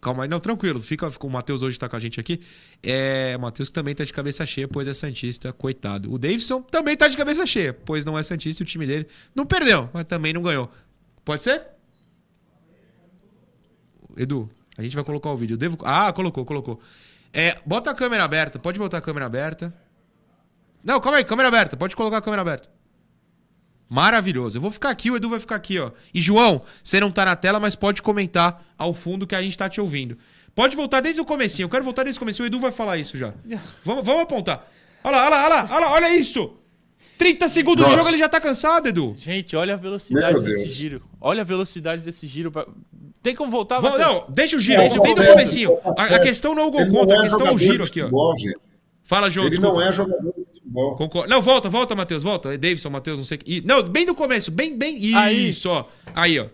Calma 0.00 0.22
aí, 0.22 0.28
não, 0.28 0.38
tranquilo. 0.38 0.80
Fica, 0.80 1.10
fica- 1.10 1.26
o 1.26 1.30
Matheus 1.30 1.60
hoje 1.62 1.76
tá 1.78 1.88
com 1.88 1.96
a 1.96 1.98
gente 1.98 2.20
aqui. 2.20 2.40
É, 2.82 3.36
Matheus 3.38 3.68
que 3.68 3.74
também 3.74 3.94
tá 3.94 4.04
de 4.04 4.12
cabeça 4.12 4.46
cheia, 4.46 4.68
pois 4.68 4.86
é 4.86 4.94
Santista, 4.94 5.52
coitado. 5.52 6.12
O 6.12 6.18
Davidson 6.18 6.62
também 6.62 6.96
tá 6.96 7.08
de 7.08 7.16
cabeça 7.16 7.44
cheia, 7.44 7.74
pois 7.74 8.04
não 8.04 8.16
é 8.16 8.22
Santista 8.22 8.62
e 8.62 8.64
o 8.64 8.66
time 8.66 8.86
dele 8.86 9.06
não 9.34 9.44
perdeu, 9.44 9.90
mas 9.92 10.04
também 10.04 10.32
não 10.32 10.40
ganhou. 10.42 10.70
Pode 11.24 11.42
ser? 11.42 11.66
Edu, 14.16 14.48
a 14.76 14.82
gente 14.82 14.94
vai 14.94 15.04
colocar 15.04 15.30
o 15.30 15.36
vídeo. 15.36 15.54
Eu 15.54 15.58
devo... 15.58 15.78
Ah, 15.84 16.12
colocou, 16.12 16.44
colocou. 16.44 16.80
É, 17.32 17.56
bota 17.66 17.90
a 17.90 17.94
câmera 17.94 18.24
aberta, 18.24 18.58
pode 18.58 18.78
botar 18.78 18.98
a 18.98 19.00
câmera 19.00 19.26
aberta. 19.26 19.74
Não, 20.82 21.00
calma 21.00 21.18
aí, 21.18 21.24
câmera 21.24 21.48
aberta, 21.48 21.76
pode 21.76 21.94
colocar 21.96 22.18
a 22.18 22.22
câmera 22.22 22.42
aberta. 22.42 22.70
Maravilhoso. 23.88 24.58
Eu 24.58 24.62
vou 24.62 24.70
ficar 24.70 24.90
aqui, 24.90 25.10
o 25.10 25.16
Edu 25.16 25.28
vai 25.30 25.40
ficar 25.40 25.56
aqui, 25.56 25.78
ó. 25.78 25.90
E 26.12 26.20
João, 26.20 26.60
você 26.82 27.00
não 27.00 27.10
tá 27.10 27.24
na 27.24 27.34
tela, 27.36 27.58
mas 27.58 27.74
pode 27.74 28.02
comentar 28.02 28.62
ao 28.76 28.92
fundo 28.92 29.26
que 29.26 29.34
a 29.34 29.42
gente 29.42 29.56
tá 29.56 29.68
te 29.68 29.80
ouvindo. 29.80 30.16
Pode 30.54 30.76
voltar 30.76 31.00
desde 31.00 31.20
o 31.20 31.24
comecinho. 31.24 31.64
Eu 31.66 31.70
quero 31.70 31.84
voltar 31.84 32.02
desde 32.02 32.18
o 32.18 32.20
comecinho. 32.20 32.44
O 32.44 32.48
Edu 32.48 32.60
vai 32.60 32.70
falar 32.72 32.98
isso 32.98 33.16
já. 33.16 33.32
Vamos, 33.84 34.04
vamos 34.04 34.22
apontar. 34.22 34.66
Olha 35.04 35.16
lá, 35.16 35.26
olha 35.26 35.30
lá, 35.30 35.44
olha 35.44 35.48
lá, 35.54 35.68
olha 35.70 35.86
lá, 35.86 35.92
olha 35.92 36.16
isso. 36.18 36.54
30 37.16 37.48
segundos 37.48 37.82
Nossa. 37.82 37.94
do 37.94 37.98
jogo, 37.98 38.10
ele 38.10 38.18
já 38.18 38.28
tá 38.28 38.40
cansado, 38.40 38.88
Edu. 38.88 39.14
Gente, 39.16 39.56
olha 39.56 39.74
a 39.74 39.76
velocidade 39.76 40.40
desse 40.40 40.68
giro. 40.68 41.02
Olha 41.20 41.42
a 41.42 41.44
velocidade 41.44 42.02
desse 42.02 42.26
giro. 42.28 42.50
pra- 42.52 42.66
Tem 43.22 43.34
como 43.34 43.50
voltar? 43.50 43.80
Vamos- 43.80 43.98
não, 43.98 44.24
deixa 44.28 44.56
o 44.56 44.60
giro, 44.60 44.80
Não, 44.82 44.88
do 44.88 44.96
não, 44.96 45.26
comecinho. 45.32 45.78
A, 45.96 46.04
a 46.04 46.18
questão 46.20 46.54
não 46.54 46.62
é 46.64 46.66
o 46.66 46.70
gol 46.70 46.86
contra, 46.88 47.16
a 47.16 47.18
é 47.18 47.22
questão 47.22 47.46
é 47.46 47.52
o 47.54 47.58
giro 47.58 47.84
aqui, 47.84 48.00
ó. 48.02 48.04
futebol. 48.04 48.34
Fala, 49.02 49.30
João, 49.30 49.46
Ele 49.46 49.56
desculpa. 49.56 49.80
não 49.80 49.88
é 49.88 49.92
jogador 49.92 50.34
futebol. 50.48 50.96
Concordo. 50.96 51.28
Não, 51.28 51.40
volta, 51.40 51.68
volta, 51.68 51.94
Matheus, 51.94 52.22
volta. 52.22 52.52
É 52.52 52.56
Davidson, 52.58 52.90
Matheus, 52.90 53.18
não 53.18 53.24
sei 53.24 53.36
o 53.36 53.40
que. 53.40 53.52
Ih, 53.56 53.62
Não, 53.64 53.82
bem 53.82 54.04
do 54.04 54.14
começo, 54.14 54.50
bem, 54.50 54.76
bem. 54.76 55.14
Aí. 55.14 55.48
Isso, 55.48 55.68
ó. 55.68 55.84
Aí, 56.14 56.38
ó. 56.38 56.46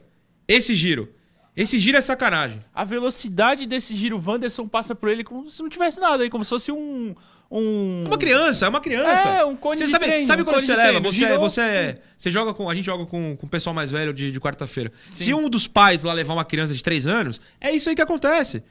Esse 0.46 0.74
giro. 0.74 1.08
Esse 1.56 1.78
giro 1.78 1.96
é 1.96 2.00
sacanagem. 2.00 2.58
A 2.74 2.84
velocidade 2.84 3.64
desse 3.64 3.94
giro, 3.94 4.16
o 4.18 4.22
Wanderson 4.24 4.66
passa 4.66 4.92
por 4.94 5.08
ele 5.08 5.22
como 5.22 5.48
se 5.48 5.62
não 5.62 5.68
tivesse 5.68 6.00
nada 6.00 6.24
aí, 6.24 6.30
como 6.30 6.44
se 6.44 6.50
fosse 6.50 6.72
um. 6.72 7.14
Um... 7.48 8.02
É 8.04 8.08
uma 8.08 8.18
criança, 8.18 8.66
é 8.66 8.68
uma 8.68 8.80
criança. 8.80 9.28
É, 9.28 9.44
um 9.44 9.54
cone 9.54 9.78
Você 9.78 9.84
de 9.84 9.90
sabe, 9.92 10.06
treino, 10.06 10.26
sabe 10.26 10.42
um 10.42 10.44
quando 10.44 10.60
você 10.64 10.74
leva? 10.74 10.88
treino. 10.88 11.00
Você, 11.00 11.18
Girou. 11.18 11.38
você, 11.38 11.98
você 12.18 12.30
joga 12.30 12.52
com. 12.52 12.68
A 12.68 12.74
gente 12.74 12.84
joga 12.84 13.06
com, 13.06 13.36
com 13.36 13.46
o 13.46 13.48
pessoal 13.48 13.72
mais 13.72 13.92
velho 13.92 14.12
de, 14.12 14.32
de 14.32 14.40
quarta-feira. 14.40 14.92
Se 15.12 15.32
um 15.32 15.48
dos 15.48 15.68
pais 15.68 16.02
lá 16.02 16.12
levar 16.12 16.34
uma 16.34 16.44
criança 16.44 16.74
de 16.74 16.82
3 16.82 17.06
anos, 17.06 17.40
é 17.60 17.70
isso 17.70 17.88
aí 17.88 17.94
que 17.94 18.02
acontece. 18.02 18.64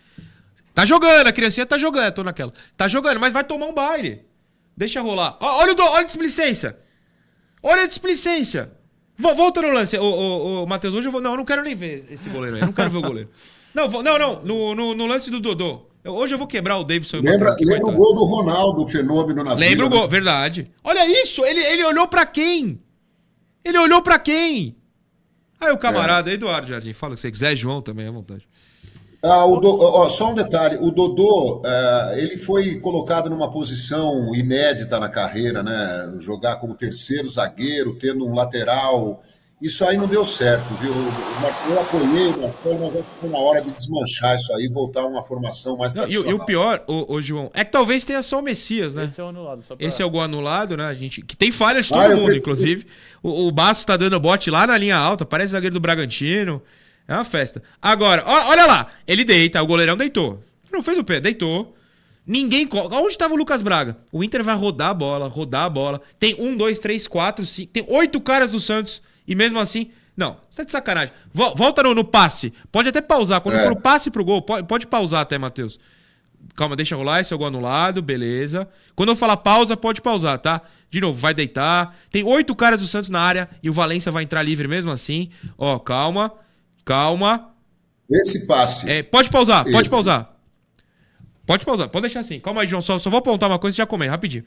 Tá 0.73 0.83
jogando, 0.83 1.27
a 1.27 1.31
criancinha 1.31 1.65
tá 1.65 1.77
jogando, 1.77 2.05
eu 2.05 2.11
tô 2.11 2.23
naquela. 2.23 2.51
Tá 2.75 2.87
jogando, 2.89 3.19
mas 3.19 3.31
vai 3.31 3.43
tomar 3.45 3.67
um 3.67 3.73
baile. 3.73 4.25
Deixa 4.75 5.01
rolar. 5.01 5.37
Ó, 5.39 5.61
olha 5.61 5.71
o 5.73 5.75
do, 5.75 5.83
olha 5.83 6.01
a 6.01 6.03
displicência. 6.03 6.77
Olha 7.61 7.83
a 7.83 7.87
displicência. 7.87 8.71
Vo- 9.17 9.35
Volta 9.35 9.61
no 9.61 9.71
lance, 9.71 9.97
ô, 9.97 10.03
ô, 10.03 10.63
ô, 10.63 10.65
Matheus. 10.67 10.93
Hoje 10.95 11.07
eu 11.07 11.11
vou. 11.11 11.21
Não, 11.21 11.31
eu 11.31 11.37
não 11.37 11.45
quero 11.45 11.61
nem 11.63 11.75
ver 11.75 12.05
esse 12.09 12.29
goleiro 12.29 12.55
aí. 12.55 12.61
Eu 12.61 12.65
não 12.67 12.73
quero 12.73 12.89
ver 12.89 12.97
o 12.97 13.01
goleiro. 13.01 13.29
Não, 13.73 13.89
vou- 13.89 14.03
não, 14.03 14.19
não. 14.19 14.43
No, 14.43 14.75
no, 14.75 14.93
no 14.93 15.05
lance 15.07 15.31
do 15.31 15.39
Dodô. 15.39 15.87
Eu- 16.03 16.13
hoje 16.13 16.35
eu 16.35 16.37
vou 16.37 16.45
quebrar 16.45 16.77
o 16.77 16.83
Davidson 16.83 17.17
o 17.17 17.21
Lembra, 17.23 17.49
Matheus 17.49 17.71
lembra 17.71 17.87
o 17.91 17.95
gol 17.95 18.13
do 18.13 18.23
Ronaldo, 18.23 18.83
o 18.83 18.85
fenômeno 18.87 19.43
na 19.43 19.55
Lembra 19.55 19.85
o 19.85 19.89
vida, 19.89 19.99
gol, 20.01 20.07
verdade. 20.07 20.65
Olha 20.83 21.07
isso, 21.23 21.43
ele, 21.43 21.59
ele 21.59 21.83
olhou 21.83 22.07
pra 22.07 22.23
quem? 22.23 22.79
Ele 23.65 23.79
olhou 23.79 23.99
pra 24.03 24.19
quem? 24.19 24.75
Aí 25.59 25.71
o 25.71 25.77
camarada, 25.79 26.31
Eduardo 26.31 26.67
Jardim, 26.67 26.93
fala 26.93 27.13
o 27.13 27.15
que 27.15 27.21
você 27.21 27.31
quiser, 27.31 27.55
João 27.55 27.81
também, 27.81 28.07
à 28.07 28.11
vontade. 28.11 28.47
Ah, 29.25 29.45
o 29.45 29.57
Do- 29.61 29.77
ó, 29.81 30.09
só 30.09 30.31
um 30.31 30.35
detalhe, 30.35 30.77
o 30.81 30.91
Dodô, 30.91 31.61
eh, 31.65 32.15
ele 32.17 32.37
foi 32.37 32.75
colocado 32.79 33.29
numa 33.29 33.49
posição 33.49 34.35
inédita 34.35 34.99
na 34.99 35.07
carreira, 35.07 35.63
né? 35.63 36.17
Jogar 36.19 36.57
como 36.57 36.73
terceiro 36.75 37.29
zagueiro, 37.29 37.95
tendo 37.97 38.27
um 38.27 38.33
lateral. 38.35 39.23
Isso 39.61 39.85
aí 39.85 39.95
não 39.95 40.07
deu 40.07 40.25
certo, 40.25 40.73
viu? 40.73 40.91
O 40.91 41.41
Marcelo, 41.41 41.71
eu 41.71 41.79
apoiei 41.79 42.27
o 42.33 42.41
Marcelo, 42.41 42.79
mas 42.81 42.97
acho 42.97 43.05
que 43.05 43.19
foi 43.21 43.29
na 43.29 43.37
hora 43.37 43.61
de 43.61 43.71
desmanchar 43.71 44.35
isso 44.35 44.53
aí, 44.57 44.67
voltar 44.67 45.03
a 45.03 45.05
uma 45.05 45.23
formação 45.23 45.77
mais 45.77 45.93
Não, 45.93 46.03
e, 46.03 46.07
o- 46.07 46.09
e 46.09 46.13
tradicional. 46.15 46.41
o 46.41 46.45
pior, 46.45 46.83
ô, 46.85 47.13
ô, 47.13 47.21
João, 47.21 47.49
é 47.53 47.63
que 47.63 47.71
talvez 47.71 48.03
tenha 48.03 48.21
só 48.21 48.39
o 48.39 48.41
Messias, 48.41 48.93
né? 48.93 49.05
Esse 49.05 49.21
é 49.21 49.23
o 49.23 49.29
anulado, 49.29 49.61
só 49.61 49.73
pra... 49.73 49.87
Esse 49.87 50.01
é 50.01 50.05
o 50.05 50.09
gol 50.09 50.21
anulado, 50.21 50.75
né? 50.75 50.83
A 50.83 50.93
gente, 50.93 51.21
que 51.21 51.37
tem 51.37 51.49
falhas 51.49 51.85
de 51.85 51.93
todo 51.93 52.01
Ah, 52.01 52.09
mundo, 52.09 52.25
pensei- 52.25 52.39
inclusive. 52.39 52.85
O, 53.23 53.47
o 53.47 53.51
Basso 53.53 53.85
tá 53.85 53.95
dando 53.95 54.19
bote 54.19 54.51
lá 54.51 54.67
na 54.67 54.77
linha 54.77 54.97
alta, 54.97 55.25
parece 55.25 55.53
zagueiro 55.53 55.75
do 55.75 55.79
Bragantino. 55.79 56.61
É 57.07 57.13
uma 57.13 57.25
festa. 57.25 57.61
Agora, 57.81 58.23
ó- 58.25 58.49
olha 58.49 58.65
lá, 58.65 58.87
ele 59.07 59.23
deita, 59.23 59.61
o 59.61 59.67
goleirão 59.67 59.97
deitou. 59.97 60.43
Não 60.71 60.81
fez 60.81 60.97
o 60.97 61.03
pé, 61.03 61.19
deitou. 61.19 61.75
Ninguém. 62.25 62.67
Onde 62.71 63.17
tava 63.17 63.33
o 63.33 63.37
Lucas 63.37 63.61
Braga? 63.61 63.97
O 64.11 64.23
Inter 64.23 64.43
vai 64.43 64.55
rodar 64.55 64.89
a 64.89 64.93
bola, 64.93 65.27
rodar 65.27 65.65
a 65.65 65.69
bola. 65.69 66.01
Tem 66.17 66.35
um, 66.39 66.55
dois, 66.55 66.79
três, 66.79 67.05
quatro, 67.07 67.45
cinco. 67.45 67.71
Tem 67.73 67.85
oito 67.89 68.21
caras 68.21 68.53
do 68.53 68.59
Santos. 68.59 69.01
E 69.27 69.35
mesmo 69.35 69.59
assim. 69.59 69.91
Não, 70.15 70.37
você 70.49 70.61
tá 70.61 70.65
de 70.65 70.71
sacanagem. 70.71 71.13
Vol- 71.33 71.53
Volta 71.55 71.83
no, 71.83 71.93
no 71.93 72.03
passe. 72.03 72.53
Pode 72.71 72.87
até 72.87 73.01
pausar. 73.01 73.41
Quando 73.41 73.55
É. 73.55 73.63
for 73.63 73.73
o 73.73 73.75
passe 73.75 74.09
pro 74.09 74.23
gol, 74.23 74.41
pode, 74.41 74.65
pode 74.67 74.87
pausar 74.87 75.21
até, 75.21 75.37
Matheus. 75.37 75.79
Calma, 76.55 76.75
deixa 76.75 76.95
rolar, 76.95 77.19
esse 77.21 77.33
é 77.33 77.35
o 77.35 77.39
gol 77.39 77.47
anulado, 77.47 78.01
beleza. 78.01 78.67
Quando 78.95 79.09
eu 79.09 79.15
falar 79.15 79.37
pausa, 79.37 79.75
pode 79.75 80.01
pausar, 80.01 80.37
tá? 80.39 80.61
De 80.89 81.01
novo, 81.01 81.19
vai 81.19 81.33
deitar. 81.33 81.95
Tem 82.11 82.23
oito 82.23 82.53
caras 82.55 82.79
do 82.81 82.87
Santos 82.87 83.09
na 83.09 83.19
área 83.21 83.49
e 83.61 83.69
o 83.69 83.73
Valência 83.73 84.11
vai 84.11 84.23
entrar 84.23 84.43
livre 84.43 84.67
mesmo 84.67 84.91
assim. 84.91 85.29
Ó, 85.57 85.79
calma, 85.79 86.31
calma. 86.85 87.49
Esse 88.09 88.45
passe. 88.45 88.89
É, 88.89 89.01
pode 89.03 89.29
pausar, 89.29 89.65
pode 89.69 89.89
pausar. 89.89 90.29
Pode 91.45 91.65
pausar, 91.65 91.89
pode 91.89 92.03
deixar 92.03 92.21
assim. 92.21 92.39
Calma 92.39 92.61
aí, 92.61 92.67
João, 92.67 92.81
só, 92.81 92.97
só 92.97 93.09
vou 93.09 93.19
apontar 93.19 93.49
uma 93.49 93.59
coisa 93.59 93.75
e 93.75 93.77
já 93.79 93.85
comenta, 93.85 94.11
rapidinho. 94.11 94.45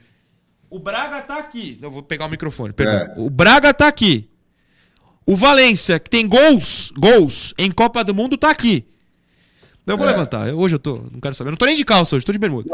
O 0.71 0.79
Braga 0.79 1.21
tá 1.23 1.39
aqui. 1.39 1.79
Eu 1.81 1.91
vou 1.91 2.03
pegar 2.03 2.27
o 2.27 2.29
microfone. 2.29 2.75
É. 2.79 3.15
O 3.21 3.29
Braga 3.31 3.73
tá 3.75 3.87
aqui. 3.87 4.29
O 5.25 5.37
Valência, 5.37 5.99
que 5.99 6.09
tem 6.11 6.27
gols, 6.27 6.93
gols 6.97 7.55
em 7.59 7.71
Copa 7.71 8.03
do 8.03 8.15
Mundo, 8.15 8.37
tá 8.37 8.51
aqui. 8.51 8.87
Eu 9.87 9.97
vou 9.97 10.07
É. 10.07 10.11
levantar. 10.11 10.53
Hoje 10.53 10.75
eu 10.75 10.79
tô. 10.79 10.97
Não 11.13 11.21
quero 11.21 11.35
saber. 11.35 11.49
Eu 11.49 11.53
não 11.53 11.57
tô 11.59 11.67
nem 11.67 11.77
de 11.77 11.85
calça 11.85 12.17
hoje, 12.17 12.25
tô 12.27 12.33
de 12.33 12.39
bermuda. 12.39 12.69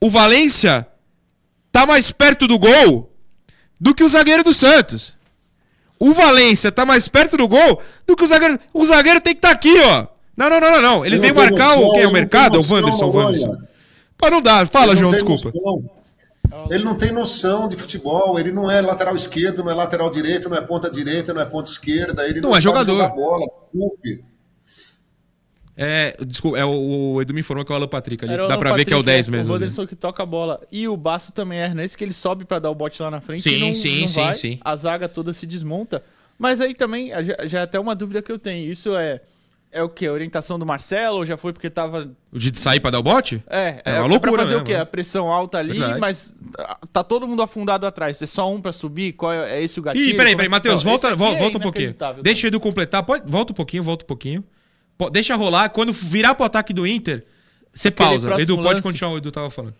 O 0.00 0.08
Valência 0.10 0.86
tá 1.72 1.84
mais 1.86 2.12
perto 2.12 2.46
do 2.46 2.58
gol 2.58 3.12
do 3.80 3.94
que 3.94 4.04
o 4.04 4.08
zagueiro 4.08 4.44
do 4.44 4.54
Santos. 4.54 5.16
O 6.00 6.12
Valência 6.12 6.70
tá 6.70 6.86
mais 6.86 7.08
perto 7.08 7.36
do 7.36 7.48
gol 7.48 7.80
do 8.06 8.14
que 8.16 8.24
o 8.24 8.26
zagueiro. 8.26 8.58
O 8.72 8.86
zagueiro 8.86 9.20
tem 9.20 9.34
que 9.34 9.38
estar 9.38 9.50
aqui, 9.50 9.74
ó. 9.80 10.06
Não, 10.36 10.48
não, 10.48 10.60
não, 10.60 10.70
não, 10.70 10.82
não. 10.82 11.06
Ele 11.06 11.18
tem 11.18 11.32
marcar 11.32 11.66
noção, 11.68 11.84
o 11.84 11.92
quem? 11.92 12.02
É 12.02 12.06
o 12.06 12.12
mercado? 12.12 12.54
O 12.54 12.56
noção, 12.58 12.76
Wanderson, 12.78 13.06
o. 13.06 13.16
Wanderson. 13.16 13.62
Pô, 14.16 14.30
não 14.30 14.40
dá. 14.40 14.64
Fala, 14.66 14.94
João, 14.94 15.10
não 15.10 15.18
tem 15.18 15.26
desculpa. 15.26 15.58
noção. 15.58 15.98
Ele 16.70 16.84
não 16.84 16.96
tem 16.96 17.12
noção 17.12 17.68
de 17.68 17.76
futebol, 17.76 18.38
ele 18.38 18.50
não 18.52 18.70
é 18.70 18.80
lateral 18.80 19.14
esquerdo, 19.14 19.62
não 19.62 19.70
é 19.70 19.74
lateral 19.74 20.10
direito, 20.10 20.48
não 20.48 20.56
é 20.56 20.60
ponta 20.60 20.90
direita, 20.90 21.34
não 21.34 21.42
é 21.42 21.44
ponta 21.44 21.70
esquerda, 21.70 22.24
ele 22.26 22.40
Não 22.40 22.50
não, 22.50 22.56
é 22.56 22.60
jogador. 22.60 23.10
bola, 23.14 23.46
desculpe. 23.46 24.24
É, 25.80 26.16
desculpa, 26.26 26.58
é 26.58 26.64
o, 26.64 27.12
o 27.14 27.22
Edu 27.22 27.32
me 27.32 27.38
informou 27.38 27.64
que 27.64 27.70
é 27.70 27.74
o 27.74 27.76
Alan 27.76 27.86
Patrick 27.86 28.24
ali. 28.24 28.36
Dá 28.36 28.42
Alan 28.42 28.58
pra 28.58 28.74
ver 28.74 28.84
que 28.84 28.92
é 28.92 28.96
o 28.96 28.98
Patrick, 28.98 29.14
10 29.14 29.28
mesmo. 29.28 29.52
O. 29.52 29.54
Wanderson 29.54 29.86
que 29.86 29.94
toca 29.94 30.24
a 30.24 30.26
bola. 30.26 30.60
E 30.72 30.88
o 30.88 30.96
Baço 30.96 31.30
também 31.32 31.60
é 31.60 31.68
nesse 31.72 31.96
que 31.96 32.02
ele 32.02 32.12
sobe 32.12 32.44
pra 32.44 32.58
dar 32.58 32.68
o 32.68 32.74
bote 32.74 33.00
lá 33.00 33.12
na 33.12 33.20
frente 33.20 33.44
Sim, 33.44 33.60
não, 33.60 33.74
sim, 33.76 34.00
não 34.00 34.08
sim, 34.08 34.20
vai. 34.20 34.34
sim. 34.34 34.58
A 34.60 34.74
zaga 34.74 35.08
toda 35.08 35.32
se 35.32 35.46
desmonta. 35.46 36.02
Mas 36.36 36.60
aí 36.60 36.74
também, 36.74 37.10
já, 37.22 37.46
já 37.46 37.60
é 37.60 37.62
até 37.62 37.78
uma 37.78 37.94
dúvida 37.94 38.20
que 38.20 38.32
eu 38.32 38.40
tenho. 38.40 38.72
Isso 38.72 38.96
é, 38.96 39.20
é 39.70 39.80
o 39.80 39.88
quê? 39.88 40.06
A 40.08 40.12
orientação 40.12 40.58
do 40.58 40.66
Marcelo? 40.66 41.18
Ou 41.18 41.24
já 41.26 41.36
foi 41.36 41.52
porque 41.52 41.70
tava... 41.70 42.10
O 42.32 42.38
de 42.40 42.58
sair 42.58 42.80
pra 42.80 42.90
dar 42.90 42.98
o 42.98 43.02
bote? 43.04 43.40
É, 43.48 43.80
É 43.84 43.92
é, 43.92 43.92
uma 44.00 44.06
é 44.06 44.08
loucura 44.08 44.32
pra 44.32 44.42
fazer 44.42 44.54
mesmo, 44.54 44.64
o 44.64 44.66
quê? 44.66 44.74
né? 44.74 44.80
A 44.80 44.86
pressão 44.86 45.30
alta 45.30 45.58
ali, 45.58 45.78
Verdade. 45.78 46.00
mas 46.00 46.34
ah, 46.58 46.76
tá 46.92 47.04
todo 47.04 47.24
mundo 47.28 47.40
afundado 47.40 47.86
atrás. 47.86 48.20
É 48.20 48.26
só 48.26 48.52
um 48.52 48.60
pra 48.60 48.72
subir? 48.72 49.12
Qual 49.12 49.32
é, 49.32 49.58
é 49.58 49.62
esse 49.62 49.78
o 49.78 49.82
gatilho? 49.84 50.04
Ih, 50.10 50.14
peraí, 50.16 50.32
peraí, 50.34 50.46
é- 50.46 50.50
Matheus, 50.50 50.82
volta, 50.82 51.14
volta, 51.14 51.36
é 51.36 51.38
volta 51.40 51.58
um 51.58 51.60
pouquinho. 51.60 51.94
Deixa 52.20 52.46
o 52.46 52.48
Edu 52.48 52.58
completar. 52.58 53.04
Pode, 53.04 53.30
volta 53.30 53.52
um 53.52 53.54
pouquinho, 53.54 53.84
volta 53.84 54.04
um 54.04 54.08
pouquinho. 54.08 54.44
Deixa 55.12 55.34
rolar. 55.36 55.70
Quando 55.70 55.92
virar 55.92 56.34
pro 56.34 56.44
ataque 56.44 56.72
do 56.72 56.86
Inter, 56.86 57.24
você 57.72 57.88
Aquele 57.88 58.08
pausa. 58.08 58.40
Edu, 58.40 58.56
pode 58.56 58.68
lance. 58.68 58.82
continuar 58.82 59.12
o 59.12 59.18
Edu 59.18 59.30
tava 59.30 59.50
falando. 59.50 59.74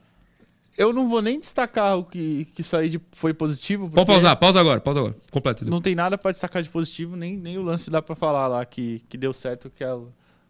Eu 0.77 0.93
não 0.93 1.09
vou 1.09 1.21
nem 1.21 1.41
destacar 1.41 1.99
o 1.99 2.05
que, 2.05 2.45
que 2.55 2.61
isso 2.61 2.77
aí 2.77 2.89
de- 2.89 3.01
foi 3.12 3.35
positivo. 3.35 3.91
Pode 3.91 4.07
pausar, 4.07 4.37
pausa 4.37 4.61
agora, 4.61 4.81
pausa 4.81 5.01
agora. 5.01 5.16
Completa, 5.31 5.64
Edu. 5.64 5.71
Não 5.73 5.81
tem 5.81 5.95
nada 5.97 6.16
pra 6.16 6.31
destacar 6.31 6.62
de 6.62 6.69
positivo, 6.69 7.16
nem, 7.16 7.37
nem 7.37 7.59
o 7.59 7.62
lance 7.62 7.91
dá 7.91 8.01
pra 8.01 8.14
falar 8.14 8.47
lá 8.47 8.64
que, 8.64 9.03
que 9.09 9.19
deu 9.19 9.33
certo, 9.33 9.69
que 9.71 9.83
é 9.83 9.93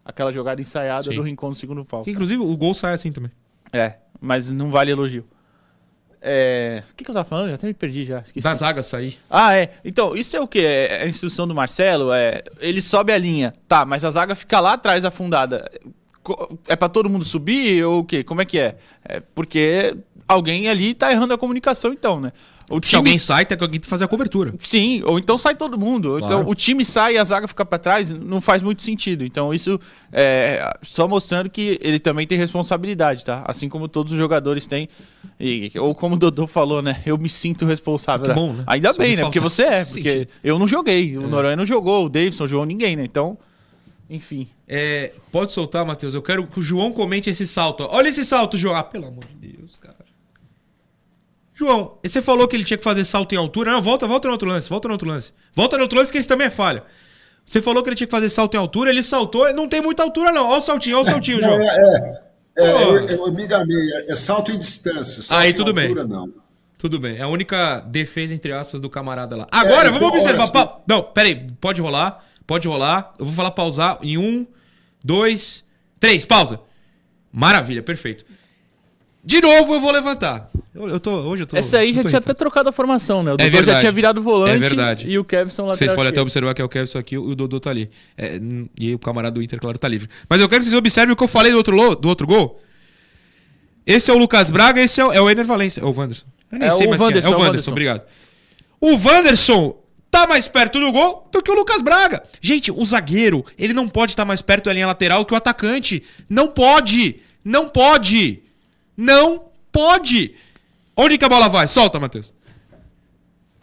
aquela 0.05 0.31
jogada 0.31 0.61
ensaiada 0.61 1.09
Sim. 1.09 1.15
do 1.15 1.23
Rincon 1.23 1.49
no 1.49 1.55
segundo 1.55 1.83
pau. 1.83 2.03
Que, 2.03 2.11
Inclusive, 2.11 2.41
o 2.43 2.55
gol 2.55 2.75
sai 2.75 2.93
assim 2.93 3.11
também. 3.11 3.31
É, 3.73 3.95
mas 4.21 4.51
não 4.51 4.69
vale 4.69 4.91
elogio. 4.91 5.23
É... 6.21 6.83
O 6.91 6.95
que, 6.95 7.03
que 7.03 7.09
eu 7.09 7.15
tava 7.15 7.27
falando? 7.27 7.49
Já 7.49 7.55
até 7.55 7.67
me 7.67 7.73
perdi 7.73 8.05
já. 8.05 8.19
Esqueci. 8.19 8.43
Da 8.43 8.55
zaga 8.55 8.81
sair. 8.81 9.17
Ah, 9.29 9.55
é. 9.55 9.71
Então, 9.83 10.15
isso 10.15 10.35
é 10.35 10.41
o 10.41 10.47
quê? 10.47 10.59
É 10.59 11.03
a 11.03 11.07
instrução 11.07 11.47
do 11.47 11.55
Marcelo? 11.55 12.11
É... 12.11 12.43
Ele 12.59 12.81
sobe 12.81 13.13
a 13.13 13.17
linha. 13.17 13.53
Tá, 13.67 13.85
mas 13.85 14.03
a 14.03 14.11
zaga 14.11 14.35
fica 14.35 14.59
lá 14.59 14.73
atrás 14.73 15.05
afundada. 15.05 15.69
É 16.67 16.75
pra 16.75 16.89
todo 16.89 17.09
mundo 17.09 17.25
subir 17.25 17.83
ou 17.83 17.99
o 18.01 18.03
quê? 18.03 18.23
Como 18.23 18.41
é 18.41 18.45
que 18.45 18.59
é? 18.59 18.75
É 19.03 19.21
porque 19.33 19.95
alguém 20.29 20.69
ali 20.69 20.93
tá 20.93 21.11
errando 21.11 21.33
a 21.33 21.37
comunicação, 21.37 21.91
então, 21.91 22.21
né? 22.21 22.31
O 22.69 22.79
Se 22.85 22.95
alguém 22.95 23.17
sai, 23.17 23.47
tem 23.47 23.57
que 23.57 23.63
alguém 23.63 23.79
fazer 23.81 24.05
a 24.05 24.07
cobertura. 24.07 24.53
Sim, 24.59 25.01
ou 25.03 25.17
então 25.17 25.39
sai 25.39 25.55
todo 25.55 25.77
mundo. 25.77 26.13
Ou 26.13 26.19
Claro. 26.19 26.41
Então 26.41 26.51
o 26.51 26.53
time 26.53 26.85
sai 26.85 27.15
e 27.15 27.17
a 27.17 27.23
zaga 27.23 27.47
fica 27.47 27.65
pra 27.65 27.79
trás, 27.79 28.11
não 28.11 28.39
faz 28.39 28.61
muito 28.61 28.83
sentido. 28.83 29.25
Então 29.25 29.51
isso 29.51 29.79
é 30.13 30.69
só 30.83 31.07
mostrando 31.07 31.49
que 31.49 31.79
ele 31.81 31.97
também 31.97 32.27
tem 32.27 32.37
responsabilidade, 32.37 33.25
tá? 33.25 33.43
Assim 33.47 33.67
como 33.67 33.87
todos 33.87 34.13
os 34.13 34.19
jogadores 34.19 34.67
têm. 34.67 34.87
E, 35.39 35.71
ou 35.79 35.95
como 35.95 36.13
o 36.13 36.17
Dodô 36.19 36.45
falou, 36.45 36.79
né? 36.79 37.01
Eu 37.07 37.17
me 37.17 37.27
sinto 37.27 37.65
responsável. 37.65 38.27
Que 38.27 38.33
bom, 38.33 38.53
né? 38.53 38.63
Ainda 38.67 38.93
Só 38.93 38.99
bem, 38.99 39.15
né? 39.15 39.23
falta 39.23 39.29
Porque 39.29 39.39
você 39.39 39.63
é, 39.63 39.85
porque 39.85 40.27
eu 40.43 40.59
não 40.59 40.67
joguei. 40.67 41.17
O 41.17 41.27
Noronha 41.27 41.55
não 41.55 41.65
jogou, 41.65 42.05
o 42.05 42.09
Davidson 42.09 42.43
não 42.43 42.47
jogou 42.47 42.65
ninguém, 42.67 42.95
né? 42.95 43.03
Então, 43.03 43.35
enfim. 44.07 44.47
É, 44.67 45.13
pode 45.31 45.51
soltar, 45.51 45.83
Matheus. 45.83 46.13
Eu 46.13 46.21
quero 46.21 46.45
que 46.45 46.59
o 46.59 46.61
João 46.61 46.91
comente 46.91 47.31
esse 47.31 47.47
salto. 47.47 47.81
ó. 47.83 47.95
Olha 47.95 48.09
esse 48.09 48.23
salto, 48.23 48.57
João. 48.57 48.75
Ah, 48.75 48.83
pelo 48.83 49.07
amor 49.07 49.23
de 49.25 49.47
Deus, 49.53 49.77
cara. 49.77 49.98
João, 51.59 51.97
você 52.01 52.21
falou 52.21 52.47
que 52.47 52.55
ele 52.55 52.63
tinha 52.63 52.77
que 52.77 52.83
fazer 52.83 53.03
salto 53.03 53.33
em 53.33 53.37
altura. 53.37 53.71
Não, 53.73 53.81
volta, 53.81 54.07
volta 54.07 54.27
no 54.27 54.31
outro 54.31 54.47
lance, 54.47 54.69
volta 54.69 54.87
no 54.87 54.93
outro 54.93 55.07
lance. 55.09 55.33
Volta 55.53 55.75
no 55.75 55.83
outro 55.83 55.97
lance, 55.97 56.09
que 56.11 56.17
esse 56.17 56.27
também 56.27 56.47
é 56.47 56.49
falha. 56.49 56.83
Você 57.45 57.61
falou 57.61 57.83
que 57.83 57.89
ele 57.89 57.95
tinha 57.97 58.07
que 58.07 58.11
fazer 58.11 58.29
salto 58.29 58.53
em 58.55 58.57
altura, 58.57 58.89
ele 58.91 59.03
saltou, 59.03 59.51
não 59.53 59.67
tem 59.67 59.81
muita 59.81 60.01
altura, 60.03 60.31
não. 60.31 60.47
Olha 60.47 60.59
o 60.59 60.61
saltinho, 60.61 60.97
olha 60.97 61.05
o 61.07 61.09
saltinho, 61.09 61.41
João. 61.41 61.59
É, 61.61 61.77
Pô. 62.55 62.63
eu, 62.63 63.07
eu 63.25 63.31
me 63.33 63.43
enganei, 63.43 63.75
é, 63.93 64.11
é 64.11 64.15
salto 64.15 64.51
em 64.51 64.57
distância. 64.57 65.21
Salto 65.21 65.41
Aí, 65.41 65.51
em 65.51 65.53
tudo 65.53 65.73
bem. 65.73 65.87
altura, 65.87 66.05
Não. 66.07 66.31
Tudo 66.77 66.97
bem. 66.97 67.17
É 67.17 67.23
a 67.23 67.27
única 67.27 67.81
defesa, 67.81 68.33
entre 68.33 68.53
aspas, 68.53 68.79
do 68.79 68.89
camarada 68.89 69.35
lá. 69.35 69.45
Agora, 69.51 69.89
É, 69.89 69.91
vamos 69.91 69.97
então, 70.07 70.17
observar. 70.17 70.49
pa- 70.51 70.79
Não, 70.87 71.03
peraí. 71.03 71.45
Pode 71.59 71.81
rolar. 71.81 72.23
Pode 72.47 72.69
rolar. 72.69 73.13
Eu 73.19 73.25
vou 73.25 73.33
falar 73.35 73.51
pausar 73.51 73.99
em 74.01 74.17
um, 74.17 74.47
dois, 75.03 75.65
três. 75.99 76.23
Pausa. 76.23 76.61
Maravilha, 77.33 77.83
perfeito. 77.83 78.23
De 79.21 79.41
novo 79.41 79.73
eu 79.75 79.81
vou 79.81 79.91
levantar. 79.91 80.49
Eu, 80.79 80.87
eu 80.87 80.99
tô, 80.99 81.11
hoje 81.11 81.43
eu 81.43 81.47
tô. 81.47 81.57
Essa 81.57 81.79
aí 81.79 81.87
já 81.87 82.01
tinha 82.01 82.03
irritado. 82.11 82.23
até 82.23 82.33
trocado 82.33 82.69
a 82.69 82.71
formação, 82.71 83.21
né? 83.21 83.31
O 83.31 83.33
É 83.33 83.37
Dodô 83.37 83.49
verdade. 83.51 83.71
já 83.73 83.79
tinha 83.81 83.91
virado 83.91 84.21
volante 84.21 84.55
É 84.55 84.57
verdade. 84.57 85.09
e 85.09 85.19
o 85.19 85.23
Kevson 85.25 85.63
lateral. 85.63 85.77
Vocês 85.77 85.91
podem 85.93 86.09
até 86.09 86.21
observar 86.21 86.53
que 86.53 86.61
é 86.61 86.65
o 86.65 86.69
Kevin 86.69 86.97
aqui 86.97 87.15
e 87.15 87.17
o 87.17 87.35
Dodô 87.35 87.59
tá 87.59 87.69
ali. 87.69 87.89
É, 88.17 88.39
e 88.79 88.95
o 88.95 88.99
camarada 88.99 89.33
do 89.35 89.41
Inter, 89.43 89.59
claro, 89.59 89.77
tá 89.77 89.87
livre. 89.87 90.09
Mas 90.29 90.39
eu 90.39 90.47
quero 90.47 90.61
que 90.61 90.65
vocês 90.69 90.77
observem 90.77 91.13
o 91.13 91.15
que 91.17 91.23
eu 91.23 91.27
falei 91.27 91.51
do 91.51 91.57
outro, 91.57 91.75
lo- 91.75 91.95
do 91.95 92.07
outro 92.07 92.25
gol. 92.25 92.61
Esse 93.85 94.09
é 94.11 94.13
o 94.13 94.17
Lucas 94.17 94.49
Braga, 94.49 94.81
esse 94.81 95.01
é 95.01 95.05
o, 95.05 95.11
é 95.11 95.19
o 95.21 95.29
Ener 95.29 95.45
Valência. 95.45 95.81
É 95.81 95.83
o 95.85 95.91
Wanderson. 95.91 96.25
Eu 96.51 96.59
nem 96.59 96.67
É 96.67 96.71
sei 96.71 96.87
o 96.87 96.89
mais 96.89 97.01
quem 97.01 97.09
é. 97.09 97.11
É 97.11 97.15
Wanderson, 97.15 97.29
o 97.29 97.33
é 97.33 97.35
Wanderson, 97.35 97.47
Wanderson. 97.47 97.71
obrigado. 97.71 98.05
O 98.79 98.95
Wanderson 98.95 99.83
tá 100.09 100.27
mais 100.27 100.47
perto 100.47 100.79
do 100.79 100.91
gol 100.91 101.27
do 101.31 101.41
que 101.41 101.51
o 101.51 101.55
Lucas 101.55 101.81
Braga. 101.81 102.23
Gente, 102.39 102.71
o 102.71 102.85
zagueiro, 102.85 103.45
ele 103.57 103.73
não 103.73 103.87
pode 103.89 104.13
estar 104.13 104.25
mais 104.25 104.41
perto 104.41 104.65
da 104.65 104.73
linha 104.73 104.87
lateral 104.87 105.25
que 105.25 105.33
o 105.33 105.37
atacante. 105.37 106.03
Não 106.29 106.47
pode. 106.47 107.17
Não 107.43 107.67
pode. 107.67 108.41
Não 108.95 109.43
pode. 109.71 110.33
Onde 111.01 111.17
que 111.17 111.23
a 111.25 111.29
bola 111.29 111.47
vai? 111.47 111.67
Solta, 111.67 111.99
Matheus. 111.99 112.33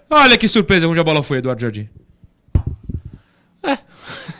Olha 0.08 0.38
que 0.38 0.48
surpresa 0.48 0.88
onde 0.88 1.00
a 1.00 1.04
bola 1.04 1.22
foi, 1.22 1.38
Eduardo 1.38 1.60
Jardim. 1.60 1.88
É. 3.62 3.78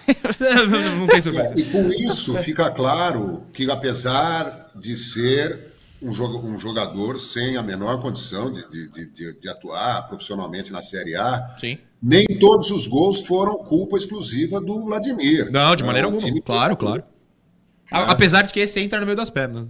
não, 0.99 1.07
tem 1.07 1.21
surpresa. 1.21 1.59
E 1.59 1.65
com 1.65 1.89
isso 1.89 2.35
fica 2.43 2.71
claro 2.71 3.43
que, 3.53 3.71
apesar 3.71 4.71
de 4.75 4.97
ser 4.97 5.73
um 6.01 6.13
joga- 6.15 6.59
jogador 6.59 7.19
sem 7.19 7.57
a 7.57 7.63
menor 7.63 8.01
condição 8.01 8.53
de, 8.53 8.67
de- 8.69 8.89
de- 8.89 9.41
de- 9.41 9.49
atuar 9.49 10.07
profissionalmente 10.09 10.71
na 10.73 10.81
Série 10.83 11.17
A, 11.17 11.57
Sim. 11.59 11.79
nem 12.03 12.25
todos 12.39 12.71
os 12.71 12.87
gols 12.87 13.27
foram 13.27 13.59
culpa 13.59 13.97
exclusiva 13.97 14.61
do 14.61 14.85
Vladimir. 14.85 15.51
Não, 15.51 15.75
de 15.75 15.83
É, 15.83 15.87
maneira 15.87 16.09
o 16.09 16.13
alguma. 16.15 16.43
Claro, 16.43 16.77
claro. 16.77 17.03
A- 17.91 18.11
Apesar 18.13 18.43
de 18.43 18.53
que 18.53 18.61
esse 18.61 18.79
entra 18.81 19.01
no 19.01 19.07
meio 19.07 19.17
das 19.17 19.31
pernas. 19.31 19.69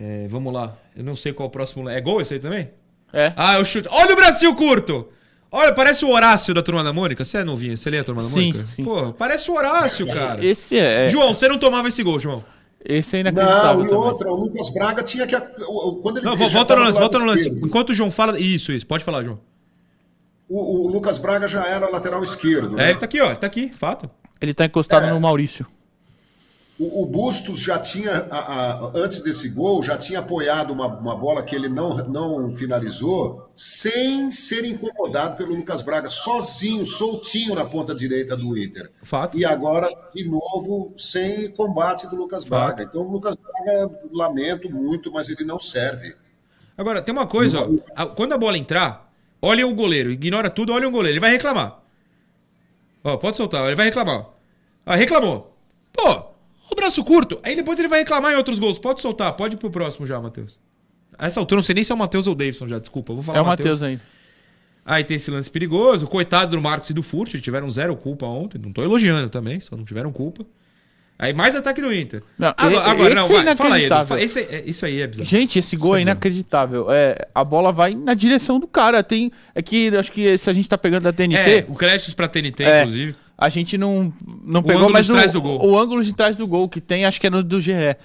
É, 0.00 0.26
vamos 0.28 0.52
lá. 0.52 0.74
Eu 0.96 1.04
não 1.04 1.14
sei 1.14 1.32
qual 1.32 1.48
o 1.48 1.50
próximo. 1.50 1.86
É 1.88 2.00
gol 2.00 2.22
esse 2.22 2.32
aí 2.34 2.40
também? 2.40 2.70
É. 3.12 3.32
Ah, 3.36 3.58
eu 3.58 3.64
chuto. 3.66 3.88
Olha 3.92 4.12
o 4.14 4.16
Brasil 4.16 4.54
curto! 4.54 5.08
Olha, 5.52 5.74
parece 5.74 6.04
o 6.04 6.08
Horácio 6.10 6.54
da 6.54 6.62
Turma 6.62 6.82
da 6.82 6.92
Mônica. 6.92 7.24
Você 7.24 7.38
é 7.38 7.44
novinho? 7.44 7.76
Você 7.76 7.90
lê 7.90 7.98
a 7.98 8.04
Turma 8.04 8.22
da 8.22 8.28
Sim, 8.28 8.52
Mônica? 8.52 8.66
sim. 8.68 8.84
Pô, 8.84 9.12
parece 9.12 9.50
o 9.50 9.54
Horácio, 9.54 10.06
cara. 10.06 10.44
Esse 10.44 10.78
é. 10.78 11.08
João, 11.08 11.34
você 11.34 11.48
não 11.48 11.58
tomava 11.58 11.88
esse 11.88 12.02
gol, 12.02 12.18
João. 12.20 12.42
Esse 12.82 13.16
é 13.16 13.20
inacreditável. 13.20 13.74
Não, 13.78 13.84
e 13.84 13.88
também. 13.88 14.04
outra, 14.04 14.30
o 14.30 14.36
Lucas 14.36 14.70
Braga 14.72 15.02
tinha 15.02 15.26
que. 15.26 15.38
Quando 15.38 16.16
ele 16.18 16.24
Não, 16.26 16.36
volta 16.36 16.76
no 16.76 16.82
lance, 16.84 16.98
volta 16.98 17.18
no 17.18 17.24
lance. 17.26 17.42
esquerdo, 17.42 17.66
Enquanto 17.66 17.90
o 17.90 17.94
João 17.94 18.10
fala. 18.10 18.38
Isso, 18.38 18.72
isso. 18.72 18.86
Pode 18.86 19.04
falar, 19.04 19.22
João. 19.24 19.38
O, 20.48 20.86
o 20.86 20.92
Lucas 20.92 21.18
Braga 21.18 21.46
já 21.46 21.66
era 21.66 21.90
lateral 21.90 22.22
esquerdo. 22.22 22.74
É, 22.74 22.84
né? 22.84 22.90
ele 22.90 22.98
tá 22.98 23.04
aqui, 23.04 23.20
ó. 23.20 23.26
Ele 23.26 23.36
tá 23.36 23.46
aqui, 23.46 23.70
fato. 23.72 24.08
Ele 24.40 24.54
tá 24.54 24.64
encostado 24.64 25.08
no 25.12 25.20
Maurício. 25.20 25.66
O, 26.82 27.02
o 27.02 27.06
Bustos 27.06 27.60
já 27.60 27.78
tinha, 27.78 28.26
a- 28.30 28.38
a- 28.38 28.92
antes 28.94 29.20
desse 29.20 29.50
gol, 29.50 29.82
já 29.82 29.98
tinha 29.98 30.20
apoiado 30.20 30.72
uma, 30.72 30.86
uma 30.86 31.14
bola 31.14 31.42
que 31.42 31.54
ele 31.54 31.68
não, 31.68 31.98
não 32.08 32.50
finalizou, 32.56 33.50
sem 33.54 34.30
ser 34.32 34.64
incomodado 34.64 35.36
pelo 35.36 35.54
Lucas 35.54 35.82
Braga, 35.82 36.08
sozinho, 36.08 36.82
soltinho 36.86 37.54
na 37.54 37.66
ponta 37.66 37.94
direita 37.94 38.34
do 38.34 38.56
Inter. 38.56 38.90
Fato. 39.02 39.36
E 39.36 39.44
agora, 39.44 39.88
de 40.14 40.24
novo, 40.26 40.94
sem 40.96 41.50
combate 41.50 42.06
do 42.08 42.16
Lucas 42.16 42.44
Braga. 42.44 42.84
Então, 42.84 43.02
o 43.02 43.12
Lucas 43.12 43.36
Braga, 43.36 43.90
lamento 44.10 44.70
muito, 44.72 45.12
mas 45.12 45.28
ele 45.28 45.44
não 45.44 45.60
serve. 45.60 46.16
Agora, 46.78 47.02
tem 47.02 47.12
uma 47.12 47.26
coisa, 47.26 47.58
ó. 47.94 48.06
Quando 48.06 48.32
a 48.32 48.38
bola 48.38 48.56
entrar, 48.56 49.12
olha 49.42 49.66
o 49.66 49.74
goleiro. 49.74 50.10
Ignora 50.10 50.48
tudo, 50.48 50.72
olha 50.72 50.88
o 50.88 50.90
goleiro. 50.90 51.12
Ele 51.12 51.20
vai 51.20 51.32
reclamar. 51.32 51.78
Ó, 53.04 53.18
pode 53.18 53.36
soltar. 53.36 53.66
Ele 53.66 53.74
vai 53.76 53.84
reclamar. 53.86 54.20
ó. 54.20 54.26
Ah, 54.86 54.96
reclamou. 54.96 55.54
Pô, 55.92 56.29
braço 56.80 57.04
curto. 57.04 57.38
Aí 57.42 57.54
depois 57.54 57.78
ele 57.78 57.88
vai 57.88 58.00
reclamar 58.00 58.32
em 58.32 58.36
outros 58.36 58.58
gols. 58.58 58.78
Pode 58.78 59.00
soltar. 59.00 59.32
Pode 59.34 59.54
ir 59.54 59.58
pro 59.58 59.70
próximo 59.70 60.06
já, 60.06 60.20
Matheus. 60.20 60.58
A 61.18 61.26
essa 61.26 61.38
altura, 61.38 61.58
não 61.58 61.64
sei 61.64 61.74
nem 61.74 61.84
se 61.84 61.92
é 61.92 61.94
o 61.94 61.98
Matheus 61.98 62.26
ou 62.26 62.32
o 62.32 62.36
Davidson 62.36 62.66
já. 62.66 62.78
Desculpa, 62.78 63.12
vou 63.12 63.22
falar 63.22 63.38
É 63.38 63.42
o 63.42 63.46
Matheus 63.46 63.82
ainda. 63.82 64.00
Aí 64.84 65.04
tem 65.04 65.16
esse 65.16 65.30
lance 65.30 65.50
perigoso. 65.50 66.06
Coitado 66.06 66.56
do 66.56 66.62
Marcos 66.62 66.88
e 66.90 66.94
do 66.94 67.02
Furt. 67.02 67.34
Tiveram 67.40 67.70
zero 67.70 67.94
culpa 67.96 68.26
ontem. 68.26 68.58
Não 68.58 68.72
tô 68.72 68.82
elogiando 68.82 69.28
também, 69.28 69.60
só 69.60 69.76
não 69.76 69.84
tiveram 69.84 70.10
culpa. 70.12 70.44
Aí 71.18 71.34
mais 71.34 71.54
ataque 71.54 71.82
do 71.82 71.92
Inter. 71.92 72.22
Não, 72.38 72.48
agora, 72.56 72.72
e- 72.74 72.90
agora 72.90 73.14
não, 73.14 73.24
esse 73.26 73.34
é 73.36 73.42
vai, 73.44 73.56
fala 73.56 73.74
aí, 73.74 73.84
Edu. 73.84 73.86
inacreditável. 73.94 74.06
Fa- 74.16 74.22
esse 74.22 74.40
é- 74.40 74.62
isso 74.64 74.86
aí 74.86 75.00
é 75.02 75.06
bizarro. 75.06 75.28
Gente, 75.28 75.58
esse 75.58 75.76
gol 75.76 75.94
é 75.96 75.98
é 75.98 76.02
inacreditável. 76.02 76.86
É, 76.90 77.28
a 77.34 77.44
bola 77.44 77.70
vai 77.70 77.94
na 77.94 78.14
direção 78.14 78.58
do 78.58 78.66
cara. 78.66 79.02
Tem, 79.02 79.30
é 79.54 79.60
que 79.60 79.94
acho 79.94 80.10
que 80.10 80.38
se 80.38 80.48
a 80.48 80.52
gente 80.54 80.66
tá 80.66 80.78
pegando 80.78 81.02
da 81.02 81.12
TNT, 81.12 81.50
É, 81.58 81.66
o 81.68 81.74
créditos 81.74 82.14
pra 82.14 82.26
TNT, 82.26 82.62
É. 82.64 82.78
inclusive. 82.80 83.14
A 83.40 83.48
gente 83.48 83.78
não, 83.78 84.12
não 84.44 84.60
O 84.60 84.64
pegou 84.64 84.90
mais 84.90 85.08
o, 85.08 85.14
o 85.14 85.78
ângulo 85.78 86.02
de 86.04 86.12
trás 86.14 86.36
do 86.36 86.46
gol 86.46 86.68
que 86.68 86.80
tem, 86.80 87.06
acho 87.06 87.18
que 87.20 87.26
é 87.26 87.30
no 87.30 87.42
do 87.42 87.60
GE. 87.60 87.72
É 87.72 87.96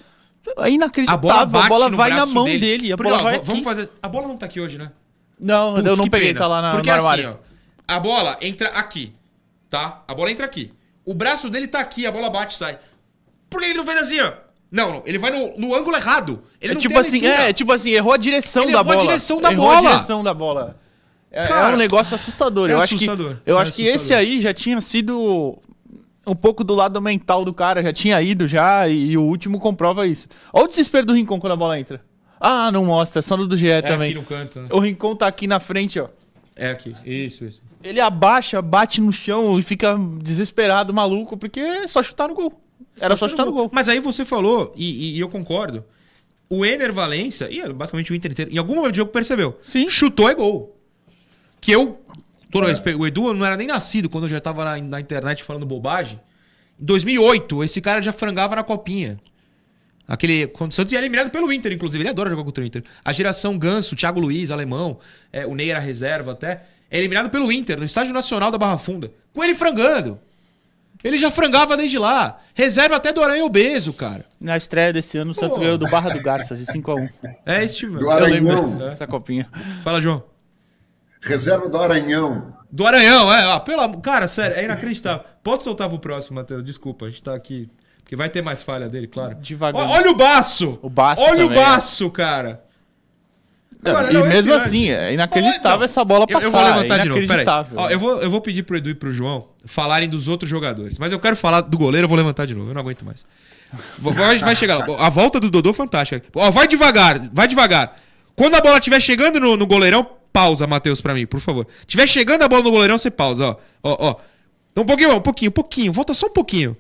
A 0.58 0.70
inacreditável. 0.70 1.20
bola 1.22 1.46
bate 1.46 1.66
a 1.66 1.70
bola 1.70 1.90
vai 1.90 2.10
na 2.12 2.26
mão 2.26 2.46
dele. 2.46 2.94
a 2.94 2.96
Porque, 2.96 3.12
bola 3.12 3.22
ó, 3.22 3.24
vai 3.26 3.38
Vamos 3.40 3.50
aqui. 3.56 3.64
fazer... 3.64 3.90
A 4.02 4.08
bola 4.08 4.28
não 4.30 4.38
tá 4.38 4.46
aqui 4.46 4.62
hoje, 4.62 4.78
né? 4.78 4.92
Não, 5.40 5.74
Putz, 5.76 5.86
eu 5.88 5.96
não 5.98 6.08
peguei, 6.08 6.30
pena. 6.30 6.40
tá 6.40 6.48
lá 6.48 6.62
na, 6.62 6.72
Porque 6.72 6.90
no 6.90 7.08
assim, 7.08 7.26
ó, 7.26 7.34
a 7.88 8.00
bola 8.00 8.38
entra 8.42 8.70
aqui, 8.70 9.12
tá? 9.70 10.04
A 10.08 10.14
bola 10.16 10.32
entra 10.32 10.46
aqui. 10.46 10.72
O 11.04 11.14
braço 11.14 11.50
dele 11.50 11.68
tá 11.68 11.80
aqui, 11.82 12.08
a 12.08 12.12
bola 12.12 12.30
bate 12.30 12.56
e 12.56 12.58
sai. 12.58 12.80
Por 13.50 13.60
que 13.60 13.66
ele 13.68 13.74
não 13.78 13.86
fez 13.86 13.98
assim, 14.00 14.20
ó? 14.22 14.32
Não, 14.72 14.92
não, 14.94 15.04
ele 15.06 15.18
vai 15.20 15.32
no, 15.32 15.58
no 15.58 15.76
ângulo 15.76 15.96
errado. 15.98 16.42
Ele 16.62 16.74
É 16.74 16.76
tipo 16.78 16.98
a 16.98 17.02
assim, 17.02 17.20
leitura. 17.20 17.50
é, 17.50 17.54
tipo 17.54 17.72
assim, 17.74 17.92
errou 17.92 18.14
a 18.14 18.18
direção 18.18 18.64
Ele 18.64 18.72
da 18.72 18.80
errou 18.80 18.92
a 18.92 18.96
bola. 18.96 19.08
direção 19.08 19.42
da 19.42 19.52
errou 19.52 19.70
a 19.70 19.76
bola. 19.76 19.90
direção 19.90 20.24
da 20.24 20.34
bola. 20.34 20.80
É, 21.32 21.46
Cara, 21.48 21.72
é 21.72 21.74
um 21.74 21.78
negócio 21.78 22.16
assustador. 22.16 22.70
é 22.70 22.74
eu 22.74 22.80
assustador. 22.80 23.32
acho 23.32 23.42
que, 23.44 23.50
eu 23.52 23.58
É 23.58 23.62
acho 23.62 23.74
que 23.74 23.84
esse 23.84 24.14
aí 24.14 24.42
já 24.42 24.54
tinha 24.54 24.80
sido 24.80 25.58
um 26.26 26.36
pouco 26.36 26.64
do 26.64 26.74
lado 26.74 27.02
mental 27.02 27.44
do 27.46 27.54
cara, 27.54 27.84
já 27.84 27.92
tinha 27.94 28.22
ido 28.22 28.48
já, 28.48 28.88
e, 28.88 29.12
e 29.12 29.18
o 29.18 29.22
último 29.24 29.60
comprova 29.60 30.08
isso. 30.08 30.28
Olha 30.54 30.66
o 30.66 30.68
desespero 30.68 31.06
do 31.06 31.14
Rincon 31.14 31.40
quando 31.40 31.54
a 31.54 31.58
bola 31.58 31.80
entra. 31.80 32.02
Ah, 32.40 32.72
não 32.72 32.86
mostra, 32.86 33.20
é 33.20 33.22
só 33.22 33.36
no 33.38 33.46
do 33.48 33.56
GE 33.58 33.68
É 33.70 33.82
também. 33.82 34.12
aqui 34.12 34.20
no 34.20 34.26
canto, 34.26 34.60
né? 34.62 34.68
O 34.72 34.80
Rincon 34.80 35.16
tá 35.16 35.28
aqui 35.28 35.46
na 35.48 35.60
frente, 35.60 36.00
ó. 36.00 36.08
É 36.56 36.70
aqui. 36.72 36.96
Isso, 37.06 37.44
isso. 37.46 37.62
Ele 37.84 38.00
abaixa, 38.00 38.62
bate 38.62 39.02
no 39.02 39.12
chão 39.12 39.60
e 39.60 39.62
fica 39.62 39.98
desesperado, 40.22 40.94
maluco, 40.94 41.38
porque 41.38 41.60
é 41.60 41.88
só 41.88 42.02
chutar 42.02 42.28
no 42.30 42.34
gol. 42.34 42.62
Era 43.00 43.16
só 43.16 43.28
chutar 43.28 43.46
no 43.46 43.52
gol. 43.52 43.70
Mas 43.72 43.90
aí 43.90 44.00
você 44.00 44.24
falou, 44.26 44.74
e, 44.76 44.86
e- 45.14 45.18
e 45.18 45.20
eu 45.20 45.28
concordo, 45.30 45.84
o 46.50 46.66
Ener 46.66 46.94
Valência, 46.94 47.50
e 47.52 47.60
é 47.60 47.72
basicamente 47.72 48.12
o 48.12 48.16
Inter 48.16 48.32
inteiro, 48.32 48.52
em 48.54 48.58
algum 48.58 48.76
momento 48.76 48.94
do 48.94 48.98
jogo 48.98 49.12
percebeu. 49.12 49.60
Sim. 49.62 49.90
Chutou 49.90 50.30
é 50.30 50.34
gol. 50.34 50.75
Que 51.66 51.72
eu, 51.72 52.00
toda 52.52 52.68
vez, 52.68 52.80
o 52.96 53.08
Edu 53.08 53.34
não 53.34 53.44
era 53.44 53.58
nem 53.58 53.66
nascido 53.66 54.08
quando 54.08 54.26
eu 54.26 54.30
já 54.30 54.40
tava 54.40 54.64
na, 54.64 54.78
na 54.78 55.00
internet 55.00 55.44
falando 55.44 55.66
bobagem. 55.66 56.22
Em 56.80 56.86
2008, 56.86 57.64
esse 57.64 57.82
cara 57.82 58.04
já 58.04 58.14
frangava 58.14 58.56
na 58.56 58.64
copinha. 58.64 59.20
Aquele. 60.08 60.46
Quando 60.46 60.74
o 60.74 60.76
Santos 60.76 60.94
ia 60.94 61.00
eliminado 61.00 61.32
pelo 61.32 61.52
Inter, 61.52 61.72
inclusive. 61.72 62.04
Ele 62.04 62.10
adora 62.10 62.30
jogar 62.30 62.44
contra 62.44 62.64
o 62.64 62.68
Inter. 62.68 62.84
A 63.04 63.12
geração 63.12 63.58
Ganso, 63.58 63.96
Thiago 63.96 64.20
Luiz, 64.20 64.52
alemão, 64.52 65.00
é, 65.34 65.48
o 65.48 65.56
Ney 65.56 65.72
era 65.72 65.80
reserva 65.80 66.34
até. 66.34 66.66
É 66.92 67.00
eliminado 67.00 67.32
pelo 67.32 67.52
Inter, 67.52 67.80
no 67.80 67.86
Estádio 67.86 68.14
Nacional 68.14 68.52
da 68.52 68.60
Barra 68.60 68.78
Funda. 68.78 69.12
Com 69.34 69.44
ele 69.44 69.56
frangando. 69.56 70.20
Ele 71.04 71.18
já 71.18 71.32
frangava 71.32 71.76
desde 71.76 71.98
lá. 71.98 72.40
Reserva 72.54 72.98
até 72.98 73.12
do 73.12 73.24
Aranha 73.24 73.44
Obeso, 73.44 73.92
cara. 73.92 74.24
Na 74.40 74.56
estreia 74.56 74.94
desse 74.94 75.18
ano, 75.18 75.32
o 75.32 75.36
Santos 75.36 75.58
ganhou 75.58 75.80
do 75.80 75.90
Barra 75.90 76.12
do 76.12 76.22
Garças 76.22 76.60
de 76.60 76.66
5x1. 76.68 77.10
É 77.44 77.64
esse 77.64 77.78
time. 77.78 77.98
Do 77.98 78.12
Aranhão. 78.12 78.78
dessa 78.78 79.08
copinha. 79.08 79.50
Fala, 79.84 80.00
João. 80.00 80.35
Reserva 81.26 81.68
do 81.70 81.78
Aranhão. 81.78 82.54
Do 82.72 82.86
Aranhão, 82.86 83.34
é. 83.34 83.48
Ó, 83.48 83.60
pelo 83.60 83.82
amor- 83.82 84.02
Cara, 84.02 84.28
sério, 84.28 84.58
é 84.58 84.64
inacreditável. 84.66 85.26
Pode 85.44 85.64
soltar 85.64 85.90
pro 85.90 86.00
próximo, 86.00 86.36
Matheus. 86.36 86.64
Desculpa, 86.64 87.06
a 87.06 87.10
gente 87.10 87.24
tá 87.24 87.34
aqui. 87.36 87.70
Porque 88.04 88.16
vai 88.16 88.30
ter 88.30 88.42
mais 88.44 88.62
falha 88.62 88.88
dele, 88.88 89.08
claro. 89.08 89.36
Devagar. 89.42 89.90
Olha 89.90 90.12
o 90.12 90.16
baço! 90.16 90.78
O 90.82 90.90
Baço 90.90 91.24
Olha 91.24 91.46
o 91.46 91.48
também, 91.48 91.62
é. 91.64 91.66
baço, 91.66 92.10
cara! 92.12 92.64
Agora, 93.84 94.10
e 94.10 94.14
não, 94.14 94.26
mesmo 94.26 94.52
esse 94.54 94.66
assim, 94.68 94.90
é 94.90 95.14
inacreditável 95.14 95.82
Ó, 95.82 95.84
essa 95.84 96.04
bola 96.04 96.24
eu- 96.24 96.28
passar. 96.28 96.46
Eu 96.48 96.52
vou 96.52 96.64
levantar 96.64 96.96
é 96.96 97.00
de 97.04 97.10
novo, 97.10 97.28
peraí. 97.28 97.46
Ó, 97.76 97.90
eu, 97.90 98.00
vou, 98.00 98.18
eu 98.22 98.30
vou 98.32 98.42
pedir 98.42 98.64
pro 98.64 98.78
Edu 98.78 98.90
e 98.90 98.96
pro 98.96 99.12
João 99.12 99.48
falarem 99.66 100.10
dos 100.10 100.28
outros 100.28 100.50
jogadores. 100.50 100.98
Mas 100.98 101.12
eu 101.12 101.20
quero 101.20 101.36
falar 101.36 101.62
do 101.62 101.78
goleiro, 101.78 102.06
eu 102.06 102.10
vou 102.10 102.18
levantar 102.18 102.46
de 102.48 102.56
novo. 102.56 102.70
Eu 102.72 102.74
não 102.74 102.82
aguento 102.82 103.06
mais. 103.06 103.26
Vai, 104.00 104.38
vai 104.40 104.56
chegar 104.56 104.78
lá. 104.78 104.86
A 105.06 105.10
volta 105.10 105.40
do 105.40 105.52
Dodô 105.52 105.70
é 105.70 105.74
fantástica. 105.74 106.24
Ó, 106.36 106.50
vai 106.52 106.68
devagar, 106.68 107.20
vai 107.32 107.48
devagar. 107.48 107.96
Quando 108.36 108.56
a 108.56 108.62
bola 108.62 108.78
estiver 108.80 109.00
chegando 109.00 109.40
no, 109.40 109.56
no 109.56 109.68
goleirão, 109.68 110.08
pausa, 110.36 110.68
Matheus, 110.68 111.00
pra 111.00 111.14
mim, 111.14 111.26
por 111.26 111.40
favor. 111.40 111.66
Tiver 111.88 112.06
chegando 112.06 112.42
a 112.42 112.50
bola 112.50 112.62
no 112.62 112.72
goleirão, 112.72 112.98
você 112.98 113.10
pausa, 113.10 113.46
ó. 113.46 113.56
Ó, 113.82 113.98
ó. 114.10 114.16
Então, 114.70 114.84
um 114.84 114.86
pouquinho, 114.86 115.16
um 115.16 115.22
pouquinho, 115.22 115.50
um 115.50 115.54
pouquinho. 115.54 115.94
Volta 115.94 116.14
só 116.14 116.28
um 116.28 116.34
pouquinho. 116.34 116.76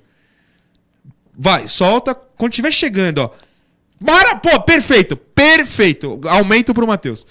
Vai, 1.34 1.66
solta. 1.66 2.14
Quando 2.14 2.52
estiver 2.52 2.72
chegando, 2.72 3.20
ó. 3.20 3.30
Mara, 3.98 4.36
pô, 4.36 4.60
perfeito, 4.60 5.16
perfeito. 5.16 6.20
Aumento 6.28 6.74
pro 6.74 6.86
Matheus. 6.86 7.26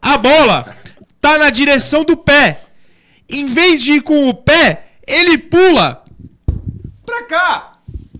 A 0.00 0.16
bola 0.16 0.74
tá 1.20 1.36
na 1.36 1.50
direção 1.50 2.04
do 2.04 2.16
pé. 2.16 2.62
Em 3.28 3.46
vez 3.46 3.82
de 3.82 3.92
ir 3.92 4.02
com 4.02 4.30
o 4.30 4.34
pé, 4.34 4.86
ele 5.06 5.36
pula 5.36 6.02
pra 7.04 7.24
cá. 7.24 7.72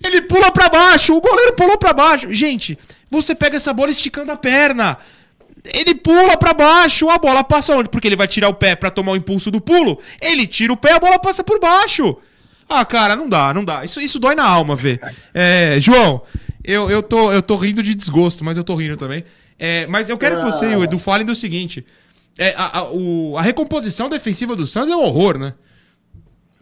Ele 0.05 0.21
pula 0.21 0.53
pra 0.53 0.69
baixo. 0.69 1.17
O 1.17 1.23
goleiro 1.23 1.55
pulou 1.55 1.79
pra 1.79 1.95
baixo. 1.95 2.35
Gente, 2.35 2.79
você 3.11 3.35
pega 3.35 3.57
essa 3.57 3.73
bola 3.73 3.91
esticando 3.91 4.31
a 4.31 4.37
perna. 4.37 4.99
Ele 5.65 5.95
pula 5.95 6.37
pra 6.37 6.53
baixo. 6.55 7.09
A 7.11 7.19
bola 7.19 7.43
passa 7.45 7.75
onde? 7.77 7.89
Porque 7.89 8.09
ele 8.09 8.17
vai 8.17 8.27
tirar 8.29 8.49
o 8.49 8.55
pé 8.55 8.75
pra 8.75 8.91
tomar 8.91 9.13
o 9.13 9.17
impulso 9.17 9.51
do 9.51 9.61
pulo. 9.61 9.99
Ele 10.21 10.47
tira 10.47 10.73
o 10.73 10.77
pé, 10.77 10.93
a 10.93 10.99
bola 11.01 11.19
passa 11.19 11.43
por 11.45 11.61
baixo. 11.61 12.17
Ah, 12.69 12.85
cara, 12.85 13.17
não 13.17 13.29
dá, 13.29 13.53
não 13.53 13.65
dá. 13.65 13.85
Isso, 13.85 14.01
isso 14.01 14.19
dói 14.19 14.35
na 14.35 14.45
alma 14.45 14.77
ver. 14.77 15.01
É, 15.35 15.77
João, 15.81 16.23
eu, 16.65 16.89
eu, 16.91 17.03
tô, 17.03 17.33
eu 17.33 17.43
tô 17.43 17.57
rindo 17.57 17.83
de 17.83 17.95
desgosto, 17.95 18.45
mas 18.45 18.57
eu 18.57 18.65
tô 18.65 18.75
rindo 18.75 18.97
também. 18.97 19.25
É, 19.59 19.87
mas 19.89 20.09
eu 20.09 20.17
quero 20.17 20.37
que 20.37 20.45
você 20.45 20.71
e 20.73 20.77
o 20.77 20.85
Edu 20.85 20.99
falem 20.99 21.27
do 21.27 21.35
seguinte: 21.35 21.85
é, 22.39 22.55
a, 22.57 22.79
a- 22.79 22.91
o- 22.93 23.37
a 23.37 23.43
recomposição 23.43 24.09
defensiva 24.09 24.55
do 24.57 24.67
Santos 24.67 24.91
é 24.91 24.97
um 24.97 25.03
horror, 25.03 25.37
né? 25.39 25.53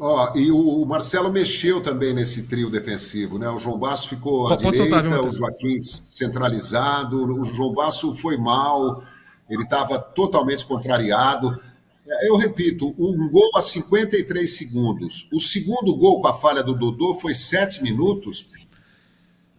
Ó, 0.00 0.32
e 0.36 0.50
o 0.52 0.84
Marcelo 0.86 1.30
mexeu 1.32 1.80
também 1.82 2.14
nesse 2.14 2.44
trio 2.44 2.70
defensivo, 2.70 3.36
né? 3.38 3.48
O 3.48 3.58
João 3.58 3.76
Basso 3.78 4.08
ficou 4.08 4.46
à 4.46 4.50
Pode- 4.50 4.62
pode 4.62 4.76
soltar, 4.76 5.02
viu, 5.02 5.10
direita, 5.10 5.28
o? 5.28 5.38
Joaquim 5.38 5.78
centralizado, 5.80 7.40
o 7.40 7.44
João 7.44 7.72
Basso 7.74 8.12
foi 8.14 8.36
mal, 8.36 9.02
ele 9.50 9.64
estava 9.64 9.98
totalmente 9.98 10.64
contrariado. 10.64 11.58
É, 12.06 12.28
Eu 12.28 12.36
repito, 12.36 12.94
um 12.98 13.28
gol 13.28 13.50
a 13.56 13.60
53 13.60 14.56
segundos. 14.56 15.28
O 15.32 15.40
segundo 15.40 15.94
gol 15.96 16.20
com 16.20 16.28
a 16.28 16.34
falha 16.34 16.62
do 16.62 16.74
Dodô 16.74 17.14
foi 17.14 17.34
7 17.34 17.82
minutos. 17.82 18.46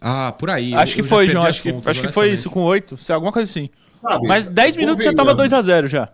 Ah, 0.01 0.31
por 0.31 0.49
aí. 0.49 0.73
Acho 0.73 0.95
que 0.95 1.01
Eu 1.01 1.05
foi, 1.05 1.27
João. 1.27 1.43
Acho 1.45 1.61
que, 1.61 1.73
contas, 1.73 1.87
acho 1.97 2.01
que 2.07 2.13
foi 2.13 2.31
isso, 2.31 2.49
com 2.49 2.63
8, 2.63 2.95
se 2.97 3.11
alguma 3.11 3.31
coisa 3.33 3.49
assim. 3.49 3.69
Sabe? 4.01 4.25
Mas 4.27 4.47
10 4.47 4.77
minutos 4.77 5.03
já 5.03 5.13
tava 5.13 5.35
Convenhamos. 5.35 5.67
2x0 5.67 5.87
já. 5.87 6.09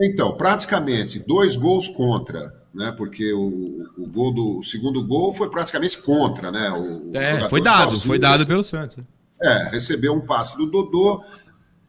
Então, 0.00 0.36
praticamente 0.36 1.20
dois 1.20 1.54
gols 1.54 1.86
contra, 1.86 2.52
né? 2.74 2.92
Porque 2.96 3.32
o, 3.32 3.86
o 3.98 4.06
gol 4.06 4.32
do 4.32 4.58
o 4.58 4.62
segundo 4.62 5.04
gol 5.04 5.32
foi 5.32 5.48
praticamente 5.50 5.98
contra, 5.98 6.50
né? 6.50 6.70
O, 6.70 7.10
É, 7.16 7.48
foi 7.48 7.60
dado, 7.60 7.84
sozinho, 7.90 8.06
foi 8.06 8.18
dado 8.18 8.46
pelo 8.46 8.62
Santos. 8.62 8.98
É, 9.42 9.68
recebeu 9.70 10.12
um 10.14 10.20
passe 10.20 10.56
do 10.56 10.66
Dodô. 10.66 11.22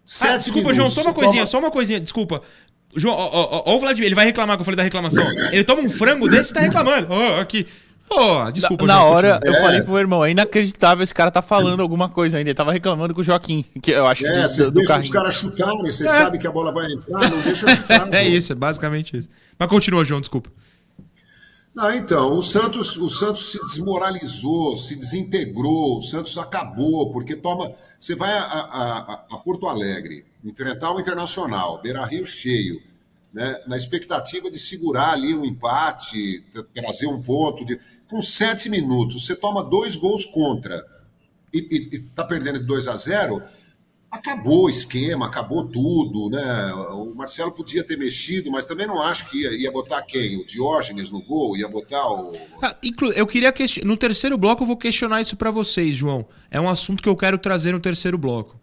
Sete 0.06 0.32
Ah, 0.34 0.38
desculpa, 0.38 0.70
minutos, 0.72 0.76
João, 0.76 0.90
só 0.90 1.02
uma 1.02 1.14
coisinha, 1.14 1.36
toma- 1.42 1.46
só 1.46 1.60
uma 1.60 1.72
coisinha, 1.72 2.00
desculpa. 2.00 2.42
João, 2.96 3.16
ó, 3.16 3.30
ó, 3.32 3.64
ó, 3.66 3.76
o 3.76 3.80
Vladimir, 3.80 4.08
ele 4.08 4.16
vai 4.16 4.26
reclamar 4.26 4.56
que 4.58 4.62
eu 4.62 4.66
falei 4.66 4.76
da 4.76 4.84
reclamação. 4.84 5.24
Ele 5.52 5.64
toma 5.64 5.82
um 5.82 5.90
frango 5.90 6.28
desse 6.30 6.52
e 6.52 6.54
tá 6.54 6.60
reclamando. 6.60 7.08
Ó, 7.10 7.40
aqui. 7.40 7.66
Pô, 8.08 8.52
desculpa, 8.52 8.86
Na 8.86 8.96
João, 8.96 9.08
hora, 9.08 9.34
continua. 9.40 9.56
eu 9.56 9.60
É. 9.60 9.62
falei 9.66 9.82
pro 9.82 9.92
meu 9.92 10.00
irmão, 10.00 10.26
é 10.26 10.30
inacreditável 10.32 11.04
esse 11.04 11.14
cara 11.14 11.32
tá 11.32 11.42
falando 11.42 11.80
alguma 11.82 12.10
coisa 12.10 12.38
ainda. 12.38 12.50
Ele 12.50 12.54
tava 12.56 12.72
reclamando 12.72 13.14
com 13.16 13.22
o 13.22 13.24
Joaquim, 13.24 13.66
que 13.82 13.92
eu 13.92 14.06
acho 14.06 14.22
que 14.22 14.28
É, 14.28 14.42
vocês 14.48 14.68
do 14.70 14.76
deixam 14.80 15.00
os 15.00 15.10
caras 15.10 15.34
chutarem, 15.36 15.80
vocês 15.82 16.12
sabem 16.12 16.40
que 16.40 16.46
a 16.46 16.52
bola 16.52 16.72
vai 16.74 16.92
entrar, 16.92 17.32
não 17.32 17.42
deixa 17.42 17.66
chutar. 17.76 18.14
É 18.14 18.24
pô. 18.24 18.30
isso, 18.30 18.52
é 18.52 18.56
basicamente 18.56 19.18
isso. 19.18 19.30
Mas 19.58 19.70
continua, 19.70 20.04
João, 20.06 20.20
desculpa. 20.20 20.52
Não, 21.74 21.92
então, 21.92 22.38
o 22.38 22.42
Santos, 22.42 22.98
o 22.98 23.10
Santos 23.10 23.52
se 23.52 23.60
desmoralizou, 23.66 24.78
se 24.78 24.96
desintegrou, 24.96 25.98
o 25.98 26.02
Santos 26.04 26.38
acabou, 26.38 27.10
porque 27.12 27.36
toma. 27.36 27.72
Você 28.00 28.16
vai 28.16 28.32
a, 28.32 28.44
a- 28.44 29.26
a- 29.32 29.38
Porto 29.40 29.68
Alegre, 29.68 30.24
enfrentar 30.44 30.92
o 30.94 31.00
Internacional, 31.00 31.82
Beira 31.82 32.06
Rio 32.06 32.26
cheio, 32.26 32.80
né, 33.34 33.58
na 33.66 33.76
expectativa 33.76 34.52
de 34.52 34.60
segurar 34.60 35.14
ali 35.14 35.34
um 35.34 35.44
empate, 35.44 36.42
tra- 36.54 36.64
trazer 36.76 37.08
um 37.08 37.22
ponto. 37.24 37.66
De, 37.66 37.80
com 38.08 38.22
sete 38.22 38.70
minutos, 38.70 39.26
você 39.26 39.36
toma 39.36 39.64
dois 39.64 39.96
gols 39.96 40.26
contra 40.26 40.86
e 41.54 41.90
está 42.08 42.24
perdendo 42.24 42.60
de 42.60 42.66
2 42.66 42.88
a 42.88 42.96
0, 42.96 43.42
acabou 44.14 44.66
o 44.66 44.70
esquema, 44.70 45.26
acabou 45.26 45.68
tudo, 45.68 46.30
né? 46.30 46.74
O 46.92 47.14
Marcelo 47.16 47.52
podia 47.52 47.84
ter 47.84 47.98
mexido, 47.98 48.52
mas 48.52 48.64
também 48.66 48.86
não 48.86 49.02
acho 49.02 49.30
que 49.30 49.42
ia, 49.42 49.52
ia 49.52 49.72
botar 49.72 50.02
quem? 50.04 50.38
O 50.38 50.46
Diógenes 50.46 51.10
no 51.10 51.22
gol? 51.22 51.58
Ia 51.58 51.68
botar 51.68 52.08
o. 52.08 52.34
Ah, 52.62 52.76
inclu- 52.84 53.12
eu 53.14 53.26
queria 53.26 53.52
question... 53.52 53.84
No 53.86 53.98
terceiro 53.98 54.38
bloco 54.38 54.64
eu 54.64 54.68
vou 54.68 54.78
questionar 54.78 55.22
isso 55.22 55.36
pra 55.36 55.52
vocês, 55.52 55.96
João. 55.96 56.26
É 56.52 56.62
um 56.62 56.70
assunto 56.70 57.02
que 57.02 57.10
eu 57.10 57.16
quero 57.18 57.38
trazer 57.38 57.72
no 57.72 57.80
terceiro 57.80 58.18
bloco. 58.18 58.60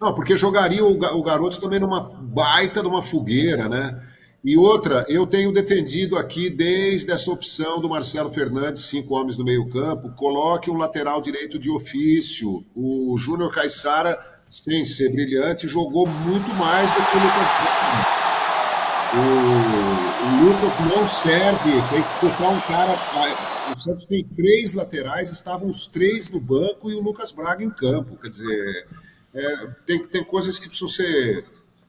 Não, 0.00 0.14
porque 0.14 0.36
jogaria 0.36 0.84
o, 0.84 0.92
o 0.92 1.22
garoto 1.22 1.60
também 1.60 1.80
numa 1.80 2.00
baita 2.00 2.80
de 2.82 2.88
uma 2.88 3.02
fogueira, 3.02 3.68
né? 3.68 4.00
E 4.44 4.56
outra, 4.56 5.04
eu 5.08 5.26
tenho 5.26 5.52
defendido 5.52 6.16
aqui 6.16 6.48
desde 6.48 7.10
essa 7.10 7.32
opção 7.32 7.80
do 7.80 7.88
Marcelo 7.88 8.30
Fernandes, 8.30 8.82
cinco 8.82 9.14
homens 9.14 9.36
no 9.36 9.44
meio-campo, 9.44 10.12
coloque 10.14 10.70
um 10.70 10.76
lateral 10.76 11.20
direito 11.20 11.58
de 11.58 11.68
ofício. 11.68 12.64
O 12.72 13.16
Júnior 13.18 13.52
Caixara, 13.52 14.16
sem 14.64 14.84
ser 14.84 15.10
brilhante, 15.10 15.68
jogou 15.68 16.06
muito 16.06 16.54
mais 16.54 16.90
do 16.90 16.96
que 16.96 17.16
o 17.16 17.20
Lucas 17.20 17.48
Braga. 17.48 18.16
O, 19.14 20.26
o 20.26 20.50
Lucas 20.50 20.78
não 20.80 21.04
serve, 21.04 21.70
tem 21.90 22.02
que 22.02 22.26
botar 22.26 22.48
um 22.48 22.60
cara. 22.60 23.70
o 23.70 23.76
Santos 23.76 24.04
tem 24.06 24.24
três 24.24 24.74
laterais, 24.74 25.30
estavam 25.30 25.68
os 25.68 25.86
três 25.86 26.30
no 26.30 26.40
banco 26.40 26.90
e 26.90 26.94
o 26.94 27.02
Lucas 27.02 27.32
Braga 27.32 27.62
em 27.62 27.70
campo. 27.70 28.16
Quer 28.16 28.30
dizer, 28.30 28.86
é, 29.34 29.66
tem, 29.84 30.06
tem 30.06 30.24
coisas 30.24 30.58
que 30.58 30.68
precisam 30.68 30.88
ser 30.88 31.44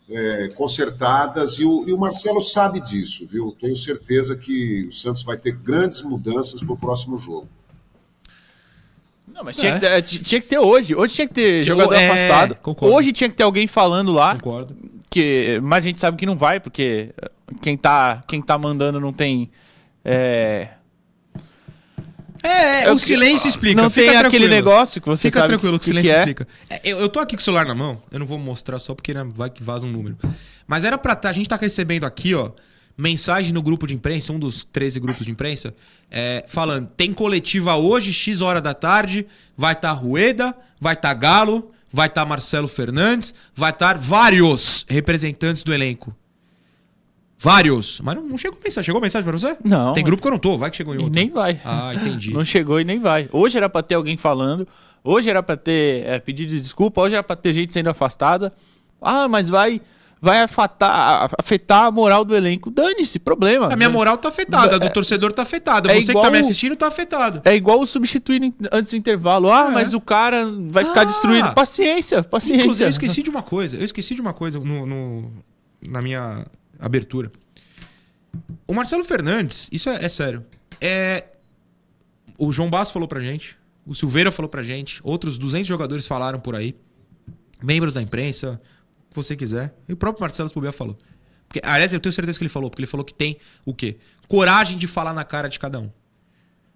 é, 0.09 0.47
consertadas 0.55 1.59
e 1.59 1.65
o, 1.65 1.87
e 1.87 1.93
o, 1.93 1.97
Marcelo 1.97 2.41
sabe 2.41 2.79
disso, 2.81 3.27
viu? 3.27 3.55
Tenho 3.59 3.75
certeza 3.75 4.35
que 4.35 4.87
o 4.87 4.91
Santos 4.91 5.23
vai 5.23 5.37
ter 5.37 5.51
grandes 5.51 6.01
mudanças 6.01 6.61
para 6.61 6.73
o 6.73 6.77
próximo 6.77 7.17
jogo. 7.17 7.49
Não, 9.37 9.43
mas 9.43 9.55
tinha, 9.55 9.75
é. 9.75 10.01
que, 10.01 10.19
tinha, 10.19 10.41
que 10.41 10.47
ter 10.47 10.57
hoje. 10.57 10.95
Hoje 10.95 11.13
tinha 11.13 11.27
que 11.27 11.33
ter 11.35 11.63
jogador 11.63 11.93
é, 11.93 12.09
afastado. 12.09 12.55
Concordo. 12.55 12.95
Hoje 12.95 13.13
tinha 13.13 13.29
que 13.29 13.35
ter 13.35 13.43
alguém 13.43 13.67
falando 13.67 14.11
lá. 14.11 14.33
Concordo. 14.33 14.75
Que, 15.11 15.59
mas 15.61 15.85
a 15.85 15.87
gente 15.87 15.99
sabe 15.99 16.17
que 16.17 16.25
não 16.25 16.35
vai, 16.35 16.59
porque 16.59 17.13
quem 17.61 17.77
tá, 17.77 18.23
quem 18.27 18.41
tá 18.41 18.57
mandando 18.57 18.99
não 18.99 19.13
tem. 19.13 19.51
É, 20.03 20.69
é, 22.41 22.85
é 22.85 22.91
o 22.91 22.97
silêncio 22.97 23.47
explica. 23.47 23.79
Não 23.79 23.91
tem 23.91 24.09
tranquilo. 24.09 24.27
aquele 24.27 24.47
negócio 24.47 24.99
que 24.99 25.07
você 25.07 25.27
Fica 25.27 25.41
sabe 25.41 25.53
tranquilo, 25.53 25.77
que, 25.77 25.83
o 25.83 25.85
silêncio 25.85 26.11
que 26.11 26.17
é. 26.17 26.19
explica. 26.19 26.47
É, 26.67 26.81
eu, 26.83 26.99
eu 26.99 27.09
tô 27.09 27.19
aqui 27.19 27.35
com 27.35 27.41
o 27.41 27.43
celular 27.43 27.65
na 27.65 27.75
mão, 27.75 28.01
eu 28.11 28.19
não 28.19 28.25
vou 28.25 28.39
mostrar 28.39 28.79
só 28.79 28.95
porque 28.95 29.13
né, 29.13 29.23
vai 29.35 29.49
que 29.51 29.61
vaza 29.61 29.85
um 29.85 29.91
número. 29.91 30.17
Mas 30.65 30.83
era 30.83 30.97
pra 30.97 31.15
tá, 31.15 31.29
a 31.29 31.33
gente 31.33 31.47
tá 31.47 31.55
recebendo 31.55 32.05
aqui, 32.05 32.33
ó, 32.33 32.51
mensagem 32.97 33.53
no 33.53 33.61
grupo 33.61 33.85
de 33.85 33.93
imprensa, 33.93 34.33
um 34.33 34.39
dos 34.39 34.63
13 34.71 34.99
grupos 34.99 35.25
de 35.25 35.31
imprensa, 35.31 35.73
é, 36.09 36.43
falando: 36.47 36.87
tem 36.97 37.13
coletiva 37.13 37.75
hoje, 37.75 38.11
X 38.11 38.41
hora 38.41 38.59
da 38.59 38.73
tarde, 38.73 39.27
vai 39.55 39.73
estar 39.73 39.93
tá 39.93 40.01
Rueda, 40.01 40.55
vai 40.81 40.93
estar 40.93 41.09
tá 41.09 41.13
Galo, 41.13 41.71
vai 41.93 42.07
estar 42.07 42.21
tá 42.21 42.27
Marcelo 42.27 42.67
Fernandes, 42.67 43.33
vai 43.55 43.71
estar 43.71 43.93
tá 43.95 43.99
vários 44.01 44.85
representantes 44.89 45.63
do 45.63 45.73
elenco. 45.73 46.15
Vários. 47.39 48.01
Mas 48.01 48.15
não, 48.15 48.35
chegou 48.35 48.59
mensagem. 48.63 48.85
Chegou 48.85 48.99
mensagem 48.99 49.27
pra 49.27 49.37
você? 49.37 49.55
Não. 49.63 49.93
Tem 49.93 50.03
grupo 50.03 50.21
que 50.21 50.27
eu 50.27 50.31
não 50.31 50.39
tô, 50.39 50.57
vai 50.57 50.71
que 50.71 50.77
chegou 50.77 50.95
em 50.95 50.97
outro. 50.97 51.13
nem 51.13 51.29
vai. 51.29 51.59
Ah, 51.63 51.93
entendi. 51.93 52.33
Não 52.33 52.43
chegou 52.43 52.81
e 52.81 52.83
nem 52.83 52.99
vai. 52.99 53.29
Hoje 53.31 53.57
era 53.57 53.69
pra 53.69 53.83
ter 53.83 53.93
alguém 53.93 54.17
falando, 54.17 54.67
hoje 55.03 55.29
era 55.29 55.43
pra 55.43 55.55
ter 55.55 56.03
é, 56.05 56.19
pedido 56.19 56.49
de 56.49 56.59
desculpa, 56.59 56.99
hoje 56.99 57.13
era 57.13 57.21
pra 57.21 57.35
ter 57.35 57.53
gente 57.53 57.71
sendo 57.71 57.91
afastada. 57.91 58.51
Ah, 58.99 59.27
mas 59.27 59.49
vai 59.49 59.79
vai 60.21 60.41
afetar, 60.41 61.29
afetar 61.37 61.85
a 61.85 61.91
moral 61.91 62.25
do 62.25 62.35
elenco. 62.35 62.71
Dane-se, 62.71 63.19
problema. 63.19 63.71
A 63.71 63.75
minha 63.75 63.89
moral 63.89 64.17
tá 64.17 64.29
afetada, 64.29 64.75
a 64.75 64.79
do 64.79 64.85
é, 64.85 64.89
torcedor 64.89 65.31
tá 65.31 65.43
afetada. 65.43 65.91
É 65.91 66.01
Você 66.01 66.13
que 66.13 66.21
tá 66.21 66.31
me 66.31 66.39
assistindo 66.39 66.75
tá 66.75 66.87
afetado. 66.87 67.41
É 67.45 67.55
igual 67.55 67.79
o 67.79 67.85
substituir 67.85 68.53
antes 68.71 68.91
do 68.91 68.97
intervalo. 68.97 69.51
Ah, 69.51 69.67
é. 69.69 69.71
mas 69.71 69.93
o 69.93 70.01
cara 70.01 70.45
vai 70.69 70.83
ficar 70.83 71.01
ah, 71.01 71.05
destruído. 71.05 71.53
Paciência, 71.53 72.23
paciência. 72.23 72.63
Inclusive, 72.63 72.85
eu 72.85 72.89
esqueci 72.89 73.21
de 73.21 73.29
uma 73.29 73.43
coisa. 73.43 73.77
Eu 73.77 73.85
esqueci 73.85 74.15
de 74.15 74.21
uma 74.21 74.33
coisa 74.33 74.59
no, 74.59 74.85
no 74.85 75.31
na 75.87 76.01
minha 76.01 76.45
abertura. 76.79 77.31
O 78.67 78.73
Marcelo 78.73 79.03
Fernandes, 79.03 79.69
isso 79.71 79.89
é, 79.89 80.05
é, 80.05 80.09
sério. 80.09 80.45
É, 80.81 81.25
o 82.37 82.51
João 82.51 82.69
Basso 82.69 82.93
falou 82.93 83.07
pra 83.07 83.19
gente, 83.19 83.57
o 83.85 83.95
Silveira 83.95 84.31
falou 84.31 84.49
pra 84.49 84.61
gente, 84.61 84.99
outros 85.03 85.37
200 85.37 85.67
jogadores 85.67 86.05
falaram 86.05 86.39
por 86.39 86.55
aí, 86.55 86.75
membros 87.63 87.95
da 87.95 88.01
imprensa, 88.01 88.61
você 89.17 89.35
quiser. 89.35 89.75
E 89.87 89.93
o 89.93 89.97
próprio 89.97 90.21
Marcelo 90.21 90.47
Spubia 90.47 90.71
falou. 90.71 90.97
Porque, 91.47 91.61
aliás, 91.63 91.93
eu 91.93 91.99
tenho 91.99 92.13
certeza 92.13 92.37
que 92.37 92.43
ele 92.43 92.49
falou, 92.49 92.69
porque 92.69 92.81
ele 92.81 92.87
falou 92.87 93.05
que 93.05 93.13
tem 93.13 93.37
o 93.65 93.73
quê? 93.73 93.97
Coragem 94.27 94.77
de 94.77 94.87
falar 94.87 95.13
na 95.13 95.23
cara 95.23 95.47
de 95.47 95.59
cada 95.59 95.79
um. 95.79 95.89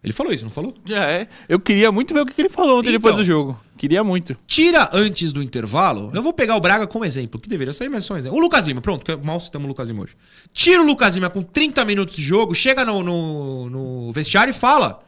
Ele 0.04 0.14
falou 0.14 0.34
isso, 0.34 0.44
não 0.44 0.52
falou? 0.52 0.74
Já 0.84 1.06
é. 1.06 1.28
Eu 1.48 1.60
queria 1.60 1.92
muito 1.92 2.12
ver 2.12 2.22
o 2.22 2.26
que 2.26 2.42
ele 2.42 2.50
falou 2.50 2.80
ontem 2.80 2.90
então, 2.90 3.00
depois 3.00 3.16
do 3.16 3.24
jogo. 3.24 3.60
Queria 3.78 4.04
muito. 4.04 4.36
Tira 4.48 4.90
antes 4.92 5.32
do 5.32 5.44
intervalo. 5.44 6.12
Eu 6.14 6.24
vou 6.24 6.34
pegar 6.34 6.56
o 6.56 6.60
Braga 6.60 6.88
como 6.88 7.06
exemplo, 7.06 7.40
que 7.40 7.48
deveria 7.48 7.72
sair, 7.72 7.88
mas 7.88 8.04
só 8.04 8.16
um 8.16 8.18
exemplo. 8.18 8.36
O 8.36 8.42
Lucas 8.42 8.68
Lima, 8.68 8.82
pronto, 8.82 9.06
que 9.06 9.16
mal 9.18 9.40
citamos 9.40 9.66
o 9.66 9.70
Lucas 9.70 9.90
Lima 9.90 10.04
hoje. 10.04 10.16
Tira 10.52 10.82
o 10.82 10.86
Lucas 10.86 11.14
Lima 11.14 11.30
com 11.30 11.44
30 11.44 11.86
minutos 11.86 12.16
de 12.16 12.24
jogo, 12.24 12.56
chega 12.56 12.84
no, 12.84 13.04
no, 13.04 13.70
no 13.70 14.12
vestiário 14.12 14.50
e 14.50 14.56
fala. 14.56 15.04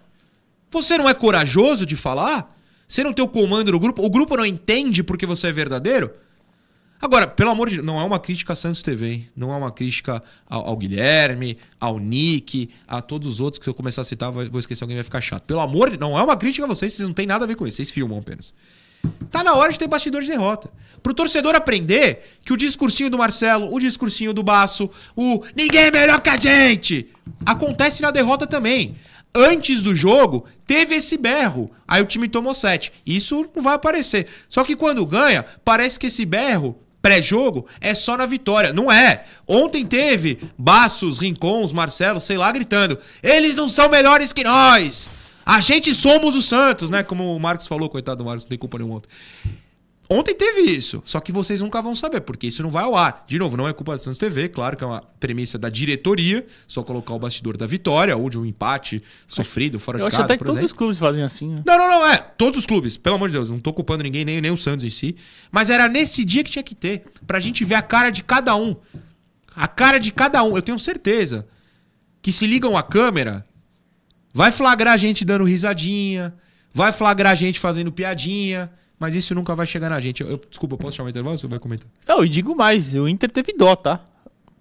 Você 0.70 0.96
não 0.96 1.10
é 1.10 1.14
corajoso 1.14 1.88
de 1.88 1.96
falar? 1.96 2.56
Você 2.88 3.04
não 3.04 3.14
tem 3.14 3.26
o 3.26 3.28
comando 3.28 3.72
do 3.72 3.80
grupo? 3.80 4.06
O 4.06 4.10
grupo 4.10 4.38
não 4.38 4.46
entende 4.46 5.02
porque 5.02 5.26
você 5.26 5.48
é 5.48 5.52
verdadeiro? 5.52 6.12
Agora, 7.02 7.28
pelo 7.28 7.50
amor 7.50 7.70
de 7.70 7.76
Deus, 7.76 7.86
não 7.86 8.00
é 8.00 8.04
uma 8.04 8.18
crítica 8.18 8.54
a 8.54 8.56
Santos 8.56 8.82
TV, 8.82 9.12
hein? 9.12 9.30
Não 9.36 9.54
é 9.54 9.58
uma 9.58 9.72
crítica 9.72 10.24
ao, 10.50 10.70
ao, 10.70 10.78
Guilherme, 10.78 11.58
ao 11.80 12.00
Nick, 12.00 12.70
a 12.88 13.02
todos 13.02 13.28
os 13.28 13.40
outros 13.42 13.62
que 13.62 13.68
eu 13.68 13.74
começar 13.74 14.02
a 14.02 14.06
citar, 14.06 14.32
vou 14.32 14.60
esquecer 14.60 14.84
alguém 14.84 14.96
vai 14.96 15.04
ficar 15.04 15.20
chato. 15.20 15.44
Pelo 15.44 15.60
amor 15.60 15.90
de 15.90 15.98
não 15.98 16.18
é 16.18 16.24
uma 16.24 16.38
crítica 16.38 16.64
a 16.64 16.68
vocês, 16.68 16.94
vocês 16.94 17.08
não 17.08 17.14
tem 17.14 17.28
nada 17.28 17.44
a 17.44 17.48
ver 17.48 17.56
com 17.56 17.68
isso, 17.68 17.78
vocês 17.78 17.92
filmam 17.92 18.20
apenas. 18.20 18.54
Tá 19.30 19.44
na 19.44 19.54
hora 19.54 19.72
de 19.72 19.80
ter 19.80 19.88
bastidor 19.88 20.22
de 20.22 20.30
derrota. 20.30 20.72
Pro 21.02 21.14
torcedor 21.14 21.56
aprender 21.56 22.24
que 22.46 22.54
o 22.54 22.58
discursinho 22.58 23.10
do 23.10 23.18
Marcelo, 23.18 23.74
o 23.74 23.80
discursinho 23.80 24.34
do 24.34 24.42
Baço, 24.42 24.90
o 25.16 25.44
ninguém 25.56 25.84
é 25.84 25.92
melhor 25.92 26.22
que 26.22 26.30
a 26.30 26.40
gente, 26.40 27.10
acontece 27.46 28.02
na 28.02 28.12
derrota 28.12 28.48
também. 28.48 28.96
Antes 29.36 29.82
do 29.82 29.96
jogo, 29.96 30.46
teve 30.66 30.96
esse 30.96 31.18
berro. 31.18 31.70
Aí 31.88 32.02
o 32.02 32.06
time 32.06 32.30
tomou 32.30 32.54
7. 32.54 32.94
Isso 33.06 33.50
não 33.56 33.64
vai 33.64 33.74
aparecer. 33.74 34.28
Só 34.48 34.64
que 34.64 34.76
quando 34.76 35.06
ganha, 35.06 35.44
parece 35.66 36.00
que 36.00 36.08
esse 36.08 36.24
berro 36.24 36.78
pré-jogo 37.04 37.68
é 37.82 37.94
só 37.94 38.16
na 38.18 38.26
vitória. 38.26 38.72
Não 38.72 38.90
é. 38.90 39.26
Ontem 39.46 39.86
teve 39.86 40.40
Bassos, 40.58 41.20
Rincons, 41.20 41.74
Marcelo, 41.74 42.20
sei 42.20 42.38
lá, 42.38 42.50
gritando: 42.52 42.98
eles 43.22 43.56
não 43.56 43.68
são 43.68 43.90
melhores 43.90 44.32
que 44.32 44.44
nós. 44.44 45.10
A 45.46 45.60
gente 45.60 45.94
somos 45.94 46.36
o 46.36 46.42
Santos, 46.42 46.90
né? 46.90 47.04
Como 47.04 47.36
o 47.36 47.40
Marcos 47.40 47.68
falou, 47.68 47.90
coitado 47.90 48.20
do 48.20 48.26
Marcos, 48.26 48.46
não 48.46 48.50
tem 48.50 48.58
culpa 48.58 48.78
nenhuma 48.78 48.96
ontem. 48.96 49.10
Ontem 50.10 50.36
teve 50.36 50.62
isso, 50.62 51.02
só 51.06 51.20
que 51.20 51.32
vocês 51.32 51.62
nunca 51.62 51.82
vão 51.82 51.96
saber, 51.96 52.22
porque 52.22 52.48
isso 52.48 52.62
não 52.62 52.70
vai 52.70 52.84
ao 52.84 52.96
ar. 52.96 53.24
De 53.26 53.40
novo, 53.40 53.56
não 53.56 53.68
é 53.68 53.74
culpa 53.74 53.94
da 53.94 54.00
Santos 54.00 54.20
TV, 54.20 54.50
claro 54.50 54.76
que 54.76 54.84
é 54.84 54.88
uma 54.88 55.02
premissa 55.20 55.58
da 55.58 55.70
diretoria, 55.70 56.46
só 56.68 56.84
colocar 56.84 57.14
o 57.14 57.20
bastidor 57.20 57.56
da 57.56 57.66
vitória 57.66 58.16
ou 58.16 58.30
de 58.30 58.38
um 58.38 58.46
empate 58.46 59.02
sofrido 59.28 59.80
fora 59.80 59.98
Eu 59.98 60.06
de 60.06 60.12
casa. 60.12 60.16
Eu 60.16 60.26
acho 60.26 60.26
até 60.26 60.38
que 60.38 60.44
todos 60.44 60.58
exemplo. 60.58 60.66
os 60.66 60.74
clubes 60.74 60.98
fazem 60.98 61.24
assim, 61.24 61.48
né? 61.48 61.64
Não, 61.66 61.78
não, 61.78 61.88
não, 61.90 62.08
é. 62.08 62.18
Todos 62.18 62.60
os 62.60 62.66
clubes, 62.66 62.98
pelo 62.98 63.16
amor 63.16 63.30
de 63.30 63.34
Deus, 63.34 63.50
não 63.50 63.60
tô 63.60 63.72
culpando 63.74 64.04
ninguém, 64.04 64.26
nem, 64.26 64.42
nem 64.42 64.52
o 64.52 64.58
Santos 64.58 64.86
em 64.86 64.90
si. 64.90 65.16
Mas 65.50 65.70
era 65.70 65.88
nesse 65.88 66.26
dia 66.26 66.44
que 66.44 66.52
tinha 66.52 66.64
que 66.64 66.76
ter, 66.76 67.04
pra 67.26 67.40
gente 67.40 67.64
ver 67.64 67.76
a 67.76 67.82
cara 67.82 68.10
de 68.10 68.24
cada 68.24 68.56
um. 68.56 68.76
A 69.56 69.68
cara 69.68 70.00
de 70.00 70.12
cada 70.12 70.44
um. 70.44 70.56
Eu 70.56 70.62
tenho 70.62 70.78
certeza 70.78 71.48
que 72.22 72.32
se 72.32 72.46
ligam 72.46 72.78
a 72.78 72.84
câmera, 72.84 73.46
vai 74.34 74.52
flagrar 74.52 74.94
a 74.94 74.98
gente 74.98 75.24
dando 75.24 75.46
risadinha, 75.46 76.34
vai 76.74 76.92
flagrar 76.92 77.32
a 77.32 77.36
gente 77.36 77.60
fazendo 77.60 77.92
piadinha 77.92 78.70
mas 79.00 79.16
isso 79.16 79.34
nunca 79.36 79.56
vai 79.56 79.66
chegar 79.66 79.90
na 79.90 80.00
gente. 80.00 80.22
Eu, 80.22 80.30
eu, 80.30 80.42
desculpa, 80.50 80.78
posso 80.78 80.98
chamar 80.98 81.08
o 81.08 81.10
intervalo? 81.10 81.38
Você 81.38 81.48
vai 81.48 81.60
comentar? 81.60 81.88
Não, 82.08 82.24
e 82.24 82.30
digo 82.30 82.56
mais, 82.56 82.94
o 82.96 83.08
Inter 83.08 83.30
teve 83.32 83.54
dó, 83.54 83.76
tá? 83.76 84.00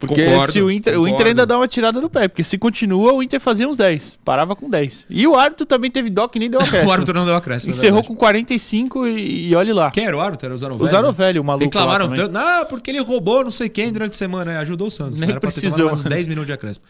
Porque 0.06 0.24
concordo, 0.24 0.52
se 0.52 0.60
o 0.60 0.68
Inter, 0.68 1.00
o 1.00 1.06
Inter 1.06 1.28
ainda 1.28 1.46
dá 1.46 1.56
uma 1.56 1.68
tirada 1.68 2.00
no 2.00 2.10
pé, 2.10 2.26
porque 2.26 2.42
se 2.42 2.58
continua, 2.58 3.12
o 3.12 3.22
Inter 3.22 3.38
fazia 3.38 3.68
uns 3.68 3.76
10, 3.76 4.18
parava 4.24 4.56
com 4.56 4.68
10. 4.68 5.06
E 5.08 5.24
o 5.28 5.36
árbitro 5.36 5.64
também 5.64 5.92
teve 5.92 6.10
dó 6.10 6.26
que 6.26 6.40
nem 6.40 6.50
deu 6.50 6.58
acréscimo. 6.60 6.90
o 6.90 6.92
árbitro 6.92 7.14
não 7.14 7.24
deu 7.24 7.36
acréscimo. 7.36 7.72
É 7.72 7.76
Encerrou 7.76 8.02
com 8.02 8.16
45 8.16 9.06
e, 9.06 9.50
e 9.50 9.54
olhe 9.54 9.72
lá. 9.72 9.92
Quem 9.92 10.04
era 10.04 10.16
o 10.16 10.20
árbitro? 10.20 10.46
Era 10.46 10.54
o 10.56 10.58
Zanovelli? 10.58 10.84
O 10.84 10.88
Zanovelli, 10.90 11.38
o 11.38 11.44
maluco 11.44 11.66
Reclamaram 11.66 12.12
tanto. 12.12 12.36
Ah, 12.36 12.66
porque 12.68 12.90
ele 12.90 13.00
roubou 13.00 13.44
não 13.44 13.52
sei 13.52 13.68
quem 13.68 13.92
durante 13.92 14.14
a 14.14 14.18
semana. 14.18 14.58
Ajudou 14.58 14.88
o 14.88 14.90
Santos. 14.90 15.20
Nem 15.20 15.30
era 15.30 15.38
precisou. 15.38 15.90
Pra 15.90 15.98
ter 15.98 16.08
10 16.08 16.26
minutos 16.26 16.46
de 16.46 16.52
acréscimo. 16.52 16.84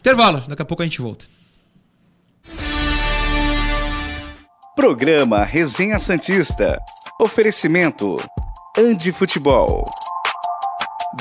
Intervalo, 0.00 0.42
daqui 0.48 0.62
a 0.62 0.64
pouco 0.64 0.82
a 0.82 0.86
gente 0.86 1.00
volta. 1.00 1.26
Programa 4.80 5.44
Resenha 5.44 5.98
Santista. 5.98 6.80
Oferecimento: 7.20 8.16
Andi 8.74 9.12
Futebol, 9.12 9.84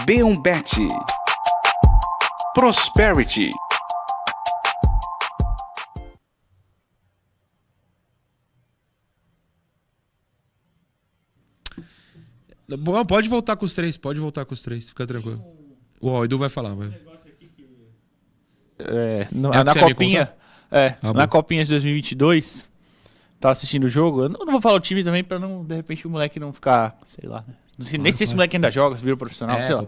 B1Bet, 0.05 0.87
Prosperity. 2.55 3.49
Bom, 12.79 13.05
pode 13.05 13.27
voltar 13.27 13.57
com 13.57 13.65
os 13.65 13.73
três, 13.75 13.97
pode 13.97 14.21
voltar 14.21 14.45
com 14.45 14.53
os 14.53 14.61
três, 14.61 14.87
fica 14.87 15.05
tranquilo. 15.05 15.43
O 15.99 16.23
Edu 16.23 16.37
vai 16.37 16.47
falar, 16.47 16.73
vai. 16.75 16.97
É, 18.79 19.27
no, 19.33 19.53
é 19.53 19.63
na 19.65 19.75
copinha, 19.75 20.33
é, 20.71 20.95
ah, 21.01 21.11
na 21.11 21.27
copinha 21.27 21.65
de 21.65 21.71
2022, 21.71 22.68
tava 23.39 23.53
assistindo 23.53 23.85
o 23.85 23.89
jogo. 23.89 24.23
Eu 24.23 24.29
não, 24.29 24.39
não, 24.45 24.51
vou 24.51 24.61
falar 24.61 24.75
o 24.75 24.79
time 24.79 25.03
também 25.03 25.23
pra 25.23 25.39
não, 25.39 25.63
de 25.63 25.75
repente, 25.75 26.05
o 26.05 26.09
moleque 26.09 26.39
não 26.39 26.51
ficar, 26.51 26.97
sei 27.05 27.27
lá, 27.27 27.43
né? 27.47 27.53
Não 27.77 27.85
sei, 27.85 27.97
nem 27.97 28.11
sei 28.11 28.17
se 28.17 28.23
esse 28.25 28.35
moleque 28.35 28.57
ainda 28.57 28.69
joga, 28.69 28.97
se 28.97 29.01
virou 29.01 29.17
profissional, 29.17 29.57
é, 29.57 29.65
sei 29.65 29.75
lá. 29.75 29.85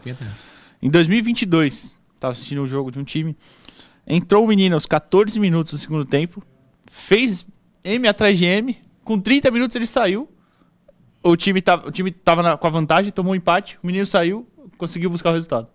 Em 0.81 0.89
2022, 0.89 1.99
tava 2.19 2.31
assistindo 2.31 2.59
o 2.59 2.63
um 2.63 2.67
jogo 2.67 2.91
de 2.91 2.97
um 2.97 3.03
time. 3.03 3.35
Entrou 4.07 4.45
o 4.45 4.47
menino 4.47 4.75
aos 4.75 4.85
14 4.85 5.39
minutos 5.39 5.73
do 5.73 5.77
segundo 5.77 6.05
tempo, 6.05 6.41
fez 6.89 7.45
M 7.83 8.07
atrás 8.07 8.37
de 8.37 8.45
M, 8.45 8.77
com 9.03 9.19
30 9.19 9.51
minutos 9.51 9.75
ele 9.75 9.85
saiu. 9.85 10.29
O 11.23 11.35
time 11.35 11.61
tava, 11.61 11.87
o 11.87 11.91
time 11.91 12.11
tava 12.11 12.41
na, 12.41 12.57
com 12.57 12.65
a 12.65 12.69
vantagem, 12.69 13.11
tomou 13.11 13.33
um 13.33 13.35
empate, 13.35 13.77
o 13.83 13.87
menino 13.87 14.05
saiu, 14.05 14.47
conseguiu 14.77 15.09
buscar 15.09 15.29
o 15.29 15.33
resultado. 15.33 15.67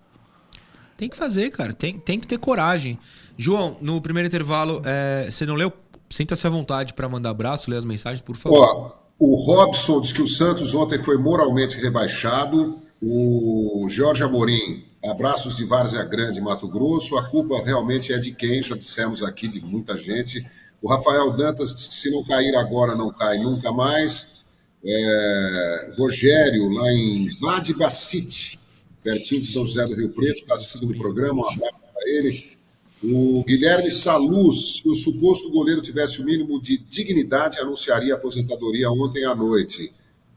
Tem 0.97 1.09
que 1.09 1.17
fazer, 1.17 1.51
cara. 1.51 1.75
Tem, 1.75 1.99
tem 1.99 2.19
que 2.19 2.27
ter 2.27 2.39
coragem. 2.39 2.99
João, 3.37 3.77
no 3.83 4.01
primeiro 4.01 4.27
intervalo, 4.27 4.81
é, 4.85 5.29
você 5.31 5.45
não 5.45 5.55
leu 5.55 5.71
Sinta-se 6.09 6.47
à 6.47 6.51
vontade 6.51 6.95
para 6.95 7.09
mandar 7.09 7.31
abraço, 7.31 7.71
ler 7.71 7.77
as 7.77 7.85
mensagens, 7.85 8.21
por 8.21 8.37
favor. 8.37 8.59
Ó, 8.59 8.93
o 9.19 9.35
Robson 9.47 10.01
diz 10.01 10.13
que 10.13 10.23
o 10.23 10.27
Santos 10.27 10.75
ontem 10.75 11.03
foi 11.03 11.17
moralmente 11.19 11.79
rebaixado. 11.81 12.79
O 13.03 13.87
Jorge 13.89 14.23
Amorim, 14.23 14.85
abraços 15.05 15.57
de 15.57 15.65
Várzea 15.65 16.05
Grande, 16.05 16.41
Mato 16.41 16.69
Grosso. 16.69 17.17
A 17.17 17.29
culpa 17.29 17.63
realmente 17.65 18.13
é 18.13 18.19
de 18.19 18.33
quem? 18.33 18.63
Já 18.63 18.77
dissemos 18.77 19.23
aqui, 19.23 19.49
de 19.49 19.61
muita 19.61 19.97
gente. 19.97 20.47
O 20.83 20.89
Rafael 20.89 21.33
Dantas 21.37 21.75
disse 21.75 21.89
que 21.89 21.95
se 21.95 22.11
não 22.11 22.25
cair 22.25 22.55
agora, 22.57 22.95
não 22.95 23.11
cai 23.11 23.39
nunca 23.39 23.73
mais. 23.73 24.37
É, 24.85 25.95
Rogério, 25.99 26.69
lá 26.71 26.93
em 26.93 27.29
Badibacite, 27.41 28.59
pertinho 29.03 29.41
de 29.41 29.47
São 29.49 29.65
José 29.65 29.85
do 29.87 29.97
Rio 29.97 30.11
Preto, 30.11 30.41
está 30.43 30.55
assistindo 30.55 30.91
o 30.93 30.97
programa, 30.97 31.43
um 31.43 31.51
abraço 31.51 31.83
para 31.93 32.11
ele. 32.11 32.56
O 33.05 33.45
Guilherme 33.45 33.91
Saluz, 33.91 34.79
se 34.79 34.89
o 34.89 34.95
suposto 34.95 35.51
goleiro 35.51 35.83
tivesse 35.83 36.21
o 36.21 36.25
mínimo 36.25 36.61
de 36.61 36.79
dignidade, 36.79 37.61
anunciaria 37.61 38.15
a 38.15 38.17
aposentadoria 38.17 38.91
ontem 38.91 39.25
à 39.25 39.35
noite. 39.35 39.93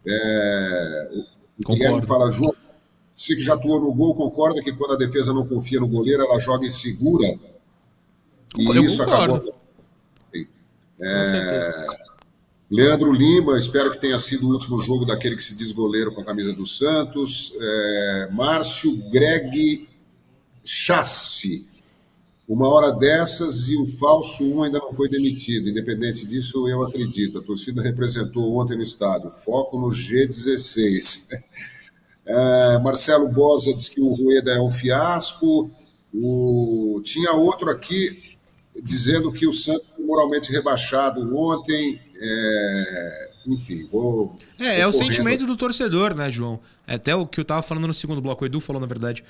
É, 0.05 1.09
o 1.65 1.73
Guilherme 1.73 2.01
fala, 2.01 2.29
João, 2.29 2.53
você 3.13 3.35
que 3.35 3.41
já 3.41 3.53
atuou 3.53 3.79
no 3.79 3.93
gol, 3.93 4.13
concorda 4.13 4.61
que 4.61 4.73
quando 4.73 4.93
a 4.93 4.97
defesa 4.97 5.33
não 5.33 5.47
confia 5.47 5.79
no 5.79 5.87
goleiro, 5.87 6.23
ela 6.23 6.37
joga 6.39 6.65
insegura? 6.65 7.27
E 8.57 8.65
Eu 8.65 8.83
isso 8.83 9.03
concordo. 9.03 9.35
acabou. 9.35 9.59
É, 11.01 11.85
Leandro 12.69 13.11
Lima, 13.13 13.57
espero 13.57 13.89
que 13.91 13.99
tenha 13.99 14.19
sido 14.19 14.47
o 14.47 14.51
último 14.51 14.81
jogo 14.81 15.05
daquele 15.05 15.35
que 15.35 15.43
se 15.43 15.55
diz 15.55 15.71
goleiro 15.71 16.13
com 16.13 16.21
a 16.21 16.25
camisa 16.25 16.53
do 16.53 16.65
Santos. 16.65 17.53
É, 17.59 18.29
Márcio 18.31 18.95
Greg 19.09 19.87
Chassi. 20.63 21.67
Uma 22.49 22.67
hora 22.67 22.91
dessas 22.91 23.69
e 23.69 23.77
o 23.77 23.85
falso 23.85 24.43
1 24.43 24.63
ainda 24.63 24.79
não 24.79 24.91
foi 24.91 25.07
demitido. 25.07 25.69
Independente 25.69 26.25
disso, 26.25 26.67
eu 26.67 26.81
acredito. 26.81 27.37
A 27.37 27.43
torcida 27.43 27.83
representou 27.83 28.57
ontem 28.57 28.75
no 28.75 28.81
estádio. 28.81 29.29
Foco 29.29 29.79
no 29.79 29.89
G16. 29.89 31.27
É, 32.31 32.77
Marcelo 32.77 33.27
Bosa 33.27 33.73
diz 33.73 33.89
que 33.89 33.99
o 33.99 34.13
Rueda 34.13 34.51
é 34.51 34.61
um 34.61 34.71
fiasco. 34.71 35.71
O... 36.13 37.01
Tinha 37.03 37.31
outro 37.31 37.71
aqui 37.71 38.37
dizendo 38.83 39.31
que 39.31 39.47
o 39.47 39.51
Santos 39.51 39.87
foi 39.95 40.05
moralmente 40.05 40.51
rebaixado 40.51 41.35
ontem. 41.35 41.99
É, 42.21 43.28
Enfim, 43.51 43.87
vou. 43.87 44.37
É, 44.59 44.81
é 44.81 44.87
o 44.87 44.91
correndo. 44.91 45.09
sentimento 45.11 45.45
do 45.47 45.57
torcedor, 45.57 46.13
né, 46.13 46.29
João? 46.29 46.59
É 46.85 46.95
Até 46.95 47.15
o 47.15 47.25
que 47.25 47.39
eu 47.39 47.45
tava 47.45 47.61
falando 47.63 47.87
no 47.87 47.93
segundo 47.93 48.21
bloco, 48.21 48.43
o 48.43 48.45
Edu 48.47 48.59
falou, 48.59 48.79
na 48.79 48.85
verdade. 48.87 49.23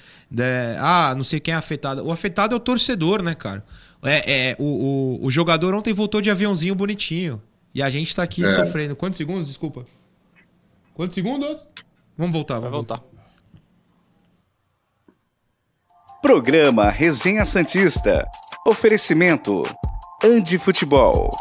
ah, 0.80 1.14
não 1.16 1.24
sei 1.24 1.40
quem 1.40 1.54
é 1.54 1.58
afetado. 1.58 2.06
O 2.06 2.12
afetado 2.12 2.54
é 2.54 2.58
o 2.58 2.60
torcedor, 2.60 3.22
né, 3.24 3.34
cara? 3.34 3.64
É, 4.04 4.50
é, 4.52 4.56
o, 4.60 5.20
o, 5.22 5.26
o 5.26 5.32
jogador 5.32 5.74
ontem 5.74 5.94
voltou 5.94 6.20
de 6.22 6.30
aviãozinho 6.30 6.76
bonitinho. 6.76 7.42
E 7.74 7.82
a 7.82 7.90
gente 7.90 8.14
tá 8.16 8.24
aqui 8.24 8.44
É. 8.44 8.56
sofrendo. 8.56 8.96
Quantos 8.96 9.18
segundos? 9.18 9.48
Desculpa. 9.48 9.86
Quantos 10.94 11.16
segundos? 11.16 11.66
Vamos 12.18 12.34
voltar, 12.34 12.56
Vai 12.56 12.64
vamos 12.70 12.76
voltar. 12.88 12.98
voltar. 12.98 13.10
Programa 16.22 16.90
Resenha 16.90 17.46
Santista. 17.46 18.28
Oferecimento: 18.68 19.64
Andi 20.24 20.58
Futebol. 20.58 21.32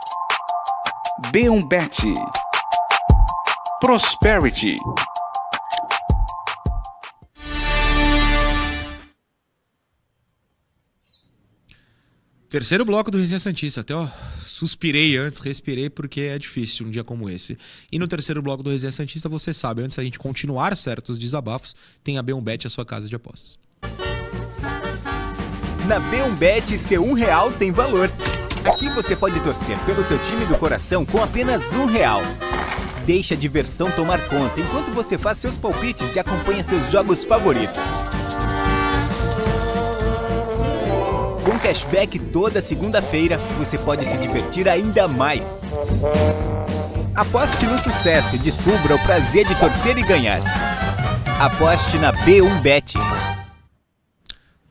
B1Bet. 1.32 2.14
Prosperity. 3.80 4.76
Terceiro 12.50 12.84
bloco 12.84 13.08
do 13.08 13.18
Resenha 13.18 13.38
Santista. 13.38 13.82
Até, 13.82 13.94
ó, 13.94 14.08
suspirei 14.40 15.16
antes, 15.16 15.40
respirei, 15.40 15.88
porque 15.88 16.22
é 16.22 16.38
difícil 16.38 16.88
um 16.88 16.90
dia 16.90 17.04
como 17.04 17.30
esse. 17.30 17.56
E 17.92 18.00
no 18.00 18.08
terceiro 18.08 18.42
bloco 18.42 18.64
do 18.64 18.70
Resenha 18.70 18.90
Santista, 18.90 19.28
você 19.28 19.54
sabe, 19.54 19.82
antes 19.82 19.96
da 19.96 20.02
gente 20.02 20.18
continuar 20.18 20.76
certos 20.76 21.16
desabafos, 21.16 21.76
tem 22.02 22.18
a 22.18 22.22
B1Bet, 22.22 22.66
a 22.66 22.68
sua 22.68 22.84
casa 22.84 23.08
de 23.08 23.14
apostas. 23.14 23.60
Na 25.86 26.00
B1Bet, 26.10 26.76
seu 26.76 27.04
um 27.04 27.12
real 27.12 27.52
tem 27.52 27.70
valor. 27.70 28.10
Aqui 28.64 28.88
você 28.90 29.14
pode 29.14 29.38
torcer 29.40 29.78
pelo 29.86 30.02
seu 30.02 30.20
time 30.20 30.46
do 30.46 30.58
coração 30.58 31.06
com 31.06 31.22
apenas 31.22 31.76
um 31.76 31.86
real. 31.86 32.22
Deixe 33.08 33.32
a 33.32 33.36
diversão 33.38 33.90
tomar 33.90 34.20
conta 34.28 34.60
enquanto 34.60 34.90
você 34.90 35.16
faz 35.16 35.38
seus 35.38 35.56
palpites 35.56 36.14
e 36.14 36.20
acompanha 36.20 36.62
seus 36.62 36.90
jogos 36.90 37.24
favoritos. 37.24 37.82
Com 41.42 41.58
cashback 41.58 42.18
toda 42.18 42.60
segunda-feira, 42.60 43.38
você 43.56 43.78
pode 43.78 44.04
se 44.04 44.14
divertir 44.18 44.68
ainda 44.68 45.08
mais. 45.08 45.56
Aposte 47.14 47.64
no 47.64 47.78
sucesso 47.78 48.36
e 48.36 48.38
descubra 48.40 48.96
o 48.96 48.98
prazer 48.98 49.46
de 49.46 49.54
torcer 49.54 49.96
e 49.96 50.02
ganhar. 50.02 50.42
Aposte 51.40 51.96
na 51.96 52.12
B1Bet. 52.12 52.92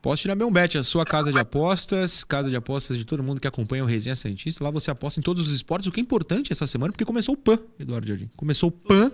Poste 0.08 0.26
na 0.26 0.36
Bembet, 0.36 0.78
a 0.78 0.84
sua 0.84 1.04
casa 1.04 1.34
de 1.34 1.38
apostas, 1.38 2.24
casa 2.24 2.50
de 2.50 2.56
apostas 2.56 2.98
de 2.98 3.04
todo 3.04 3.22
mundo 3.22 3.42
que 3.42 3.48
acompanha 3.48 3.84
o 3.84 3.86
Resenha 3.86 4.16
Santista. 4.16 4.64
Lá 4.64 4.72
você 4.72 4.90
aposta 4.90 5.20
em 5.20 5.22
todos 5.22 5.46
os 5.46 5.54
esportes, 5.54 5.86
o 5.86 5.92
que 5.92 6.00
é 6.00 6.02
importante 6.02 6.50
essa 6.50 6.66
semana, 6.66 6.94
porque 6.94 7.04
começou 7.04 7.36
o 7.36 7.38
PAN, 7.38 7.60
Eduardo 7.78 8.08
Jardim. 8.08 8.30
Começou 8.38 8.70
o 8.70 8.72
PAN, 8.72 9.12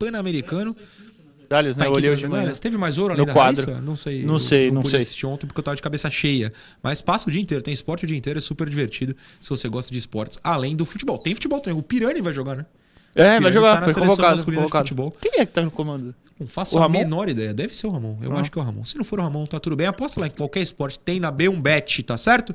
Pan-Americano. 0.00 0.76
Medalhas, 1.38 1.76
né? 1.76 1.84
Tá 1.84 1.88
Eu 1.88 1.92
em 1.92 1.94
olhei 1.94 2.10
quinta 2.10 2.12
hoje 2.14 2.22
de 2.22 2.28
manhã. 2.28 2.52
Teve 2.54 2.76
mais 2.76 2.98
ouro 2.98 3.16
No 3.16 3.24
quadro. 3.24 3.66
Raíssa? 3.66 3.80
Não 3.80 3.94
sei. 3.94 4.24
Não 4.24 4.34
eu 4.34 4.38
sei, 4.40 4.70
não 4.72 4.82
pude 4.82 4.90
sei. 4.90 5.02
assistir 5.02 5.26
ontem 5.26 5.46
porque 5.46 5.60
eu 5.60 5.62
tava 5.62 5.76
de 5.76 5.82
cabeça 5.82 6.10
cheia. 6.10 6.52
Mas 6.82 7.00
passa 7.00 7.28
o 7.28 7.32
dia 7.32 7.40
inteiro, 7.40 7.62
tem 7.62 7.72
esporte 7.72 8.02
o 8.02 8.08
dia 8.08 8.16
inteiro, 8.18 8.38
é 8.38 8.42
super 8.42 8.68
divertido 8.68 9.14
se 9.40 9.48
você 9.48 9.68
gosta 9.68 9.92
de 9.92 9.98
esportes, 9.98 10.40
além 10.42 10.74
do 10.74 10.84
futebol. 10.84 11.18
Tem 11.18 11.36
futebol 11.36 11.60
também, 11.60 11.78
o 11.78 11.84
Pirani 11.84 12.20
vai 12.20 12.32
jogar, 12.32 12.56
né? 12.56 12.66
É, 13.14 13.38
vai 13.40 13.52
jogar, 13.52 13.74
tá 13.74 13.80
na 13.80 13.84
foi 13.86 13.94
seleção 13.94 14.16
convocado. 14.16 14.44
convocado. 14.44 14.84
futebol. 14.88 15.16
Quem 15.20 15.32
é 15.40 15.46
que 15.46 15.52
tá 15.52 15.62
no 15.62 15.70
comando? 15.70 16.14
Não 16.40 16.46
faço 16.46 16.76
O 16.76 16.78
a 16.78 16.82
Ramon? 16.82 16.98
menor 16.98 17.28
ideia. 17.28 17.52
Deve 17.54 17.76
ser 17.76 17.86
o 17.86 17.90
Ramon. 17.90 18.16
Eu 18.22 18.34
Ah. 18.36 18.40
acho 18.40 18.50
que 18.50 18.58
é 18.58 18.62
o 18.62 18.64
Ramon. 18.64 18.84
Se 18.84 18.96
não 18.96 19.04
for 19.04 19.20
o 19.20 19.22
Ramon, 19.22 19.46
tá 19.46 19.60
tudo 19.60 19.76
bem. 19.76 19.86
Aposta 19.86 20.20
lá 20.20 20.26
em 20.26 20.30
qualquer 20.30 20.60
esporte. 20.60 20.98
Tem 20.98 21.20
na 21.20 21.30
B1Bet, 21.30 22.02
tá 22.04 22.16
certo? 22.16 22.54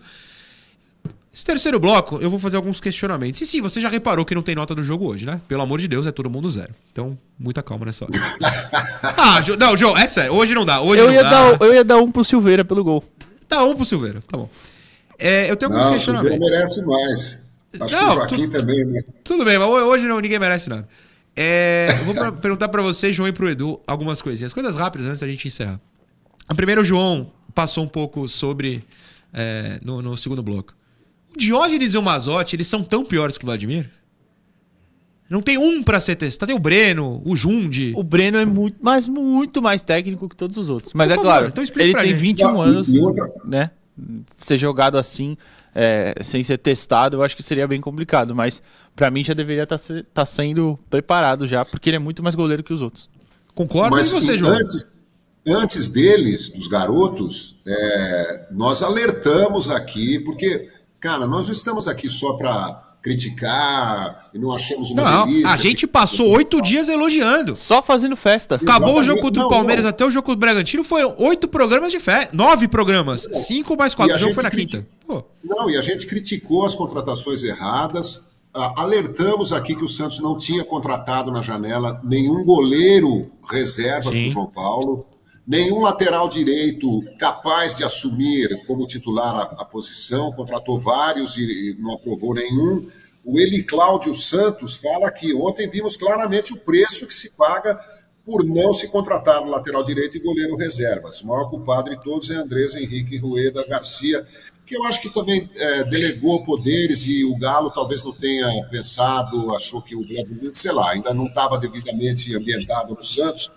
Esse 1.34 1.46
terceiro 1.46 1.80
bloco, 1.80 2.18
eu 2.20 2.32
vou 2.32 2.40
fazer 2.40 2.58
alguns 2.58 2.80
questionamentos. 2.80 3.40
E 3.42 3.46
sim, 3.46 3.62
você 3.62 3.80
já 3.80 3.88
reparou 3.90 4.26
que 4.26 4.34
não 4.34 4.42
tem 4.42 4.56
nota 4.56 4.74
do 4.74 4.82
jogo 4.82 5.06
hoje, 5.06 5.24
né? 5.24 5.40
Pelo 5.48 5.62
amor 5.62 5.80
de 5.80 5.88
Deus, 5.88 6.08
é 6.08 6.12
todo 6.12 6.30
mundo 6.32 6.50
zero. 6.50 6.74
Então, 6.92 7.16
muita 7.38 7.62
calma 7.62 7.86
nessa 7.86 8.06
hora. 8.06 8.14
ah, 9.16 9.40
Jo- 9.42 9.56
não, 9.56 9.78
João, 9.78 9.96
é 9.96 10.08
sério. 10.08 10.34
Hoje 10.34 10.56
não 10.56 10.66
dá. 10.66 10.82
Hoje 10.82 11.00
Eu 11.02 11.08
não 11.08 11.14
ia, 11.14 11.24
dá. 11.24 11.52
dar, 11.52 11.62
eu 11.66 11.74
ia 11.76 11.84
dar 11.84 11.98
um 11.98 12.12
pro 12.12 12.24
Silveira 12.24 12.66
pelo 12.66 12.84
gol. 12.84 13.04
Dá 13.48 13.64
um 13.64 13.76
pro 13.76 13.86
Silveira. 13.86 14.20
Tá 14.28 14.36
bom. 14.36 14.50
É, 15.20 15.50
eu 15.50 15.56
tenho 15.56 15.72
alguns 15.72 15.88
Não, 15.88 15.96
o 15.96 16.00
Silveira 16.00 16.38
questionamentos. 16.40 16.50
merece 16.50 16.86
mais. 16.86 17.47
Acho 17.80 17.96
Não, 17.96 18.08
que 18.10 18.12
o 18.12 18.14
Joaquim 18.16 18.50
também, 18.50 18.86
né? 18.86 19.02
Tudo 19.24 19.44
bem, 19.46 19.58
mas 19.58 19.68
hoje 19.68 20.06
não, 20.08 20.20
ninguém 20.20 20.40
merece 20.40 20.70
nada. 20.70 20.88
É, 21.36 21.88
eu 22.00 22.06
vou 22.06 22.14
pra- 22.16 22.32
perguntar 22.42 22.68
pra 22.70 22.82
você, 22.82 23.12
João, 23.14 23.28
e 23.28 23.32
pro 23.32 23.50
Edu 23.50 23.80
algumas 23.86 24.22
coisinhas. 24.22 24.54
Coisas 24.54 24.76
rápidas 24.76 25.08
antes 25.08 25.20
da 25.20 25.28
gente 25.28 25.48
encerrar. 25.48 25.80
A 26.48 26.56
primeira, 26.56 26.82
o 26.82 26.84
João 26.84 27.32
passou 27.54 27.84
um 27.84 27.88
pouco 27.88 28.28
sobre 28.28 28.84
é, 29.34 29.80
no, 29.84 30.02
no 30.02 30.18
segundo 30.18 30.42
bloco. 30.42 30.74
O 31.34 31.38
Diógenes 31.38 31.94
e 31.94 31.98
o 31.98 32.02
Mazotti, 32.02 32.56
eles 32.56 32.68
são 32.68 32.84
tão 32.84 33.04
piores 33.06 33.38
que 33.38 33.44
o 33.44 33.48
Vladimir? 33.48 33.90
Não 35.30 35.42
tem 35.42 35.58
um 35.58 35.84
pra 35.84 36.00
ser 36.00 36.16
testado. 36.16 36.48
Tem 36.48 36.56
o 36.56 36.60
Breno, 36.60 37.22
o 37.26 37.36
Jundi. 37.36 37.92
O 37.98 38.02
Breno 38.04 38.38
é 38.38 38.46
muito, 38.46 38.78
mas 38.82 39.08
muito 39.08 39.62
mais 39.62 39.82
técnico 39.82 40.30
que 40.30 40.36
todos 40.38 40.56
os 40.58 40.70
outros. 40.70 40.94
Mas 40.94 41.10
Por 41.10 41.14
é 41.14 41.16
favor, 41.18 41.30
claro, 41.30 41.48
então 41.48 41.62
ele 41.64 41.92
pra 41.92 42.02
tem 42.02 42.12
gente. 42.12 42.20
21 42.20 42.48
Não, 42.54 42.66
e- 42.66 42.70
anos, 42.70 42.88
né? 43.46 43.72
Ser 44.38 44.58
jogado 44.58 44.98
assim, 44.98 45.36
é, 45.80 46.16
sem 46.24 46.44
ser 46.44 46.58
testado, 46.58 47.18
eu 47.18 47.22
acho 47.22 47.36
que 47.36 47.44
seria 47.44 47.68
bem 47.68 47.80
complicado. 47.80 48.34
Mas 48.34 48.64
pra 48.96 49.12
mim 49.12 49.24
já 49.24 49.36
deveria 49.36 49.64
estar 49.64 50.26
sendo 50.26 50.80
preparado 50.90 51.46
já, 51.46 51.64
porque 51.64 51.92
ele 51.92 51.98
é 51.98 52.00
muito 52.00 52.24
mais 52.24 52.34
goleiro 52.34 52.64
que 52.64 52.74
os 52.74 52.82
outros. 52.82 53.08
Concorda? 53.54 53.96
Mas 53.96 54.08
e 54.08 54.12
você, 54.12 54.38
João? 54.40 54.54
antes, 54.54 54.98
antes 55.46 55.88
deles, 55.88 56.50
dos 56.50 56.68
garotos, 56.68 57.60
é, 57.68 58.48
nós 58.52 58.82
alertamos 58.82 59.70
aqui, 59.70 60.18
porque, 60.20 60.68
cara, 61.00 61.28
nós 61.28 61.46
não 61.46 61.52
estamos 61.52 61.88
aqui 61.88 62.10
só 62.10 62.34
para 62.34 62.87
criticar 63.08 64.30
e 64.34 64.40
não 64.40 64.54
achamos 64.54 64.92
uma 64.92 65.04
Não, 65.04 65.26
delícia. 65.28 65.50
a 65.50 65.58
gente 65.58 65.88
passou 65.88 66.28
oito 66.30 66.62
dias 66.62 66.90
elogiando. 66.90 67.56
Só 67.56 67.82
fazendo 67.82 68.16
festa. 68.16 68.56
Acabou 68.56 68.90
o 68.90 68.92
Exatamente. 69.00 69.06
jogo 69.06 69.22
contra 69.22 69.40
o 69.40 69.44
Não, 69.44 69.50
Palmeiras 69.50 69.84
não. 69.86 69.90
até 69.90 70.06
o 70.06 70.10
jogo 70.10 70.26
contra 70.26 70.38
o 70.38 70.40
Bragantino, 70.40 70.84
foram 70.84 71.16
oito 71.20 71.48
programas 71.48 71.92
de 71.92 72.00
fé. 72.00 72.30
Nove 72.34 72.68
programas. 72.68 73.28
Cinco 73.34 73.78
mais 73.78 73.94
quatro. 73.96 74.16
O 74.16 74.20
jogo 74.20 74.34
foi 74.34 74.44
na 74.44 74.52
critica- 74.52 74.84
quinta. 74.84 74.92
Pô, 75.06 75.24
Não, 75.44 75.70
e 75.70 75.78
a 75.78 75.82
gente 75.82 76.06
criticou 76.06 76.66
as 76.66 76.76
contratações 76.76 77.44
erradas. 77.44 78.28
ah, 78.54 78.74
Alertamos 78.82 79.54
aqui 79.54 79.76
que 79.76 79.84
o 79.84 79.88
Santos 79.88 80.20
não 80.20 80.38
tinha 80.38 80.64
contratado 80.64 81.32
na 81.32 81.42
janela 81.42 82.02
nenhum 82.04 82.44
goleiro 82.44 83.30
reserva 83.50 84.10
para 84.10 84.12
Sim. 84.12 84.28
o 84.30 84.32
João 84.32 84.48
Paulo, 84.48 85.06
nenhum 85.48 85.80
lateral 85.80 86.28
direito 86.28 87.02
capaz 87.18 87.76
de 87.76 87.84
assumir 87.84 88.62
como 88.68 88.86
titular 88.86 89.36
a, 89.36 89.62
a 89.62 89.66
posição, 89.66 90.32
contratou 90.34 90.78
vários 90.78 91.38
e, 91.38 91.72
e 91.72 91.76
não 91.80 91.94
aprovou 91.94 92.34
nenhum. 92.34 92.86
O 93.24 93.40
Eli 93.40 93.64
Cláudio 93.64 94.14
Santos 94.14 94.76
fala 94.76 95.10
que 95.12 95.34
ontem 95.34 95.70
vimos 95.70 95.96
claramente 95.96 96.54
o 96.54 96.60
preço 96.60 97.08
que 97.08 97.14
se 97.14 97.32
paga 97.32 97.80
por 98.26 98.44
não 98.44 98.74
se 98.74 98.90
contratar 98.90 99.42
lateral 99.46 99.84
direito 99.84 100.18
e 100.18 100.20
goleiro 100.20 100.58
reservas. 100.58 101.22
O 101.22 101.28
maior 101.28 101.50
culpado 101.50 101.90
de 101.90 102.04
todos 102.04 102.30
é 102.30 102.36
Andrés 102.36 102.76
Henrique 102.76 103.18
Rueda 103.18 103.66
Garcia, 103.66 104.26
que 104.66 104.76
eu 104.76 104.84
acho 104.84 105.02
que 105.02 105.14
também 105.14 105.50
é, 105.56 105.86
delegou 105.86 106.44
poderes 106.44 107.08
e 107.08 107.24
o 107.24 107.38
Galo 107.38 107.72
talvez 107.72 108.04
não 108.04 108.12
tenha 108.12 108.48
pensado, 108.70 109.56
achou 109.56 109.82
que 109.82 109.96
o 109.96 110.06
Vladimir, 110.06 110.52
sei 110.54 110.74
lá, 110.74 110.92
ainda 110.92 111.14
não 111.14 111.28
estava 111.28 111.58
devidamente 111.58 112.36
ambientado 112.36 112.94
no 112.94 113.02
Santos. 113.02 113.50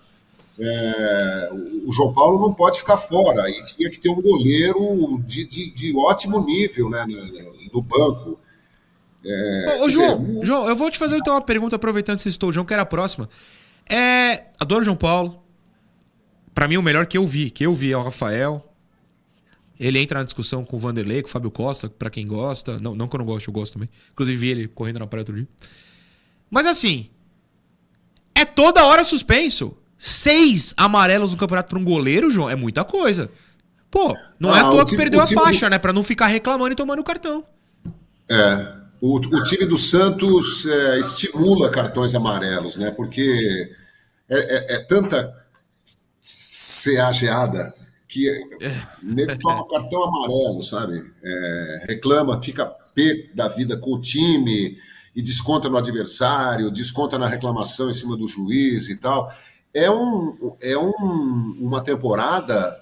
É, 0.63 1.51
o 1.87 1.91
João 1.91 2.13
Paulo 2.13 2.39
não 2.39 2.53
pode 2.53 2.79
ficar 2.79 2.99
fora 2.99 3.49
e 3.49 3.65
tinha 3.65 3.89
que 3.89 3.99
ter 3.99 4.11
um 4.11 4.21
goleiro 4.21 5.19
de, 5.27 5.47
de, 5.47 5.71
de 5.71 5.97
ótimo 5.97 6.45
nível 6.45 6.91
né, 6.91 7.07
no, 7.07 7.73
no 7.73 7.83
banco. 7.83 8.39
É, 9.25 9.79
ô, 9.81 9.85
ô 9.85 9.91
João, 9.91 10.23
dizer, 10.23 10.45
João, 10.45 10.69
eu 10.69 10.77
vou 10.77 10.91
te 10.91 10.99
fazer 10.99 11.17
então 11.17 11.33
uma 11.33 11.41
pergunta, 11.41 11.77
aproveitando 11.77 12.19
que 12.19 12.25
você 12.25 12.29
estou, 12.29 12.51
o 12.51 12.53
João, 12.53 12.67
que 12.67 12.75
era 12.75 12.83
a 12.83 12.87
próxima. 12.87 13.29
É, 13.89 14.45
adoro 14.61 14.85
João 14.85 14.97
Paulo. 14.97 15.43
Para 16.55 16.69
mim, 16.69 16.77
o 16.77 16.83
melhor 16.83 17.07
que 17.07 17.17
eu 17.17 17.27
vi, 17.27 17.51
que 17.51 17.65
eu 17.65 17.75
vi 17.75 17.93
é 17.93 17.97
o 17.97 18.03
Rafael. 18.03 18.67
Ele 19.79 19.99
entra 19.99 20.19
na 20.19 20.25
discussão 20.25 20.63
com 20.63 20.77
o 20.77 20.79
Vanderlei, 20.79 21.23
com 21.23 21.29
o 21.29 21.31
Fábio 21.31 21.51
Costa, 21.51 21.89
para 21.89 22.11
quem 22.11 22.27
gosta. 22.27 22.77
Não, 22.83 22.95
não 22.95 23.09
que 23.09 23.17
eu 23.17 23.19
não 23.19 23.25
gosto, 23.25 23.49
eu 23.49 23.55
gosto 23.55 23.73
também. 23.73 23.89
Inclusive, 24.13 24.37
vi 24.37 24.49
ele 24.49 24.69
correndo 24.69 24.99
na 24.99 25.07
praia 25.07 25.23
outro 25.23 25.35
dia. 25.35 25.49
Mas 26.51 26.67
assim, 26.67 27.09
é 28.35 28.45
toda 28.45 28.85
hora 28.85 29.03
suspenso. 29.03 29.75
Seis 30.03 30.73
amarelos 30.79 31.33
no 31.33 31.37
campeonato 31.37 31.69
para 31.69 31.79
um 31.79 31.85
goleiro, 31.85 32.31
João, 32.31 32.49
é 32.49 32.57
muita 32.57 32.83
coisa. 32.83 33.31
Pô, 33.91 34.17
não 34.39 34.51
ah, 34.51 34.57
é 34.57 34.61
à 34.63 34.65
toa 34.65 34.87
que 34.87 34.97
perdeu 34.97 35.21
a 35.21 35.27
faixa, 35.27 35.67
do... 35.67 35.71
né? 35.73 35.79
Para 35.79 35.93
não 35.93 36.03
ficar 36.03 36.29
reclamando 36.29 36.73
e 36.73 36.75
tomando 36.75 37.01
o 37.01 37.05
cartão. 37.05 37.45
É. 38.27 38.81
O, 38.99 39.17
o 39.17 39.43
time 39.43 39.67
do 39.67 39.77
Santos 39.77 40.65
é, 40.65 40.99
estimula 41.01 41.69
cartões 41.69 42.15
amarelos, 42.15 42.79
né? 42.79 42.91
Porque 42.91 43.71
é, 44.27 44.39
é, 44.39 44.77
é 44.77 44.79
tanta 44.79 45.37
ceageada 46.23 47.75
que 48.09 48.27
é. 48.27 48.41
toma 49.37 49.69
cartão 49.69 50.03
amarelo, 50.03 50.63
sabe? 50.63 51.13
É, 51.23 51.85
reclama, 51.91 52.43
fica 52.43 52.65
pé 52.95 53.29
da 53.35 53.49
vida 53.49 53.77
com 53.77 53.97
o 53.97 54.01
time 54.01 54.79
e 55.15 55.21
desconta 55.21 55.69
no 55.69 55.77
adversário, 55.77 56.71
desconta 56.71 57.19
na 57.19 57.27
reclamação 57.27 57.91
em 57.91 57.95
cima 57.95 58.17
do 58.17 58.27
juiz 58.27 58.89
e 58.89 58.97
tal. 58.97 59.31
É, 59.73 59.91
um, 59.91 60.57
é 60.61 60.77
um, 60.77 61.57
uma 61.61 61.83
temporada 61.83 62.77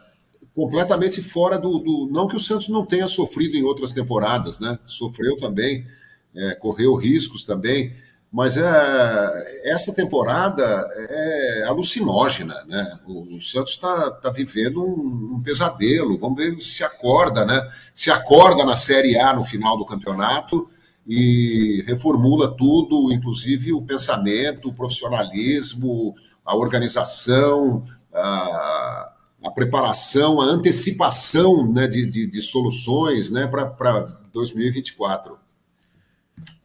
completamente 0.54 1.22
fora 1.22 1.58
do, 1.58 1.78
do, 1.78 2.08
Não 2.10 2.26
que 2.26 2.36
o 2.36 2.40
Santos 2.40 2.68
não 2.68 2.84
tenha 2.84 3.06
sofrido 3.06 3.56
em 3.56 3.62
outras 3.62 3.92
temporadas, 3.92 4.58
né? 4.58 4.78
Sofreu 4.86 5.36
também, 5.36 5.86
é, 6.34 6.54
correu 6.54 6.96
riscos 6.96 7.44
também, 7.44 7.94
mas 8.30 8.56
é, 8.56 9.60
essa 9.64 9.92
temporada 9.92 10.64
é 11.10 11.64
alucinógena, 11.66 12.54
né? 12.66 12.98
O, 13.06 13.36
o 13.36 13.40
Santos 13.40 13.74
está 13.74 14.10
tá 14.10 14.30
vivendo 14.30 14.84
um, 14.84 15.36
um, 15.36 15.42
pesadelo. 15.42 16.18
Vamos 16.18 16.36
ver 16.36 16.60
se 16.60 16.82
acorda, 16.82 17.44
né? 17.44 17.70
Se 17.94 18.10
acorda 18.10 18.64
na 18.64 18.74
Série 18.74 19.18
A 19.18 19.32
no 19.32 19.44
final 19.44 19.78
do 19.78 19.86
campeonato 19.86 20.68
e 21.06 21.82
reformula 21.86 22.54
tudo, 22.54 23.12
inclusive 23.12 23.72
o 23.72 23.80
pensamento, 23.80 24.68
o 24.68 24.74
profissionalismo, 24.74 26.14
a 26.48 26.56
organização, 26.56 27.84
a, 28.12 29.12
a 29.44 29.50
preparação, 29.50 30.40
a 30.40 30.44
antecipação 30.44 31.70
né, 31.70 31.86
de, 31.86 32.06
de, 32.06 32.26
de 32.26 32.40
soluções 32.40 33.28
né, 33.30 33.46
para 33.46 34.00
2024. 34.32 35.38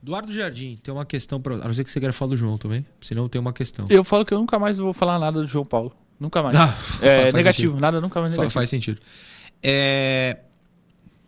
Eduardo 0.01 0.31
Jardim, 0.31 0.79
tem 0.81 0.93
uma 0.93 1.05
questão 1.05 1.41
para. 1.41 1.55
A 1.55 1.65
não 1.65 1.73
ser 1.73 1.83
que 1.83 1.91
você 1.91 1.99
queira 1.99 2.13
falar 2.13 2.29
do 2.29 2.37
João 2.37 2.57
também. 2.57 2.85
Senão 3.01 3.27
tem 3.27 3.39
uma 3.39 3.51
questão. 3.51 3.85
Eu 3.89 4.03
falo 4.05 4.25
que 4.25 4.33
eu 4.33 4.39
nunca 4.39 4.57
mais 4.57 4.77
vou 4.77 4.93
falar 4.93 5.19
nada 5.19 5.41
do 5.41 5.47
João 5.47 5.65
Paulo. 5.65 5.93
Nunca 6.17 6.41
mais. 6.41 6.55
Ah, 6.55 6.73
é 7.01 7.31
negativo, 7.31 7.73
sentido. 7.73 7.79
nada 7.79 7.99
nunca 7.99 8.21
mais 8.21 8.31
negativo. 8.31 8.53
Faz 8.53 8.69
sentido. 8.69 9.01
É... 9.61 10.39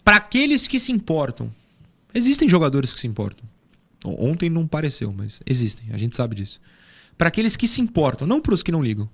Para 0.04 0.18
aqueles 0.18 0.68
que 0.68 0.80
se 0.80 0.92
importam, 0.92 1.52
existem 2.14 2.48
jogadores 2.48 2.94
que 2.94 3.00
se 3.00 3.08
importam. 3.08 3.46
Ontem 4.06 4.50
não 4.50 4.68
pareceu, 4.68 5.12
mas 5.12 5.42
existem, 5.46 5.88
a 5.92 5.98
gente 5.98 6.16
sabe 6.16 6.36
disso. 6.36 6.62
Para 7.18 7.30
aqueles 7.30 7.56
que 7.56 7.68
se 7.68 7.82
importam, 7.82 8.28
não 8.28 8.42
para 8.42 8.54
os 8.54 8.62
que 8.62 8.72
não 8.72 8.84
ligam. 8.84 9.10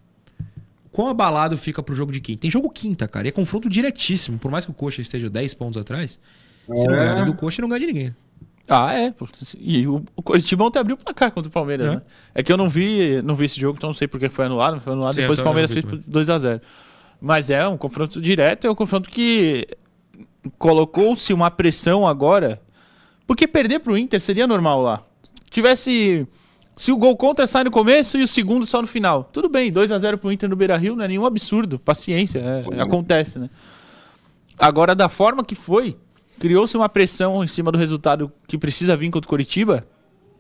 Quão 0.92 1.08
abalado 1.08 1.58
fica 1.58 1.82
pro 1.82 1.96
jogo 1.96 2.12
de 2.12 2.20
quinta? 2.20 2.42
Tem 2.42 2.52
jogo 2.52 2.70
quinta, 2.70 3.08
cara, 3.08 3.28
e 3.28 3.30
é 3.30 3.32
confronto 3.32 3.70
diretíssimo. 3.70 4.38
Por 4.38 4.52
mais 4.52 4.66
que 4.66 4.72
o 4.72 4.74
Coxa 4.74 5.02
esteja 5.02 5.30
10 5.30 5.54
pontos 5.54 5.80
atrás, 5.80 6.20
é. 6.70 6.76
se 6.76 6.88
não 6.88 6.96
é. 6.96 7.26
do 7.26 7.34
Coxa, 7.34 7.62
não 7.62 7.70
ganha 7.70 7.80
de 7.80 7.88
ninguém. 7.88 8.16
Ah, 8.68 8.94
é. 8.94 9.14
E 9.58 9.88
o, 9.88 10.04
o 10.16 10.22
Coritiba 10.22 10.64
ontem 10.64 10.80
abriu 10.80 10.96
o 10.96 11.00
placar 11.00 11.32
contra 11.32 11.50
o 11.50 11.52
Palmeiras, 11.52 11.86
é. 11.88 11.96
né? 11.96 12.02
É 12.36 12.44
que 12.44 12.52
eu 12.52 12.58
não 12.58 12.70
vi, 12.70 13.22
não 13.22 13.36
vi 13.36 13.46
esse 13.46 13.60
jogo, 13.60 13.78
então 13.78 13.90
não 13.90 13.94
sei 13.94 14.08
porque 14.08 14.30
foi 14.30 14.46
anulado. 14.46 14.80
Foi 14.80 14.94
anulado, 14.94 15.16
Sim, 15.16 15.22
depois 15.22 15.40
o 15.40 15.44
Palmeiras 15.44 15.72
fez 15.72 15.86
2x0. 15.86 16.62
Mas 17.20 17.50
é 17.50 17.68
um 17.68 17.78
confronto 17.78 18.22
direto, 18.22 18.66
é 18.68 18.72
um 18.72 18.76
confronto 18.76 19.10
que 19.10 19.68
colocou-se 20.58 21.34
uma 21.34 21.52
pressão 21.52 22.08
agora. 22.08 22.62
Porque 23.28 23.48
perder 23.48 23.80
pro 23.80 23.98
Inter 23.98 24.20
seria 24.20 24.48
normal 24.48 24.82
lá. 24.82 25.04
Tivesse. 25.50 26.28
Se 26.82 26.92
o 26.92 26.98
gol 26.98 27.16
contra 27.16 27.46
sai 27.46 27.64
no 27.64 27.70
começo 27.70 28.18
e 28.18 28.24
o 28.24 28.28
segundo 28.28 28.66
só 28.66 28.82
no 28.82 28.88
final. 28.88 29.30
Tudo 29.32 29.48
bem, 29.48 29.72
2 29.72 29.92
a 29.92 30.00
0 30.00 30.18
pro 30.18 30.32
Inter 30.32 30.50
no 30.50 30.56
Beira 30.56 30.76
Rio 30.76 30.96
não 30.96 31.06
é 31.06 31.08
nenhum 31.08 31.28
absurdo. 31.28 31.78
Paciência, 31.78 32.40
é, 32.40 32.82
acontece, 32.82 33.38
né? 33.38 33.52
Agora, 34.58 34.96
da 34.96 35.08
forma 35.08 35.46
que 35.46 35.54
foi, 35.54 35.96
criou-se 36.40 36.76
uma 36.76 36.90
pressão 36.90 37.44
em 37.44 37.48
cima 37.48 37.72
do 37.72 37.78
resultado 37.78 38.32
que 38.48 38.58
precisa 38.58 38.98
vir 38.98 39.12
contra 39.12 39.28
o 39.28 39.30
Curitiba, 39.30 39.86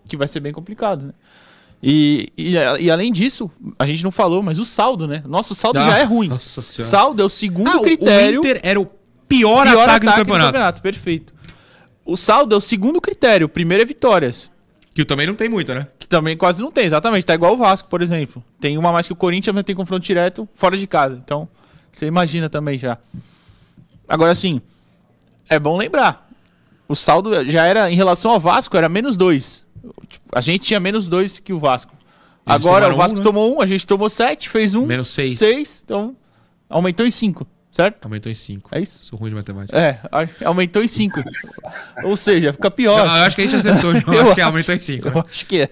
que 0.08 0.18
vai 0.18 0.28
ser 0.28 0.40
bem 0.40 0.52
complicado, 0.52 1.06
né? 1.06 1.14
E, 1.84 2.34
e, 2.36 2.56
e, 2.80 2.90
além 2.90 3.14
disso, 3.14 3.48
a 3.78 3.86
gente 3.86 4.04
não 4.04 4.10
falou, 4.10 4.42
mas 4.42 4.58
o 4.58 4.66
saldo, 4.66 5.06
né? 5.06 5.22
Nosso 5.28 5.54
saldo 5.54 5.78
ah, 5.78 5.84
já 5.84 6.00
é 6.00 6.04
ruim. 6.04 6.28
Nossa 6.28 6.64
saldo 6.64 7.22
é 7.22 7.26
o 7.26 7.30
segundo 7.30 7.70
ah, 7.70 7.82
critério. 7.82 8.42
O 8.42 8.44
Inter 8.44 8.60
era 8.64 8.82
o 8.82 8.88
pior, 9.28 9.68
pior 9.68 9.84
ataque, 9.84 9.84
ataque 9.84 10.06
do, 10.06 10.12
campeonato. 10.12 10.48
do 10.48 10.54
campeonato. 10.54 10.82
Perfeito. 10.82 11.34
O 12.04 12.18
saldo 12.18 12.56
é 12.56 12.58
o 12.58 12.62
segundo 12.62 13.00
critério. 13.00 13.46
O 13.46 13.50
primeiro 13.50 13.84
é 13.84 13.86
vitórias. 13.86 14.50
Que 14.92 15.06
também 15.06 15.28
não 15.28 15.36
tem 15.36 15.48
muita, 15.48 15.76
né? 15.76 15.88
Também 16.12 16.36
quase 16.36 16.62
não 16.62 16.70
tem, 16.70 16.84
exatamente. 16.84 17.26
Tá 17.26 17.34
igual 17.34 17.54
o 17.54 17.58
Vasco, 17.58 17.88
por 17.88 18.02
exemplo. 18.02 18.44
Tem 18.60 18.78
uma 18.78 18.92
mais 18.92 19.08
que 19.08 19.14
o 19.14 19.16
Corinthians, 19.16 19.56
mas 19.56 19.64
tem 19.64 19.74
confronto 19.74 20.06
direto 20.06 20.48
fora 20.54 20.78
de 20.78 20.86
casa. 20.86 21.18
Então, 21.24 21.48
você 21.90 22.06
imagina 22.06 22.50
também 22.50 22.78
já. 22.78 22.98
Agora, 24.10 24.34
assim, 24.34 24.62
é 25.48 25.58
bom 25.58 25.78
lembrar. 25.78 26.30
O 26.86 26.98
saldo 26.98 27.50
já 27.50 27.66
era, 27.66 27.90
em 27.90 27.96
relação 27.96 28.32
ao 28.32 28.42
Vasco, 28.42 28.76
era 28.76 28.90
menos 28.90 29.16
dois. 29.16 29.66
A 30.36 30.42
gente 30.42 30.66
tinha 30.66 30.82
menos 30.82 31.08
dois 31.08 31.40
que 31.40 31.54
o 31.54 31.60
Vasco. 31.60 31.94
Eles 32.46 32.66
Agora 32.66 32.94
o 32.94 32.98
Vasco 32.98 33.16
um, 33.16 33.20
né? 33.20 33.24
tomou 33.24 33.56
um, 33.56 33.62
a 33.62 33.66
gente 33.66 33.88
tomou 33.88 34.10
sete, 34.10 34.50
fez 34.50 34.76
um. 34.76 34.86
Menos 34.86 35.08
seis. 35.08 35.40
Seis, 35.40 35.82
então 35.86 36.14
aumentou 36.70 37.06
em 37.06 37.12
cinco, 37.12 37.48
certo? 37.72 38.04
Aumentou 38.06 38.32
em 38.32 38.36
cinco. 38.36 38.70
É 38.74 38.82
isso? 38.82 39.00
Sou 39.02 39.18
ruim 39.18 39.30
de 39.30 39.36
matemática. 39.36 39.78
É, 39.78 40.00
aumentou 40.46 40.84
em 40.84 40.88
cinco. 40.88 41.22
Ou 42.04 42.18
seja, 42.18 42.54
fica 42.54 42.70
pior. 42.70 43.00
eu 43.00 43.24
acho 43.24 43.36
que 43.36 43.42
a 43.42 43.46
gente 43.46 43.56
acertou, 43.56 43.94
eu, 43.94 44.02
eu 44.14 44.22
acho 44.22 44.36
que 44.36 44.42
aumentou 44.42 44.76
em 44.76 44.80
cinco. 44.80 45.08
Eu 45.08 45.22
acho 45.22 45.46
que 45.46 45.62
é. 45.62 45.70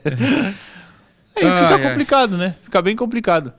Aí 1.36 1.44
fica 1.44 1.76
ah, 1.76 1.90
complicado, 1.90 2.36
é. 2.36 2.38
né? 2.38 2.56
Fica 2.64 2.82
bem 2.82 2.96
complicado. 2.96 3.54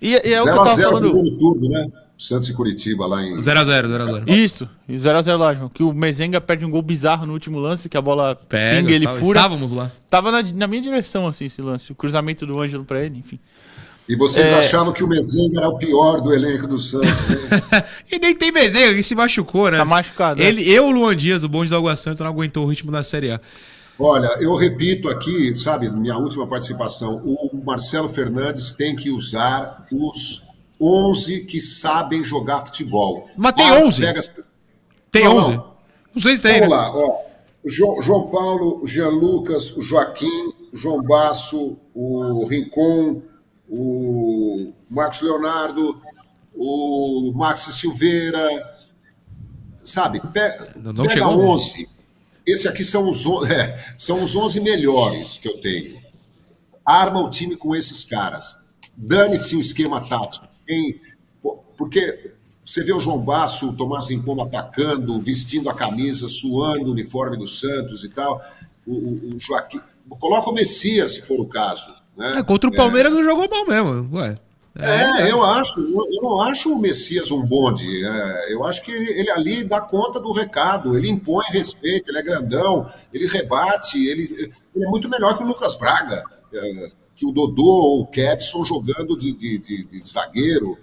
E, 0.00 0.10
e 0.10 0.34
é 0.34 0.40
o 0.40 0.44
que 0.44 0.50
eu 0.50 0.54
tava 0.56 0.68
falando. 0.68 1.12
Tudo, 1.38 1.68
né? 1.68 1.86
Santos 2.18 2.48
e 2.48 2.54
Curitiba 2.54 3.06
lá 3.06 3.22
em. 3.22 3.36
0x0, 3.36 3.86
0x0. 3.86 4.28
Isso, 4.28 4.68
0x0 4.88 5.36
lá, 5.36 5.52
João. 5.52 5.68
Que 5.68 5.82
o 5.82 5.92
Mezenga 5.92 6.40
perde 6.40 6.64
um 6.64 6.70
gol 6.70 6.80
bizarro 6.80 7.26
no 7.26 7.34
último 7.34 7.58
lance, 7.58 7.88
que 7.90 7.96
a 7.96 8.00
bola 8.00 8.34
Pega, 8.34 8.80
pinga, 8.80 8.92
ele 8.92 9.04
estava, 9.04 9.18
fura. 9.18 9.38
Estávamos 9.38 9.70
lá. 9.70 9.90
Tava 10.08 10.32
na, 10.32 10.42
na, 10.42 10.66
minha 10.66 10.80
direção, 10.80 11.26
assim, 11.26 11.44
esse 11.44 11.60
lance. 11.60 11.92
O 11.92 11.94
cruzamento 11.94 12.46
do 12.46 12.58
Ângelo 12.58 12.84
pra 12.84 13.04
ele, 13.04 13.18
enfim. 13.18 13.38
E 14.08 14.14
vocês 14.14 14.46
é... 14.46 14.58
achavam 14.58 14.92
que 14.92 15.02
o 15.02 15.08
Mezenga 15.08 15.60
era 15.60 15.68
o 15.68 15.76
pior 15.76 16.20
do 16.20 16.32
elenco 16.32 16.66
do 16.66 16.78
Santos, 16.78 17.28
né? 17.28 17.84
e 18.10 18.18
nem 18.18 18.34
tem 18.34 18.52
Mezenga, 18.52 18.94
que 18.94 19.02
se 19.02 19.14
machucou, 19.14 19.70
né? 19.70 19.78
Tá 19.78 19.84
machucado. 19.84 20.40
Ele, 20.40 20.62
é. 20.62 20.78
Eu, 20.78 20.86
o 20.86 20.90
Luan 20.90 21.16
Dias, 21.16 21.42
o 21.42 21.48
bonde 21.48 21.70
do 21.70 21.76
Água 21.76 21.96
Santa, 21.96 22.22
não 22.22 22.30
aguentou 22.30 22.64
o 22.64 22.68
ritmo 22.68 22.92
da 22.92 23.02
Série 23.02 23.32
A. 23.32 23.40
Olha, 23.98 24.28
eu 24.40 24.54
repito 24.54 25.08
aqui, 25.08 25.56
sabe, 25.56 25.88
minha 25.90 26.16
última 26.18 26.46
participação, 26.46 27.16
o 27.24 27.62
Marcelo 27.64 28.08
Fernandes 28.08 28.72
tem 28.72 28.94
que 28.94 29.10
usar 29.10 29.86
os 29.90 30.42
11 30.80 31.40
que 31.46 31.60
sabem 31.60 32.22
jogar 32.22 32.64
futebol. 32.66 33.28
Mas 33.36 33.54
tem 33.54 33.68
ah, 33.68 33.78
11? 33.78 34.00
Pega... 34.02 34.20
Tem 35.10 35.24
não, 35.24 35.36
11? 35.36 35.50
Não. 35.50 35.72
não 36.14 36.22
sei 36.22 36.36
se 36.36 36.42
tem. 36.42 36.60
Vamos 36.60 36.68
né? 36.68 36.76
lá, 36.76 36.92
ó. 36.94 37.26
João, 37.64 38.00
João 38.00 38.28
Paulo, 38.28 38.80
o 38.82 38.86
Jean 38.86 39.08
Lucas, 39.08 39.76
o 39.76 39.82
Joaquim, 39.82 40.52
o 40.72 40.76
João 40.76 41.02
Basso, 41.02 41.76
o 41.94 42.46
Rincon, 42.46 43.22
o 43.68 44.72
Marcos 44.88 45.20
Leonardo, 45.20 46.00
o 46.54 47.32
Max 47.34 47.60
Silveira, 47.60 48.48
sabe? 49.80 50.20
Pe 50.20 50.78
não, 50.80 50.92
não 50.92 51.04
pega 51.04 51.14
chegou, 51.14 51.48
11. 51.50 51.82
Né? 51.82 51.88
Esse 52.46 52.68
aqui 52.68 52.84
são 52.84 53.08
os, 53.08 53.24
é, 53.50 53.94
são 53.96 54.22
os 54.22 54.34
11 54.34 54.60
melhores 54.60 55.38
que 55.38 55.48
eu 55.48 55.60
tenho. 55.60 56.00
Arma 56.84 57.20
o 57.20 57.30
time 57.30 57.56
com 57.56 57.74
esses 57.74 58.04
caras. 58.04 58.62
Dane-se 58.96 59.56
o 59.56 59.60
esquema 59.60 60.08
tático. 60.08 60.46
Quem, 60.66 61.00
porque 61.76 62.32
você 62.64 62.82
vê 62.82 62.92
o 62.92 63.00
João 63.00 63.18
Basso, 63.18 63.70
o 63.70 63.76
Tomás 63.76 64.06
Rincon 64.06 64.40
atacando, 64.40 65.20
vestindo 65.20 65.68
a 65.68 65.74
camisa, 65.74 66.28
suando 66.28 66.88
o 66.88 66.92
uniforme 66.92 67.36
do 67.36 67.46
Santos 67.46 68.04
e 68.04 68.08
tal. 68.08 68.40
O, 68.86 68.92
o, 68.92 69.36
o 69.36 69.40
Joaquim. 69.40 69.80
Coloca 70.08 70.50
o 70.50 70.54
Messias, 70.54 71.14
se 71.14 71.22
for 71.22 71.40
o 71.40 71.46
caso. 71.46 71.92
Né? 72.16 72.38
É, 72.38 72.42
contra 72.42 72.68
o 72.70 72.74
Palmeiras 72.74 73.12
é. 73.12 73.16
não 73.16 73.24
jogou 73.24 73.48
mal 73.48 73.66
mesmo. 73.66 74.16
Ué. 74.16 74.36
É, 74.78 75.22
é, 75.22 75.32
eu 75.32 75.42
acho, 75.42 75.80
eu 75.80 76.22
não 76.22 76.42
acho 76.42 76.70
o 76.70 76.78
Messias 76.78 77.30
um 77.30 77.44
bonde. 77.46 78.04
É, 78.04 78.52
eu 78.52 78.62
acho 78.64 78.82
que 78.82 78.92
ele, 78.92 79.10
ele, 79.10 79.30
ali 79.30 79.64
dá 79.64 79.80
conta 79.80 80.20
do 80.20 80.32
recado, 80.32 80.96
ele 80.96 81.08
impõe 81.08 81.44
respeito, 81.48 82.10
ele 82.10 82.18
é 82.18 82.22
grandão, 82.22 82.86
ele 83.12 83.26
rebate, 83.26 84.06
ele, 84.06 84.52
ele 84.74 84.84
é 84.84 84.88
muito 84.88 85.08
melhor 85.08 85.36
que 85.36 85.42
o 85.42 85.46
Lucas 85.46 85.74
Braga. 85.76 86.22
É, 86.52 86.90
que 87.16 87.24
o 87.24 87.32
Dodô 87.32 87.64
ou 87.64 88.00
o 88.02 88.06
Kepson 88.06 88.62
jogando 88.62 89.16
de, 89.16 89.32
de, 89.32 89.58
de, 89.58 89.84
de 89.84 90.06
zagueiro, 90.06 90.76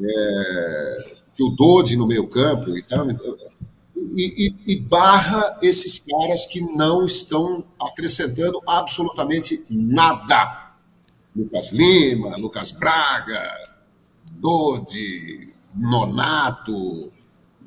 é, 0.00 1.14
que 1.34 1.42
o 1.42 1.50
Dodi 1.50 1.96
no 1.96 2.06
meio 2.06 2.28
campo 2.28 2.76
e 2.76 2.82
tal. 2.82 3.08
e, 3.10 3.16
e, 4.16 4.54
e 4.74 4.80
barra 4.80 5.58
esses 5.60 5.98
caras 5.98 6.46
que 6.46 6.60
não 6.60 7.04
estão 7.04 7.64
acrescentando 7.80 8.62
absolutamente 8.68 9.64
nada. 9.68 10.59
Lucas 11.34 11.72
Lima, 11.72 12.36
Lucas 12.36 12.70
Braga, 12.70 13.50
Dodi, 14.32 15.52
Nonato, 15.74 17.10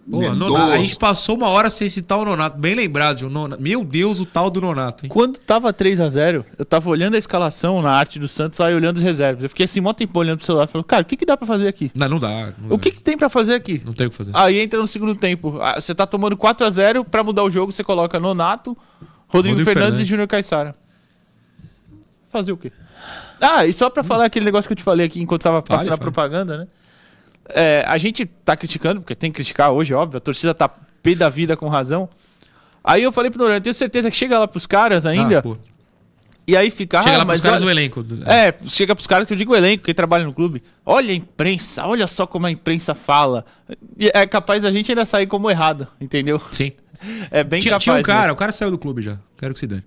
Pô, 0.09 0.20
Nonato, 0.34 0.72
a 0.74 0.78
gente 0.80 0.97
passou 0.97 1.38
uma 1.38 1.47
hora 1.47 1.70
sem 1.70 1.88
citar 1.88 2.18
o 2.18 2.26
Nonato. 2.26 2.57
Bem 2.57 2.76
lembrado, 2.76 3.20
de 3.20 3.26
um 3.26 3.30
Nonato. 3.30 3.61
Meu 3.61 3.86
Deus, 3.86 4.20
o 4.20 4.26
tal 4.26 4.49
do 4.49 4.59
Nonato. 4.59 5.05
Hein? 5.05 5.09
Quando 5.09 5.39
tava 5.39 5.72
3 5.72 6.01
a 6.01 6.09
0 6.09 6.45
eu 6.57 6.66
tava 6.66 6.89
olhando 6.89 7.14
a 7.16 7.18
escalação 7.18 7.82
na 7.82 7.91
arte 7.91 8.20
do 8.20 8.28
Santos, 8.28 8.59
aí 8.59 8.76
olhando 8.76 8.97
os 8.97 9.01
reservas. 9.01 9.43
Eu 9.43 9.49
fiquei 9.49 9.64
assim, 9.64 9.80
mó 9.80 9.93
tempo 9.93 10.20
olhando 10.20 10.39
pro 10.39 10.45
celular. 10.45 10.68
Falei, 10.68 10.84
cara, 10.84 11.03
o 11.03 11.05
que, 11.05 11.16
que 11.16 11.26
dá 11.26 11.38
pra 11.38 11.47
fazer 11.47 11.70
aqui? 11.70 11.89
Não, 11.95 12.09
não 12.09 12.20
dá. 12.20 12.51
Não 12.57 12.76
o 12.76 12.78
que, 12.78 12.91
que 12.91 12.99
tem 12.99 13.18
pra 13.18 13.30
fazer 13.30 13.53
aqui? 13.53 13.82
Não 13.86 13.93
tem 13.93 14.07
o 14.07 14.09
que 14.09 14.16
fazer. 14.18 14.32
Aí 14.36 14.59
entra 14.59 14.78
no 14.78 14.88
segundo 14.89 15.16
tempo. 15.16 15.57
Ah, 15.61 15.80
Você 15.80 15.95
tá 15.95 16.05
tomando 16.05 16.36
4 16.36 16.68
a 16.68 16.70
0 16.70 17.05
pra 17.05 17.24
mudar 17.24 17.43
o 17.45 17.49
jogo, 17.49 17.72
você 17.72 17.82
coloca 17.84 18.20
Nonato, 18.20 18.72
Rodrigo, 19.30 19.32
Rodrigo 19.32 19.57
Fernandes, 19.59 19.74
Fernandes. 19.74 19.99
e 20.01 20.03
Júnior 20.03 20.28
Caixara. 20.28 20.76
Fazer 22.30 22.51
o 22.51 22.57
quê? 22.57 22.74
Ah, 23.43 23.65
e 23.65 23.73
só 23.73 23.89
pra 23.89 24.03
falar 24.03 24.25
aquele 24.25 24.45
negócio 24.45 24.67
que 24.67 24.73
eu 24.73 24.77
te 24.77 24.83
falei 24.83 25.05
aqui 25.05 25.21
enquanto 25.21 25.41
tava 25.43 25.61
passando 25.61 25.93
a 25.93 25.97
propaganda, 25.97 26.57
né? 26.59 26.67
É, 27.49 27.83
a 27.87 27.97
gente 27.97 28.25
tá 28.25 28.55
criticando, 28.55 29.01
porque 29.01 29.15
tem 29.15 29.31
que 29.31 29.35
criticar 29.35 29.71
hoje, 29.71 29.93
óbvio. 29.93 30.17
A 30.17 30.21
torcida 30.21 30.53
tá 30.53 30.69
pé 30.69 31.13
da 31.15 31.29
vida 31.29 31.57
com 31.57 31.67
razão. 31.67 32.09
Aí 32.83 33.03
eu 33.03 33.11
falei 33.11 33.29
pro 33.29 33.39
Noronha, 33.39 33.61
tenho 33.61 33.73
certeza 33.73 34.09
que 34.09 34.15
chega 34.15 34.39
lá 34.39 34.47
pros 34.47 34.65
caras 34.65 35.05
ainda. 35.05 35.43
Ah, 35.45 35.57
e 36.45 36.57
aí 36.57 36.69
fica. 36.69 37.01
Chega 37.01 37.15
ah, 37.15 37.17
lá 37.19 37.25
pros 37.25 37.41
caras 37.41 37.61
olha- 37.61 37.65
do 37.65 37.79
elenco. 37.79 38.05
É, 38.25 38.53
chega 38.67 38.95
pros 38.95 39.07
caras 39.07 39.27
que 39.27 39.33
eu 39.33 39.37
digo 39.37 39.53
o 39.53 39.55
elenco, 39.55 39.83
quem 39.83 39.93
trabalha 39.93 40.25
no 40.25 40.33
clube. 40.33 40.61
Olha 40.85 41.11
a 41.11 41.15
imprensa, 41.15 41.85
olha 41.85 42.07
só 42.07 42.27
como 42.27 42.45
a 42.45 42.51
imprensa 42.51 42.93
fala. 42.93 43.45
E 43.97 44.11
é 44.13 44.25
capaz 44.25 44.63
da 44.63 44.71
gente 44.71 44.91
ainda 44.91 45.05
sair 45.05 45.27
como 45.27 45.49
errado, 45.49 45.87
entendeu? 45.99 46.41
Sim. 46.51 46.71
É 47.29 47.43
bem 47.43 47.59
Tinha, 47.59 47.71
capaz. 47.71 47.83
tinha 47.83 47.95
um 47.97 48.01
cara, 48.01 48.21
mesmo. 48.21 48.33
o 48.33 48.37
cara 48.37 48.51
saiu 48.53 48.71
do 48.71 48.77
clube 48.77 49.01
já. 49.01 49.17
Quero 49.37 49.53
que 49.53 49.59
se 49.59 49.67
dane. 49.67 49.83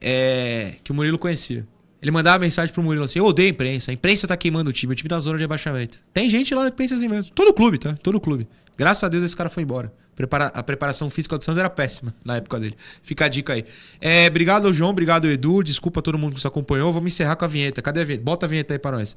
É, 0.00 0.76
que 0.82 0.92
o 0.92 0.94
Murilo 0.94 1.18
conhecia. 1.18 1.66
Ele 2.04 2.10
mandava 2.10 2.38
mensagem 2.38 2.70
pro 2.70 2.82
Murilo 2.82 3.06
assim: 3.06 3.18
Eu 3.18 3.24
odeio 3.24 3.48
a 3.48 3.50
imprensa. 3.50 3.90
A 3.90 3.94
imprensa 3.94 4.28
tá 4.28 4.36
queimando 4.36 4.68
o 4.68 4.72
time. 4.74 4.92
O 4.92 4.94
time 4.94 5.08
tá 5.08 5.14
na 5.14 5.20
zona 5.22 5.38
de 5.38 5.44
abaixamento. 5.44 5.98
Tem 6.12 6.28
gente 6.28 6.54
lá 6.54 6.70
que 6.70 6.76
pensa 6.76 6.94
assim 6.94 7.08
mesmo. 7.08 7.32
Todo 7.32 7.54
clube, 7.54 7.78
tá? 7.78 7.94
Todo 8.02 8.20
clube. 8.20 8.46
Graças 8.76 9.02
a 9.04 9.08
Deus 9.08 9.24
esse 9.24 9.34
cara 9.34 9.48
foi 9.48 9.62
embora. 9.62 9.90
Prepara- 10.14 10.48
a 10.54 10.62
preparação 10.62 11.08
física 11.08 11.38
do 11.38 11.42
Santos 11.42 11.58
era 11.58 11.70
péssima 11.70 12.14
na 12.22 12.36
época 12.36 12.60
dele. 12.60 12.76
Fica 13.02 13.24
a 13.24 13.28
dica 13.28 13.54
aí. 13.54 13.64
É, 14.02 14.26
obrigado, 14.28 14.70
João. 14.74 14.90
Obrigado, 14.90 15.26
Edu. 15.30 15.62
Desculpa 15.62 16.02
todo 16.02 16.18
mundo 16.18 16.32
que 16.32 16.36
nos 16.36 16.44
acompanhou. 16.44 16.92
Vamos 16.92 17.10
encerrar 17.10 17.36
com 17.36 17.46
a 17.46 17.48
vinheta. 17.48 17.80
Cadê 17.80 18.02
a 18.02 18.04
vinheta? 18.04 18.22
Bota 18.22 18.44
a 18.44 18.48
vinheta 18.50 18.74
aí 18.74 18.78
pra 18.78 18.92
nós. 18.92 19.16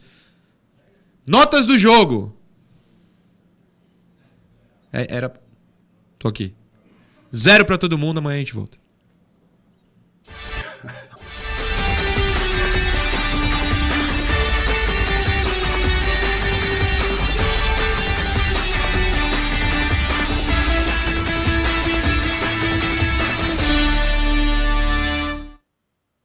Notas 1.26 1.66
do 1.66 1.78
jogo. 1.78 2.34
É, 4.94 5.08
era. 5.14 5.34
Tô 6.18 6.30
aqui. 6.30 6.56
Zero 7.36 7.66
pra 7.66 7.78
todo 7.78 7.98
mundo. 7.98 8.20
Amanhã 8.20 8.38
a 8.38 8.40
gente 8.40 8.54
volta. 8.54 8.78